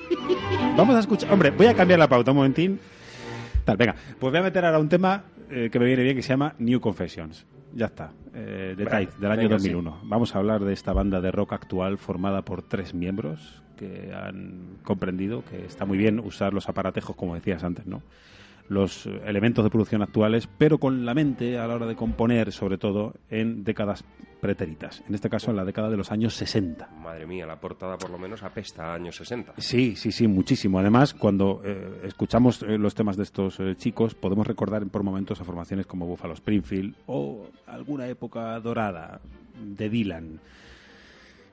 Vamos 0.76 0.96
a 0.96 1.00
escuchar. 1.00 1.30
Hombre, 1.32 1.50
voy 1.50 1.66
a 1.66 1.74
cambiar 1.74 1.98
la 1.98 2.08
pauta 2.08 2.30
un 2.30 2.38
momentín. 2.38 2.78
Tal, 3.64 3.76
venga. 3.76 3.94
Pues 4.18 4.30
voy 4.30 4.38
a 4.40 4.42
meter 4.44 4.64
ahora 4.64 4.78
un 4.78 4.88
tema 4.88 5.22
eh, 5.50 5.70
que 5.70 5.78
me 5.78 5.86
viene 5.86 6.02
bien 6.02 6.16
que 6.16 6.22
se 6.22 6.30
llama 6.30 6.54
New 6.58 6.80
Confessions. 6.80 7.46
Ya 7.74 7.86
está. 7.86 8.12
Eh, 8.34 8.74
de 8.76 8.86
Tide, 8.86 9.08
del 9.18 9.30
año 9.30 9.42
venga, 9.42 9.54
2001. 9.56 10.00
Vamos 10.04 10.34
a 10.34 10.38
hablar 10.38 10.64
de 10.64 10.72
esta 10.72 10.92
banda 10.92 11.20
de 11.20 11.30
rock 11.30 11.52
actual 11.52 11.98
formada 11.98 12.42
por 12.42 12.62
tres 12.62 12.94
miembros 12.94 13.62
que 13.76 14.12
han 14.14 14.78
comprendido 14.82 15.44
que 15.44 15.66
está 15.66 15.84
muy 15.84 15.98
bien 15.98 16.18
usar 16.18 16.54
los 16.54 16.68
aparatejos, 16.68 17.14
como 17.14 17.34
decías 17.34 17.62
antes, 17.64 17.86
¿no? 17.86 18.02
Los 18.68 19.06
elementos 19.06 19.64
de 19.64 19.70
producción 19.70 20.02
actuales, 20.02 20.48
pero 20.58 20.78
con 20.78 21.04
la 21.04 21.14
mente 21.14 21.58
a 21.58 21.66
la 21.66 21.74
hora 21.74 21.86
de 21.86 21.96
componer, 21.96 22.52
sobre 22.52 22.78
todo 22.78 23.14
en 23.30 23.64
décadas 23.64 24.04
pretéritas. 24.40 25.02
En 25.08 25.14
este 25.14 25.28
caso, 25.30 25.50
en 25.50 25.56
la 25.56 25.64
década 25.64 25.90
de 25.90 25.96
los 25.96 26.12
años 26.12 26.34
60. 26.34 26.88
Madre 27.02 27.26
mía, 27.26 27.46
la 27.46 27.58
portada 27.58 27.96
por 27.98 28.10
lo 28.10 28.18
menos 28.18 28.42
apesta 28.42 28.92
a 28.92 28.94
años 28.94 29.16
60. 29.16 29.54
Sí, 29.58 29.96
sí, 29.96 30.12
sí, 30.12 30.26
muchísimo. 30.26 30.78
Además, 30.78 31.14
cuando 31.14 31.62
eh, 31.64 32.02
escuchamos 32.04 32.62
eh, 32.62 32.78
los 32.78 32.94
temas 32.94 33.16
de 33.16 33.24
estos 33.24 33.58
eh, 33.60 33.74
chicos, 33.76 34.14
podemos 34.14 34.46
recordar 34.46 34.86
por 34.86 35.02
momentos 35.02 35.40
a 35.40 35.44
formaciones 35.44 35.86
como 35.86 36.06
Buffalo 36.06 36.34
Springfield 36.34 36.94
o 37.06 37.46
alguna 37.66 38.08
época 38.08 38.58
dorada 38.60 39.20
de 39.60 39.88
Dylan. 39.88 40.40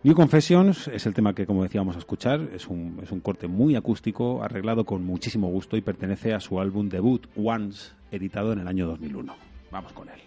New 0.03 0.15
Confessions 0.15 0.89
es 0.89 1.05
el 1.05 1.13
tema 1.13 1.34
que, 1.34 1.45
como 1.45 1.63
decíamos, 1.63 1.95
a 1.95 1.99
escuchar. 1.99 2.49
Es 2.53 2.67
un, 2.67 2.99
es 3.01 3.11
un 3.13 3.21
corte 3.21 3.47
muy 3.47 3.77
acústico, 3.77 4.43
arreglado 4.43 4.84
con 4.84 5.05
muchísimo 5.05 5.47
gusto 5.47 5.77
y 5.77 5.81
pertenece 5.81 6.34
a 6.34 6.41
su 6.41 6.59
álbum 6.59 6.89
debut, 6.89 7.25
Once, 7.38 7.93
editado 8.11 8.51
en 8.51 8.59
el 8.59 8.67
año 8.67 8.85
2001. 8.85 9.34
Vamos 9.71 9.93
con 9.93 10.09
él. 10.09 10.19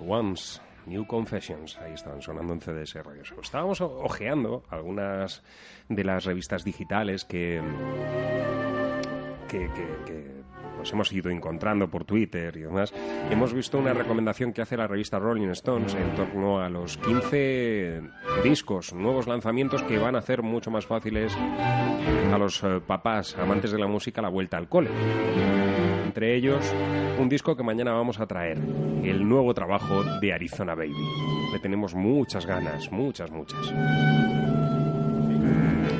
Once, 0.00 0.60
New 0.86 1.06
Confessions, 1.06 1.76
ahí 1.78 1.92
están 1.94 2.22
sonando 2.22 2.52
en 2.54 2.60
CDS 2.60 2.94
Radio. 3.04 3.22
Estábamos 3.42 3.80
ojeando 3.80 4.62
algunas 4.70 5.42
de 5.88 6.02
las 6.04 6.24
revistas 6.24 6.64
digitales 6.64 7.24
que, 7.26 7.60
que- 9.48 9.70
que 10.06 10.43
hemos 10.92 11.12
ido 11.12 11.30
encontrando 11.30 11.88
por 11.88 12.04
Twitter 12.04 12.56
y 12.56 12.62
demás. 12.62 12.92
Hemos 13.30 13.52
visto 13.52 13.78
una 13.78 13.92
recomendación 13.92 14.52
que 14.52 14.62
hace 14.62 14.76
la 14.76 14.86
revista 14.86 15.18
Rolling 15.18 15.48
Stones 15.48 15.94
en 15.94 16.14
torno 16.14 16.60
a 16.60 16.68
los 16.68 16.96
15 16.98 18.02
discos, 18.42 18.92
nuevos 18.92 19.26
lanzamientos 19.26 19.82
que 19.82 19.98
van 19.98 20.16
a 20.16 20.18
hacer 20.18 20.42
mucho 20.42 20.70
más 20.70 20.86
fáciles 20.86 21.36
a 22.32 22.38
los 22.38 22.62
eh, 22.62 22.80
papás 22.86 23.36
amantes 23.38 23.72
de 23.72 23.78
la 23.78 23.86
música 23.86 24.20
la 24.20 24.28
vuelta 24.28 24.56
al 24.56 24.68
cole. 24.68 24.90
Entre 26.04 26.36
ellos, 26.36 26.72
un 27.18 27.28
disco 27.28 27.56
que 27.56 27.62
mañana 27.62 27.92
vamos 27.92 28.20
a 28.20 28.26
traer, 28.26 28.58
el 29.02 29.28
nuevo 29.28 29.52
trabajo 29.54 30.04
de 30.20 30.32
Arizona 30.32 30.74
Baby. 30.74 30.94
Le 31.52 31.58
tenemos 31.58 31.94
muchas 31.94 32.46
ganas, 32.46 32.90
muchas, 32.92 33.30
muchas. 33.30 33.72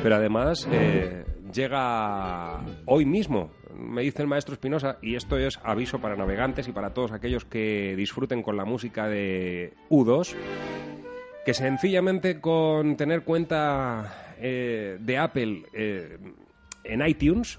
Pero 0.02 0.16
además, 0.16 0.68
eh, 0.70 1.24
llega 1.52 2.60
hoy 2.86 3.06
mismo, 3.06 3.50
me 3.76 4.02
dice 4.02 4.22
el 4.22 4.28
maestro 4.28 4.54
Espinosa, 4.54 4.98
y 5.02 5.14
esto 5.14 5.36
es 5.36 5.58
aviso 5.62 6.00
para 6.00 6.16
navegantes 6.16 6.68
y 6.68 6.72
para 6.72 6.94
todos 6.94 7.12
aquellos 7.12 7.44
que 7.44 7.94
disfruten 7.96 8.42
con 8.42 8.56
la 8.56 8.64
música 8.64 9.08
de 9.08 9.74
U2, 9.90 10.34
que 11.44 11.54
sencillamente 11.54 12.40
con 12.40 12.96
tener 12.96 13.22
cuenta 13.22 14.34
eh, 14.38 14.98
de 15.00 15.18
Apple 15.18 15.64
eh, 15.72 16.18
en 16.84 17.06
iTunes, 17.06 17.58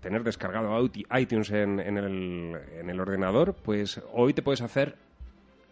tener 0.00 0.24
descargado 0.24 0.90
iTunes 1.18 1.50
en, 1.50 1.78
en 1.80 1.98
el, 1.98 2.56
en 2.78 2.90
el 2.90 3.00
ordenador, 3.00 3.54
pues 3.54 4.00
hoy 4.12 4.32
te 4.32 4.42
puedes 4.42 4.62
hacer 4.62 4.96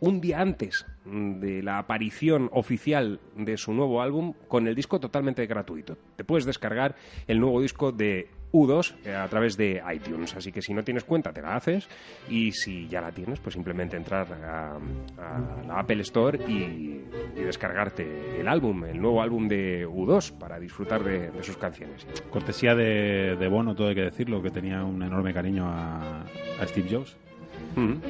un 0.01 0.20
día 0.20 0.40
antes 0.40 0.86
de 1.05 1.62
la 1.62 1.78
aparición 1.78 2.51
oficial 2.52 3.20
de 3.36 3.56
su 3.56 3.73
nuevo 3.73 4.01
álbum 4.01 4.35
con 4.47 4.69
el 4.69 4.74
disco 4.74 5.01
totalmente 5.01 5.47
gratuito. 5.47 5.97
Te 6.16 6.24
puedes 6.24 6.44
descargar 6.44 6.94
el 7.27 7.40
nuevo 7.40 7.60
disco 7.60 7.90
de 7.90 8.28
U2 8.53 8.95
eh, 9.05 9.15
a 9.15 9.29
través 9.29 9.57
de 9.57 9.83
iTunes. 9.95 10.35
Así 10.35 10.53
que 10.53 10.62
si 10.62 10.73
no 10.75 10.83
tienes 10.83 11.05
cuenta, 11.05 11.33
te 11.33 11.43
la 11.43 11.57
haces. 11.57 11.89
Y 12.29 12.53
si 12.53 12.89
ya 12.89 13.01
la 13.01 13.12
tienes, 13.12 13.41
pues 13.41 13.55
simplemente 13.55 13.97
entrar 13.97 14.27
a, 14.33 14.77
a 14.77 15.66
la 15.66 15.81
Apple 15.81 16.03
Store 16.03 16.39
y, 16.49 17.05
y 17.37 17.41
descargarte 17.41 18.41
el 18.41 18.49
álbum, 18.49 18.85
el 18.85 19.01
nuevo 19.01 19.23
álbum 19.23 19.49
de 19.49 19.87
U2, 19.87 20.39
para 20.39 20.59
disfrutar 20.59 21.03
de, 21.05 21.31
de 21.31 21.43
sus 21.43 21.57
canciones. 21.57 22.07
Cortesía 22.31 22.75
de, 22.75 23.37
de 23.37 23.49
Bono, 23.49 23.75
todo 23.75 23.89
hay 23.89 23.95
que 23.95 24.03
decirlo, 24.03 24.43
que 24.43 24.51
tenía 24.51 24.83
un 24.85 25.03
enorme 25.03 25.33
cariño 25.33 25.66
a, 25.66 26.23
a 26.23 26.66
Steve 26.66 26.89
Jobs 26.91 27.16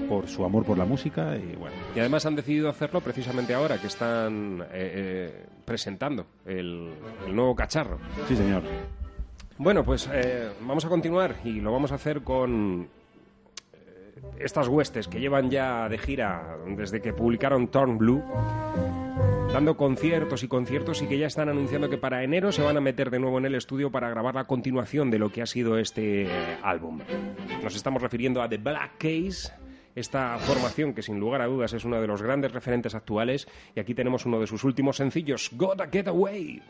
por 0.09 0.27
su 0.29 0.45
amor 0.45 0.65
por 0.65 0.79
la 0.79 0.85
música 0.85 1.37
y 1.37 1.55
bueno. 1.57 1.77
Y 1.95 2.01
además 2.01 2.25
han 2.25 2.35
decidido 2.37 2.69
hacerlo 2.71 3.01
precisamente 3.01 3.53
ahora 3.55 3.79
que 3.79 3.89
están 3.89 4.63
eh, 4.63 4.67
eh, 4.73 5.47
presentando 5.65 6.27
el, 6.47 6.91
el 7.27 7.37
nuevo 7.37 7.55
cacharro. 7.55 7.99
Sí, 8.27 8.37
señor. 8.37 8.63
Bueno, 9.59 9.85
pues 9.85 10.09
eh, 10.13 10.51
vamos 10.61 10.85
a 10.85 10.89
continuar 10.89 11.35
y 11.45 11.61
lo 11.61 11.73
vamos 11.73 11.91
a 11.91 11.97
hacer 11.97 12.23
con 12.23 12.89
eh, 13.73 14.23
estas 14.39 14.69
huestes 14.69 15.09
que 15.09 15.19
llevan 15.19 15.51
ya 15.51 15.89
de 15.89 15.99
gira 15.99 16.57
desde 16.77 17.03
que 17.03 17.13
publicaron 17.13 17.67
Torn 17.67 17.99
Blue, 17.99 18.23
dando 19.53 19.77
conciertos 19.77 20.45
y 20.45 20.49
conciertos 20.49 21.03
y 21.03 21.09
que 21.09 21.19
ya 21.19 21.27
están 21.27 21.49
anunciando 21.49 21.91
que 21.91 21.99
para 21.99 22.23
enero 22.23 22.53
se 22.53 22.63
van 22.63 22.77
a 22.77 22.81
meter 22.81 23.11
de 23.11 23.19
nuevo 23.19 23.39
en 23.39 23.47
el 23.47 23.57
estudio 23.57 23.91
para 23.91 24.09
grabar 24.09 24.37
la 24.37 24.45
continuación 24.45 25.11
de 25.11 25.19
lo 25.19 25.33
que 25.33 25.43
ha 25.43 25.47
sido 25.47 25.77
este 25.77 26.27
eh, 26.27 26.59
álbum. 26.63 27.01
Nos 27.61 27.75
estamos 27.75 28.01
refiriendo 28.01 28.41
a 28.41 28.49
The 28.49 28.59
Black 28.59 28.93
Case. 28.99 29.53
Esta 29.97 30.39
formación 30.39 30.95
que 30.95 31.03
sin 31.03 31.19
lugar 31.19 31.43
a 31.43 31.47
dudas 31.47 31.73
es 31.73 31.85
uno 31.85 32.01
de 32.01 32.07
los 32.07 32.23
grandes 32.23 32.53
referentes 32.53 32.95
actuales 32.95 33.49
y 33.75 33.81
aquí 33.81 33.95
tenemos 33.95 34.25
uno 34.25 34.39
de 34.39 34.47
sus 34.47 34.63
últimos 34.63 34.99
sencillos, 34.99 35.51
Gotta 35.57 35.89
Get 35.89 36.07
Away. 36.07 36.63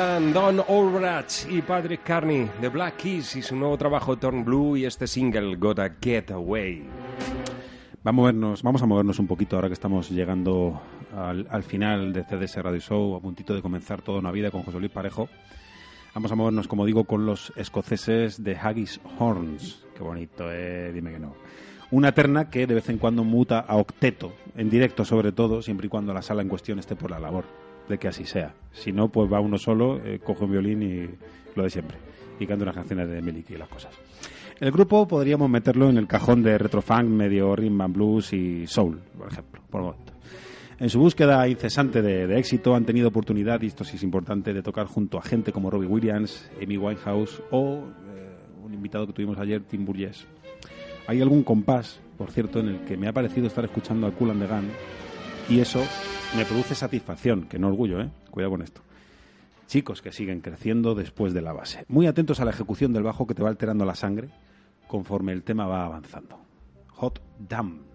Están 0.00 0.32
Don 0.32 0.64
Ulrich 0.66 1.46
y 1.50 1.60
Patrick 1.60 2.02
Carney 2.02 2.48
de 2.58 2.70
Black 2.70 2.96
Keys 2.96 3.36
y 3.36 3.42
su 3.42 3.54
nuevo 3.54 3.76
trabajo 3.76 4.16
Torn 4.16 4.46
Blue 4.46 4.74
y 4.74 4.86
este 4.86 5.06
single 5.06 5.56
Gotta 5.56 5.96
Get 6.00 6.30
Away. 6.30 6.84
Va 8.06 8.08
a 8.08 8.12
movernos, 8.12 8.62
vamos 8.62 8.80
a 8.80 8.86
movernos 8.86 9.18
un 9.18 9.26
poquito 9.26 9.56
ahora 9.56 9.68
que 9.68 9.74
estamos 9.74 10.08
llegando 10.08 10.80
al, 11.14 11.46
al 11.50 11.62
final 11.64 12.14
de 12.14 12.24
CDS 12.24 12.62
Radio 12.62 12.80
Show, 12.80 13.14
a 13.14 13.20
puntito 13.20 13.54
de 13.54 13.60
comenzar 13.60 14.00
toda 14.00 14.20
una 14.20 14.30
vida 14.30 14.50
con 14.50 14.62
José 14.62 14.78
Luis 14.78 14.90
Parejo. 14.90 15.28
Vamos 16.14 16.32
a 16.32 16.34
movernos, 16.34 16.66
como 16.66 16.86
digo, 16.86 17.04
con 17.04 17.26
los 17.26 17.52
escoceses 17.56 18.42
de 18.42 18.56
Haggis 18.56 19.02
Horns. 19.18 19.84
Qué 19.94 20.02
bonito, 20.02 20.50
eh, 20.50 20.92
dime 20.94 21.12
que 21.12 21.18
no. 21.18 21.34
Una 21.90 22.12
terna 22.12 22.48
que 22.48 22.66
de 22.66 22.74
vez 22.74 22.88
en 22.88 22.96
cuando 22.96 23.22
muta 23.22 23.60
a 23.60 23.76
octeto, 23.76 24.32
en 24.56 24.70
directo 24.70 25.04
sobre 25.04 25.32
todo, 25.32 25.60
siempre 25.60 25.88
y 25.88 25.90
cuando 25.90 26.14
la 26.14 26.22
sala 26.22 26.40
en 26.40 26.48
cuestión 26.48 26.78
esté 26.78 26.96
por 26.96 27.10
la 27.10 27.18
labor. 27.18 27.59
De 27.90 27.98
que 27.98 28.08
así 28.08 28.24
sea. 28.24 28.54
Si 28.72 28.92
no, 28.92 29.08
pues 29.08 29.30
va 29.30 29.40
uno 29.40 29.58
solo, 29.58 30.00
eh, 30.02 30.20
coge 30.24 30.44
un 30.44 30.52
violín 30.52 30.82
y 30.82 31.10
lo 31.54 31.64
de 31.64 31.70
siempre. 31.70 31.98
Y 32.38 32.46
canta 32.46 32.62
unas 32.62 32.76
canciones 32.76 33.10
de 33.10 33.20
Miliki 33.20 33.54
y 33.54 33.58
las 33.58 33.68
cosas. 33.68 33.92
El 34.58 34.70
grupo 34.70 35.06
podríamos 35.06 35.50
meterlo 35.50 35.90
en 35.90 35.98
el 35.98 36.06
cajón 36.06 36.42
de 36.42 36.56
retrofunk, 36.56 37.04
medio 37.04 37.54
rhythm 37.56 37.80
and 37.80 37.94
blues 37.94 38.32
y 38.32 38.66
soul, 38.66 39.00
por 39.18 39.30
ejemplo, 39.30 39.60
por 39.68 39.80
el 39.80 39.86
momento. 39.88 40.12
En 40.78 40.88
su 40.88 40.98
búsqueda 40.98 41.46
incesante 41.48 42.00
de, 42.00 42.26
de 42.26 42.38
éxito 42.38 42.74
han 42.74 42.86
tenido 42.86 43.08
oportunidad, 43.08 43.60
y 43.60 43.66
esto 43.66 43.84
sí 43.84 43.96
es 43.96 44.02
importante, 44.02 44.54
de 44.54 44.62
tocar 44.62 44.86
junto 44.86 45.18
a 45.18 45.22
gente 45.22 45.52
como 45.52 45.70
Robbie 45.70 45.88
Williams, 45.88 46.50
Amy 46.62 46.78
Winehouse 46.78 47.42
o 47.50 47.84
eh, 48.14 48.64
un 48.64 48.72
invitado 48.72 49.06
que 49.06 49.12
tuvimos 49.12 49.38
ayer, 49.38 49.62
Tim 49.62 49.84
Burgess. 49.84 50.26
Hay 51.06 51.20
algún 51.20 51.42
compás, 51.42 52.00
por 52.16 52.30
cierto, 52.30 52.60
en 52.60 52.68
el 52.68 52.80
que 52.84 52.96
me 52.96 53.08
ha 53.08 53.12
parecido 53.12 53.46
estar 53.46 53.64
escuchando 53.64 54.06
a 54.06 54.12
Cool 54.12 54.30
and 54.30 54.40
the 54.40 54.46
Gun 54.46 54.70
y 55.50 55.58
eso 55.58 55.82
me 56.36 56.44
produce 56.44 56.76
satisfacción, 56.76 57.48
que 57.48 57.58
no 57.58 57.68
orgullo, 57.68 58.00
¿eh? 58.00 58.08
Cuidado 58.30 58.52
con 58.52 58.62
esto. 58.62 58.82
Chicos 59.66 60.00
que 60.00 60.12
siguen 60.12 60.40
creciendo 60.40 60.94
después 60.94 61.34
de 61.34 61.42
la 61.42 61.52
base. 61.52 61.84
Muy 61.88 62.06
atentos 62.06 62.38
a 62.38 62.44
la 62.44 62.52
ejecución 62.52 62.92
del 62.92 63.02
bajo 63.02 63.26
que 63.26 63.34
te 63.34 63.42
va 63.42 63.48
alterando 63.48 63.84
la 63.84 63.96
sangre 63.96 64.30
conforme 64.86 65.32
el 65.32 65.42
tema 65.42 65.66
va 65.66 65.84
avanzando. 65.84 66.38
Hot 66.94 67.20
Damn. 67.48 67.89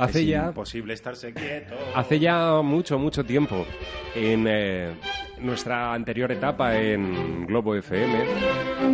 Hace 0.00 0.20
Es 0.20 0.26
ya 0.26 0.46
imposible 0.46 0.94
estarse 0.94 1.32
quieto. 1.32 1.74
Hace 1.94 2.18
ya 2.18 2.62
mucho, 2.62 2.98
mucho 2.98 3.24
tiempo, 3.24 3.66
en 4.14 4.46
eh, 4.48 4.92
nuestra 5.42 5.92
anterior 5.94 6.30
etapa 6.32 6.76
en 6.76 7.46
Globo 7.46 7.74
FM, 7.74 8.24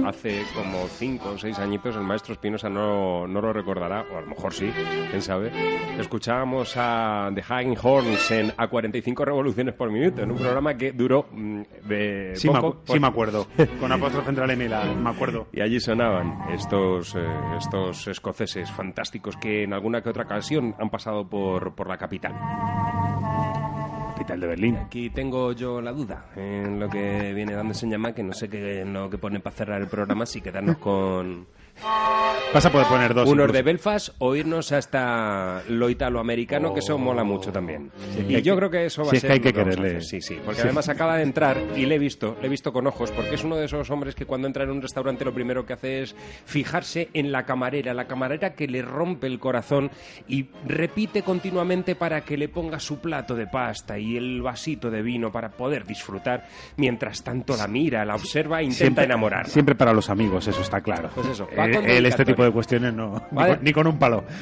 hace 0.06 0.43
como 0.55 0.86
cinco 0.89 1.31
o 1.31 1.39
seis 1.39 1.59
añitos, 1.59 1.97
el 1.97 2.02
maestro 2.02 2.32
Espinosa 2.35 2.68
no, 2.68 3.27
no 3.27 3.40
lo 3.40 3.52
recordará, 3.52 4.05
o 4.12 4.18
a 4.18 4.20
lo 4.20 4.27
mejor 4.28 4.52
sí, 4.52 4.70
quién 5.10 5.23
sabe, 5.23 5.51
escuchábamos 5.98 6.74
a 6.77 7.31
The 7.35 7.43
Hanging 7.43 7.77
Horns 7.82 8.31
en 8.31 8.52
a 8.56 8.68
45 8.68 9.24
revoluciones 9.24 9.74
por 9.74 9.90
minuto, 9.90 10.23
en 10.23 10.31
un 10.31 10.39
programa 10.39 10.77
que 10.77 10.93
duró 10.93 11.27
mm, 11.32 11.62
de 11.89 12.32
Sí, 12.36 12.48
me, 12.48 12.60
poco, 12.60 12.82
acu- 12.85 12.93
sí 12.94 13.01
me 13.01 13.06
acuerdo. 13.09 13.47
Con 13.81 13.90
apóstrofe 13.93 14.31
M 14.52 14.64
y 14.64 14.68
la 14.68 14.85
me 14.85 15.10
acuerdo. 15.10 15.47
y 15.52 15.60
allí 15.60 15.81
sonaban 15.81 16.39
estos, 16.52 17.14
eh, 17.16 17.27
estos 17.59 18.06
escoceses 18.09 18.70
fantásticos 18.70 19.36
que 19.36 19.64
en 19.64 19.73
alguna 19.73 20.02
que 20.02 20.10
otra 20.10 20.24
ocasión 20.24 20.74
han 20.78 20.90
pasado 20.90 21.28
por, 21.28 21.74
por 21.74 21.89
la 21.89 21.97
capital. 21.97 22.35
Aquí 24.81 25.11
tengo 25.11 25.53
yo 25.53 25.81
la 25.81 25.93
duda 25.93 26.27
en 26.37 26.81
lo 26.81 26.89
que 26.89 27.33
viene 27.35 27.55
dando 27.55 27.75
llama 27.87 28.13
que 28.13 28.23
no 28.23 28.33
sé 28.33 28.49
qué 28.49 28.81
en 28.81 28.93
lo 28.93 29.11
que 29.11 29.19
ponen 29.19 29.43
para 29.43 29.55
cerrar 29.55 29.81
el 29.81 29.89
programa, 29.89 30.27
si 30.27 30.41
quedarnos 30.41 30.79
con 30.79 31.47
Vas 32.55 32.65
a 32.65 32.70
poder 32.73 32.86
poner 32.86 33.12
dos. 33.15 33.24
unos 33.28 33.44
incluso. 33.44 33.53
de 33.53 33.62
Belfast 33.62 34.09
o 34.19 34.35
irnos 34.35 34.73
hasta 34.73 35.62
lo 35.69 35.90
italoamericano, 35.90 36.73
que 36.73 36.81
eso 36.81 36.97
mola 36.97 37.23
mucho 37.24 37.53
también. 37.53 37.90
Sí, 38.15 38.24
y 38.28 38.43
yo 38.43 38.55
que- 38.55 38.59
creo 38.59 38.70
que 38.70 38.86
eso 38.86 39.03
va 39.05 39.11
sí, 39.11 39.16
a 39.16 39.19
es 39.19 39.23
que 39.23 39.27
ser 39.28 39.32
hay 39.32 39.40
que 39.40 39.53
quererle. 39.53 40.01
Sí, 40.01 40.20
sí, 40.23 40.39
porque 40.44 40.61
Sí. 40.62 40.66
además 40.66 40.89
acaba 40.89 41.16
de 41.16 41.23
entrar 41.23 41.59
y 41.77 41.85
le 41.86 41.97
he 41.97 41.98
visto, 41.98 42.36
le 42.40 42.47
he 42.47 42.51
visto 42.51 42.73
con 42.73 42.86
ojos, 42.86 43.11
porque 43.12 43.35
es 43.35 43.44
uno 43.44 43.57
de 43.57 43.66
esos 43.66 43.90
hombres 43.90 44.15
que 44.15 44.24
cuando 44.24 44.47
entra 44.47 44.65
en 44.65 44.70
un 44.70 44.81
restaurante 44.81 45.24
lo 45.24 45.35
primero 45.35 45.66
que 45.66 45.74
hace 45.74 46.03
es 46.03 46.16
fijarse 46.47 47.09
en 47.12 47.31
la 47.32 47.44
camarera, 47.44 47.93
la 47.94 48.07
camarera 48.07 48.55
que 48.55 48.66
le 48.69 48.81
rompe 48.82 49.27
el 49.27 49.39
corazón 49.39 49.90
y 50.28 50.47
repite 50.66 51.23
continuamente 51.23 51.94
para 51.94 52.23
que 52.23 52.36
le 52.36 52.48
ponga 52.48 52.78
su 52.81 53.01
plato 53.01 53.35
de 53.35 53.47
pasta 53.47 53.98
y 53.98 54.16
el 54.16 54.40
vasito 54.40 54.90
de 54.90 55.03
vino 55.03 55.31
para 55.31 55.51
poder 55.51 55.85
disfrutar, 55.85 56.47
mientras 56.77 57.23
tanto 57.23 57.57
la 57.57 57.66
mira, 57.66 58.05
la 58.05 58.15
observa 58.15 58.61
e 58.61 58.65
intenta 58.65 58.78
Siempre- 58.78 59.05
enamorarla. 59.05 59.48
Siempre 59.53 59.74
para 59.74 59.93
los 59.93 60.09
amigos, 60.09 60.47
eso 60.48 60.62
está 60.62 60.81
claro. 60.81 61.11
Pues 61.15 61.27
eso, 61.28 61.47
va 61.59 61.66
Con 61.71 61.89
él 61.89 62.07
este 62.07 62.25
tipo 62.25 62.45
de 62.45 62.51
cuestiones 62.51 62.95
no. 62.95 63.23
Ni, 63.31 63.45
con, 63.45 63.59
ni 63.63 63.73
con 63.73 63.87
un 63.87 63.99
palo. 63.99 64.25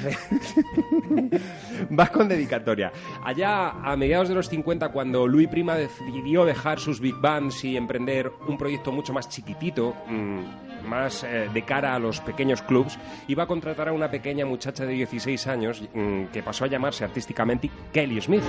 Va 1.99 2.07
con 2.09 2.29
dedicatoria. 2.29 2.93
Allá 3.25 3.71
a 3.71 3.97
mediados 3.97 4.29
de 4.29 4.35
los 4.35 4.49
50, 4.49 4.91
cuando 4.91 5.27
Louis 5.27 5.49
Prima 5.49 5.75
decidió 5.75 6.45
dejar 6.45 6.79
sus 6.79 7.01
big 7.01 7.17
bands 7.21 7.65
y 7.65 7.77
emprender 7.77 8.31
un 8.47 8.59
proyecto 8.59 8.93
mucho 8.93 9.13
más 9.13 9.29
chiquitito, 9.29 9.95
mm, 10.09 10.89
más 10.89 11.25
eh, 11.25 11.49
de 11.53 11.63
cara 11.63 11.95
a 11.95 11.99
los 11.99 12.21
pequeños 12.21 12.63
clubs, 12.63 12.99
iba 13.29 13.45
a 13.45 13.47
contratar 13.47 13.89
a 13.89 13.93
una 13.93 14.11
pequeña 14.11 14.47
muchacha 14.47 14.87
de 14.87 14.93
16 14.93 15.47
años 15.47 15.83
mm, 15.95 16.27
que 16.27 16.43
pasó 16.43 16.65
a 16.65 16.69
llamarse 16.69 17.05
artísticamente 17.05 17.71
Kelly 17.93 18.21
Smith. 18.21 18.43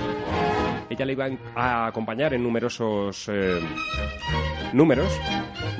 Ella 0.90 1.04
le 1.04 1.12
iba 1.12 1.26
a 1.54 1.86
acompañar 1.86 2.34
en 2.34 2.42
numerosos 2.42 3.28
eh, 3.28 3.60
números, 4.72 5.08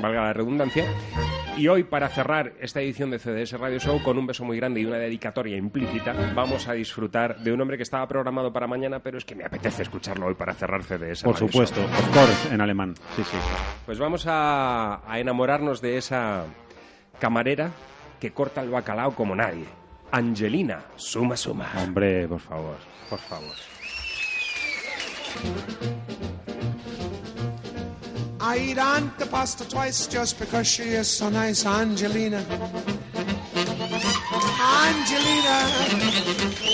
valga 0.01 0.23
la 0.23 0.33
redundancia. 0.33 0.85
Y 1.55 1.67
hoy, 1.69 1.83
para 1.83 2.07
cerrar 2.09 2.53
esta 2.59 2.81
edición 2.81 3.09
de 3.09 3.17
CDS 3.17 3.53
Radio 3.59 3.79
Show 3.79 4.03
con 4.03 4.17
un 4.19 4.27
beso 4.27 4.45
muy 4.45 4.57
grande 4.57 4.79
y 4.81 4.85
una 4.85 4.97
dedicatoria 4.97 5.57
implícita, 5.57 6.13
vamos 6.35 6.67
a 6.67 6.73
disfrutar 6.73 7.39
de 7.39 7.51
un 7.51 7.59
hombre 7.59 7.77
que 7.77 7.83
estaba 7.83 8.07
programado 8.07 8.53
para 8.53 8.67
mañana, 8.67 8.99
pero 8.99 9.17
es 9.17 9.25
que 9.25 9.33
me 9.33 9.43
apetece 9.43 9.81
escucharlo 9.81 10.27
hoy 10.27 10.35
para 10.35 10.53
cerrar 10.53 10.83
CDS 10.83 11.23
Por 11.23 11.33
Radio 11.33 11.47
supuesto. 11.47 11.81
Show. 11.81 11.85
Of 11.89 12.09
course, 12.13 12.53
en 12.53 12.61
alemán. 12.61 12.93
Sí, 13.15 13.23
sí. 13.23 13.37
Pues 13.87 13.97
vamos 13.97 14.25
a, 14.27 15.01
a 15.11 15.19
enamorarnos 15.19 15.81
de 15.81 15.97
esa 15.97 16.43
camarera 17.19 17.71
que 18.19 18.31
corta 18.33 18.61
el 18.61 18.69
bacalao 18.69 19.15
como 19.15 19.35
nadie. 19.35 19.65
Angelina, 20.11 20.81
suma 20.95 21.35
suma. 21.35 21.71
Hombre, 21.83 22.27
por 22.27 22.39
favor. 22.39 22.77
Por 23.09 23.19
favor. 23.19 23.55
I 28.39 28.59
eat 28.59 28.77
Aunt 28.77 29.19
the 29.19 29.25
pasta 29.25 29.67
twice 29.67 30.07
just 30.07 30.39
because 30.39 30.65
she 30.67 30.83
is 30.83 31.09
so 31.09 31.29
nice, 31.29 31.65
Angelina. 31.65 32.37
Angelina, 34.87 35.57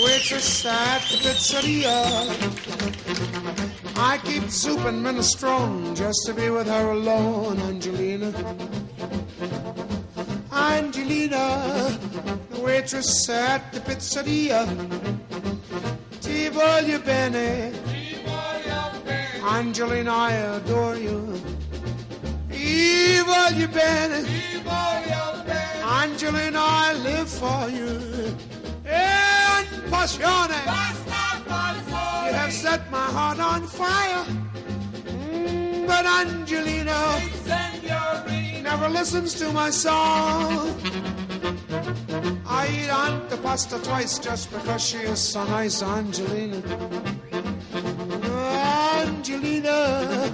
waitress 0.04 0.64
at 0.64 1.00
the 1.10 1.16
pizzeria. 1.24 1.94
I 3.96 4.18
keep 4.18 4.48
soup 4.50 4.84
and 4.84 5.04
minestrone 5.04 5.96
just 5.96 6.24
to 6.26 6.32
be 6.34 6.48
with 6.48 6.68
her 6.68 6.90
alone, 6.90 7.58
Angelina. 7.60 8.32
Angelina, 10.52 11.98
the 12.50 12.60
waitress 12.60 13.28
at 13.28 13.72
the 13.72 13.80
pizzeria. 13.80 14.64
Ti 16.20 16.50
voglio 16.50 16.98
bene. 17.04 18.03
Angelina, 19.46 20.10
I 20.10 20.32
adore 20.56 20.96
you. 20.96 21.40
Ti 22.48 23.20
voglio 23.26 23.68
bene. 23.68 24.24
Angelina, 25.82 26.60
I 26.60 26.92
live 26.94 27.28
for 27.28 27.68
you. 27.68 28.36
And 28.86 29.66
passione. 29.90 30.58
You 32.26 32.32
have 32.32 32.52
set 32.52 32.90
my 32.90 33.06
heart 33.16 33.38
on 33.38 33.66
fire. 33.66 34.24
Mm, 35.06 35.86
But 35.86 36.06
Angelina 36.06 36.98
never 38.62 38.88
listens 38.88 39.34
to 39.34 39.52
my 39.52 39.68
song. 39.70 40.74
I 42.46 42.66
eat 42.68 42.90
Aunt 42.90 43.28
the 43.28 43.36
pasta 43.36 43.78
twice 43.78 44.18
just 44.18 44.50
because 44.50 44.82
she 44.82 44.98
is 44.98 45.18
so 45.20 45.44
nice, 45.44 45.82
Angelina. 45.82 46.62
Angelina, 49.24 50.28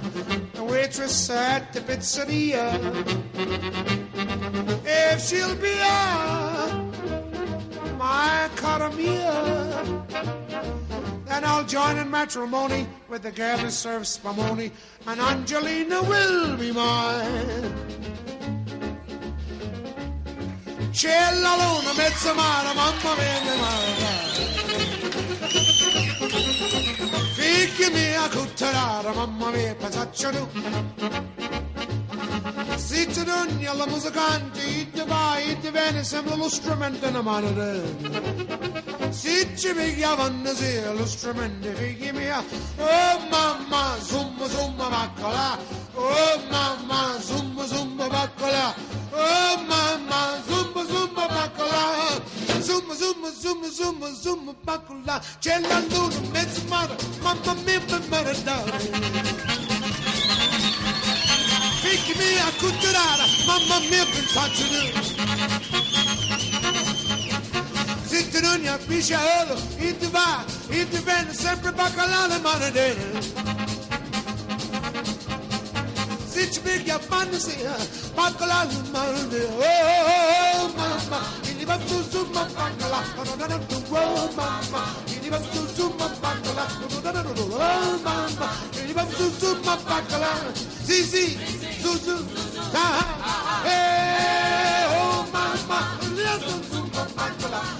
the 0.53 0.63
waitress 0.65 1.29
at 1.29 1.71
the 1.71 1.79
pizzeria. 1.79 2.77
If 4.83 5.21
she'll 5.21 5.55
be 5.55 5.71
a 5.79 6.67
my 7.97 8.49
cara 8.57 8.91
mia, 8.91 9.81
then 11.23 11.45
I'll 11.45 11.63
join 11.63 11.99
in 11.99 12.11
matrimony 12.11 12.85
with 13.07 13.21
the 13.21 13.31
girl 13.31 13.59
who 13.59 13.69
serves 13.69 14.17
spumoni, 14.17 14.73
and 15.07 15.21
Angelina 15.21 16.03
will 16.03 16.57
be 16.57 16.73
mine. 16.73 17.73
C'è 20.91 21.31
luna, 21.35 21.93
mezza 21.95 22.33
mare, 22.35 22.73
mamma 22.75 23.15
mia, 23.15 23.55
mare. 23.55 24.51
Figli 27.81 27.93
mia, 27.93 28.29
cutterara, 28.29 29.11
mamma 29.11 29.49
mia, 29.49 29.73
pasaccio 29.73 30.29
tu. 30.29 30.47
Si 32.75 33.07
tu 33.07 33.23
dogni 33.23 33.65
alla 33.65 33.87
musicante, 33.87 34.91
ti 34.91 35.03
vai, 35.07 35.59
ti 35.59 35.71
viene, 35.71 36.03
sembra 36.03 36.35
lo 36.35 36.47
strumento 36.47 37.07
in 37.07 37.19
mano 37.23 37.49
Si 39.09 39.49
ci 39.57 39.73
pigliavano 39.73 40.53
sì, 40.53 40.79
lo 40.95 41.07
strumento, 41.07 41.71
figli 41.73 42.11
mia. 42.11 42.43
Oh 42.77 43.19
mamma, 43.31 43.97
zumba, 43.99 44.47
zumba, 44.47 44.87
baccola. 44.87 45.57
Oh 45.95 46.39
mamma, 46.51 47.17
zumba, 47.19 47.65
zumba, 47.65 48.07
baccola. 48.07 48.75
Oh 49.09 49.63
mamma, 49.65 50.40
zoom 53.71 54.01
zoom 54.23 54.55
bakula 54.67 55.21
chela 55.41 55.79
lulu 55.91 56.19
mesmar 56.33 56.89
mama 57.23 57.53
mi 57.65 57.75
merda 58.11 58.55
Fikmi 61.83 62.29
akutturar 62.49 63.19
mamma 63.47 63.79
mi 63.79 64.01
saçını 64.33 64.83
Zittinun 68.09 68.63
yakmış 68.63 69.09
ya 69.09 69.19
oğlum 69.19 69.59
İndi 69.81 70.13
var 70.13 70.41
İndi 70.69 71.07
ben 71.07 71.33
sempre 71.33 71.77
bakalalı 71.77 72.39
manadın 72.43 72.97
Sıçmık 76.33 76.87
yapan 76.87 77.27
mısın 77.27 77.53
Bakalalı 78.17 78.71
manadın 78.93 79.49
Oh 79.59 80.05
oh 80.05 80.65
oh 80.65 80.77
mama 80.77 81.21
e 81.71 81.77
li 85.21 85.29
va 85.29 85.39
su 85.47 85.63
su 85.73 85.93
ma 85.97 86.07
baccalà, 86.19 86.67
oh 87.49 87.99
mamma, 88.03 88.49
e 88.75 88.85
li 88.85 88.93
va 88.93 89.05
su 89.07 89.31
su 89.37 89.59
ma 89.63 89.77
baccalà. 89.77 90.51
Sì, 90.83 91.03
sì, 91.03 91.39
su 91.81 91.97
su, 91.97 92.25
ah, 92.73 93.05
ah, 93.21 93.67
eh, 93.67 94.85
oh 94.97 95.25
mamma, 95.31 95.97
e 96.01 96.07
li 96.07 96.23
va 96.23 96.39
su 96.39 96.61
su 96.69 96.89
ma 96.93 97.07
baccalà. 97.13 97.79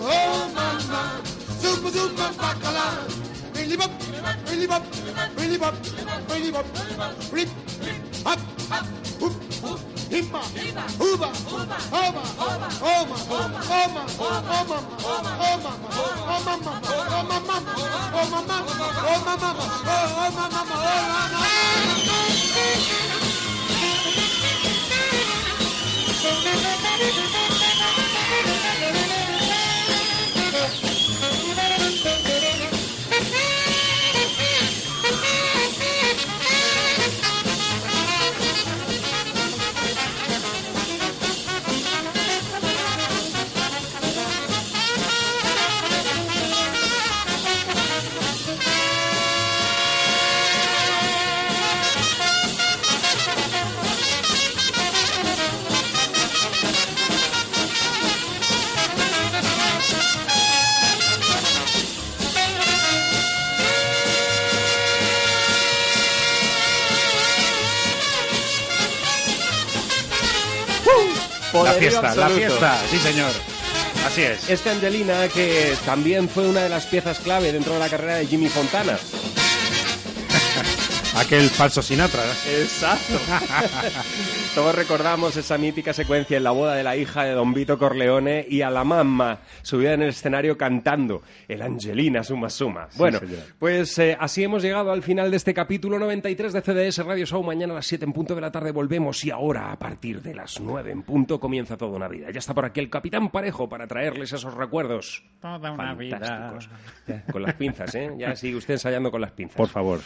Oh, 0.00 0.48
mamma, 0.54 1.20
zumba, 1.60 1.90
zumba, 1.90 2.30
bacala. 2.36 3.06
Really 3.54 3.76
bop, 3.76 3.90
really 4.46 4.66
bop, 4.66 4.82
really 5.36 5.58
bop, 5.58 5.74
really 6.28 6.50
bop, 6.50 6.66
rip, 7.32 7.48
hop, 8.24 8.38
hoop, 8.70 9.07
Himba, 10.10 10.40
Uba, 10.98 11.28
Oma, 11.52 11.76
Oma, 11.92 12.22
Oma, 12.40 12.68
Oma, 12.80 13.18
Oma, 13.18 14.04
Oma, 14.18 14.42
Oma, 14.48 14.78
Oma, 14.78 15.28
Oma, 15.28 15.76
mama, 16.38 16.72
Oma, 16.88 17.36
mama, 17.38 17.62
Oma, 18.16 18.40
mama, 18.40 18.78
Oma, 19.12 19.36
mama, 19.36 19.64
oh, 19.84 20.24
Oma, 20.24 20.44
mama, 20.48 20.76
oh, 20.76 21.18
La 26.44 27.57
Poderío 71.58 71.90
fiesta, 71.90 72.14
la 72.14 72.28
fiesta, 72.28 72.78
sí 72.90 72.98
señor. 72.98 73.30
Así 74.06 74.22
es. 74.22 74.48
Este 74.48 74.70
Angelina 74.70 75.28
que 75.28 75.76
también 75.84 76.28
fue 76.28 76.46
una 76.46 76.62
de 76.62 76.68
las 76.68 76.86
piezas 76.86 77.18
clave 77.18 77.52
dentro 77.52 77.74
de 77.74 77.78
la 77.78 77.88
carrera 77.88 78.16
de 78.16 78.26
Jimmy 78.26 78.48
Fontana. 78.48 78.98
Aquel 81.18 81.50
falso 81.50 81.82
Sinatra. 81.82 82.22
Exacto. 82.60 83.18
Todos 84.54 84.74
recordamos 84.74 85.36
esa 85.36 85.58
mítica 85.58 85.92
secuencia 85.92 86.36
en 86.36 86.44
la 86.44 86.52
boda 86.52 86.76
de 86.76 86.84
la 86.84 86.96
hija 86.96 87.24
de 87.24 87.32
Don 87.32 87.52
Vito 87.52 87.76
Corleone 87.76 88.46
y 88.48 88.62
a 88.62 88.70
la 88.70 88.84
mamá 88.84 89.40
subida 89.62 89.94
en 89.94 90.02
el 90.02 90.10
escenario 90.10 90.56
cantando 90.56 91.22
el 91.48 91.62
Angelina 91.62 92.22
Suma 92.22 92.48
Suma. 92.48 92.88
Bueno, 92.96 93.18
señor. 93.18 93.40
pues 93.58 93.98
eh, 93.98 94.16
así 94.18 94.44
hemos 94.44 94.62
llegado 94.62 94.92
al 94.92 95.02
final 95.02 95.30
de 95.30 95.38
este 95.38 95.52
capítulo 95.52 95.98
93 95.98 96.52
de 96.52 96.62
CDS 96.62 97.04
Radio 97.04 97.26
Show. 97.26 97.42
Mañana 97.42 97.72
a 97.72 97.76
las 97.76 97.86
7 97.86 98.04
en 98.04 98.12
punto 98.12 98.36
de 98.36 98.40
la 98.40 98.52
tarde 98.52 98.70
volvemos 98.70 99.24
y 99.24 99.30
ahora 99.30 99.72
a 99.72 99.78
partir 99.78 100.22
de 100.22 100.34
las 100.34 100.60
9 100.60 100.92
en 100.92 101.02
punto 101.02 101.40
comienza 101.40 101.76
toda 101.76 101.96
una 101.96 102.08
vida. 102.08 102.30
Ya 102.30 102.38
está 102.38 102.54
por 102.54 102.64
aquí 102.64 102.78
el 102.78 102.90
Capitán 102.90 103.30
Parejo 103.30 103.68
para 103.68 103.88
traerles 103.88 104.32
esos 104.32 104.54
recuerdos. 104.54 105.24
Toda 105.40 105.72
una 105.72 105.94
vida. 105.94 106.18
Fantásticos. 106.20 106.70
Con 107.32 107.42
las 107.42 107.54
pinzas, 107.54 107.92
¿eh? 107.96 108.12
Ya 108.16 108.36
sigue 108.36 108.56
usted 108.56 108.74
ensayando 108.74 109.10
con 109.10 109.20
las 109.20 109.32
pinzas. 109.32 109.56
Por 109.56 109.68
favor. 109.68 110.00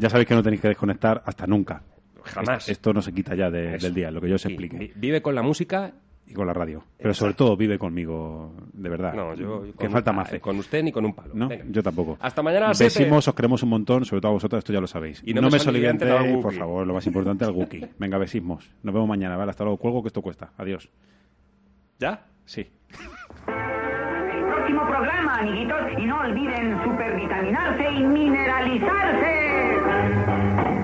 Ya 0.00 0.08
sabéis 0.08 0.26
que 0.28 0.34
no 0.34 0.42
tenéis 0.42 0.62
que 0.62 0.68
desconectar 0.68 1.22
hasta 1.26 1.46
nunca. 1.46 1.82
Jamás. 2.24 2.60
Esto, 2.68 2.72
esto 2.72 2.92
no 2.94 3.02
se 3.02 3.12
quita 3.12 3.34
ya 3.34 3.50
de- 3.50 3.76
del 3.78 3.92
día, 3.94 4.10
lo 4.10 4.20
que 4.20 4.28
yo 4.28 4.36
os 4.36 4.44
explique. 4.46 4.76
vi- 4.78 4.92
Vive 4.96 5.20
con 5.22 5.34
la 5.34 5.42
música 5.42 5.92
Y 6.26 6.32
con 6.32 6.46
la 6.46 6.52
radio. 6.54 6.84
Pero 6.96 7.12
sobre 7.12 7.34
todo 7.34 7.56
vive 7.56 7.76
conmigo, 7.78 8.54
de 8.72 8.88
verdad. 8.88 9.12
No, 9.14 9.34
yo- 9.34 9.64
que 9.76 9.90
falta 9.90 10.12
más. 10.12 10.30
con 10.40 10.58
usted 10.58 10.82
ni 10.84 10.92
con 10.92 11.04
un 11.04 11.12
palo. 11.12 11.34
No, 11.34 11.48
Venga. 11.48 11.64
yo 11.68 11.82
tampoco. 11.82 12.16
Hasta 12.20 12.40
mañana 12.42 12.66
a 12.66 12.68
las. 12.68 12.78
Besimos, 12.78 13.26
os 13.26 13.34
queremos 13.34 13.62
un 13.64 13.68
montón, 13.70 14.04
sobre 14.04 14.20
todo 14.20 14.30
a 14.30 14.34
vosotros, 14.34 14.58
esto 14.60 14.72
ya 14.72 14.80
lo 14.80 14.86
sabéis. 14.86 15.22
Y 15.26 15.34
no 15.34 15.40
no 15.42 15.50
me 15.50 15.58
soliviantéis, 15.58 16.38
por 16.38 16.54
favor, 16.54 16.86
lo 16.86 16.94
más 16.94 17.06
importante 17.06 17.44
al 17.44 17.52
Guki. 17.52 17.84
Venga, 17.98 18.16
besismos. 18.18 18.70
Nos 18.82 18.94
vemos 18.94 19.08
mañana, 19.08 19.36
¿vale? 19.36 19.50
Hasta 19.50 19.64
luego, 19.64 19.76
cuelgo 19.78 20.02
que 20.02 20.08
esto 20.08 20.22
cuesta. 20.22 20.52
Adiós. 20.56 20.88
¿Ya? 21.98 22.26
Sí. 22.46 22.66
Próximo 24.70 24.86
programa, 24.86 25.38
amiguitos, 25.38 25.80
y 25.98 26.06
no 26.06 26.20
olviden 26.20 26.80
supervitaminarse 26.84 27.90
y 27.90 28.04
mineralizarse. 28.04 30.79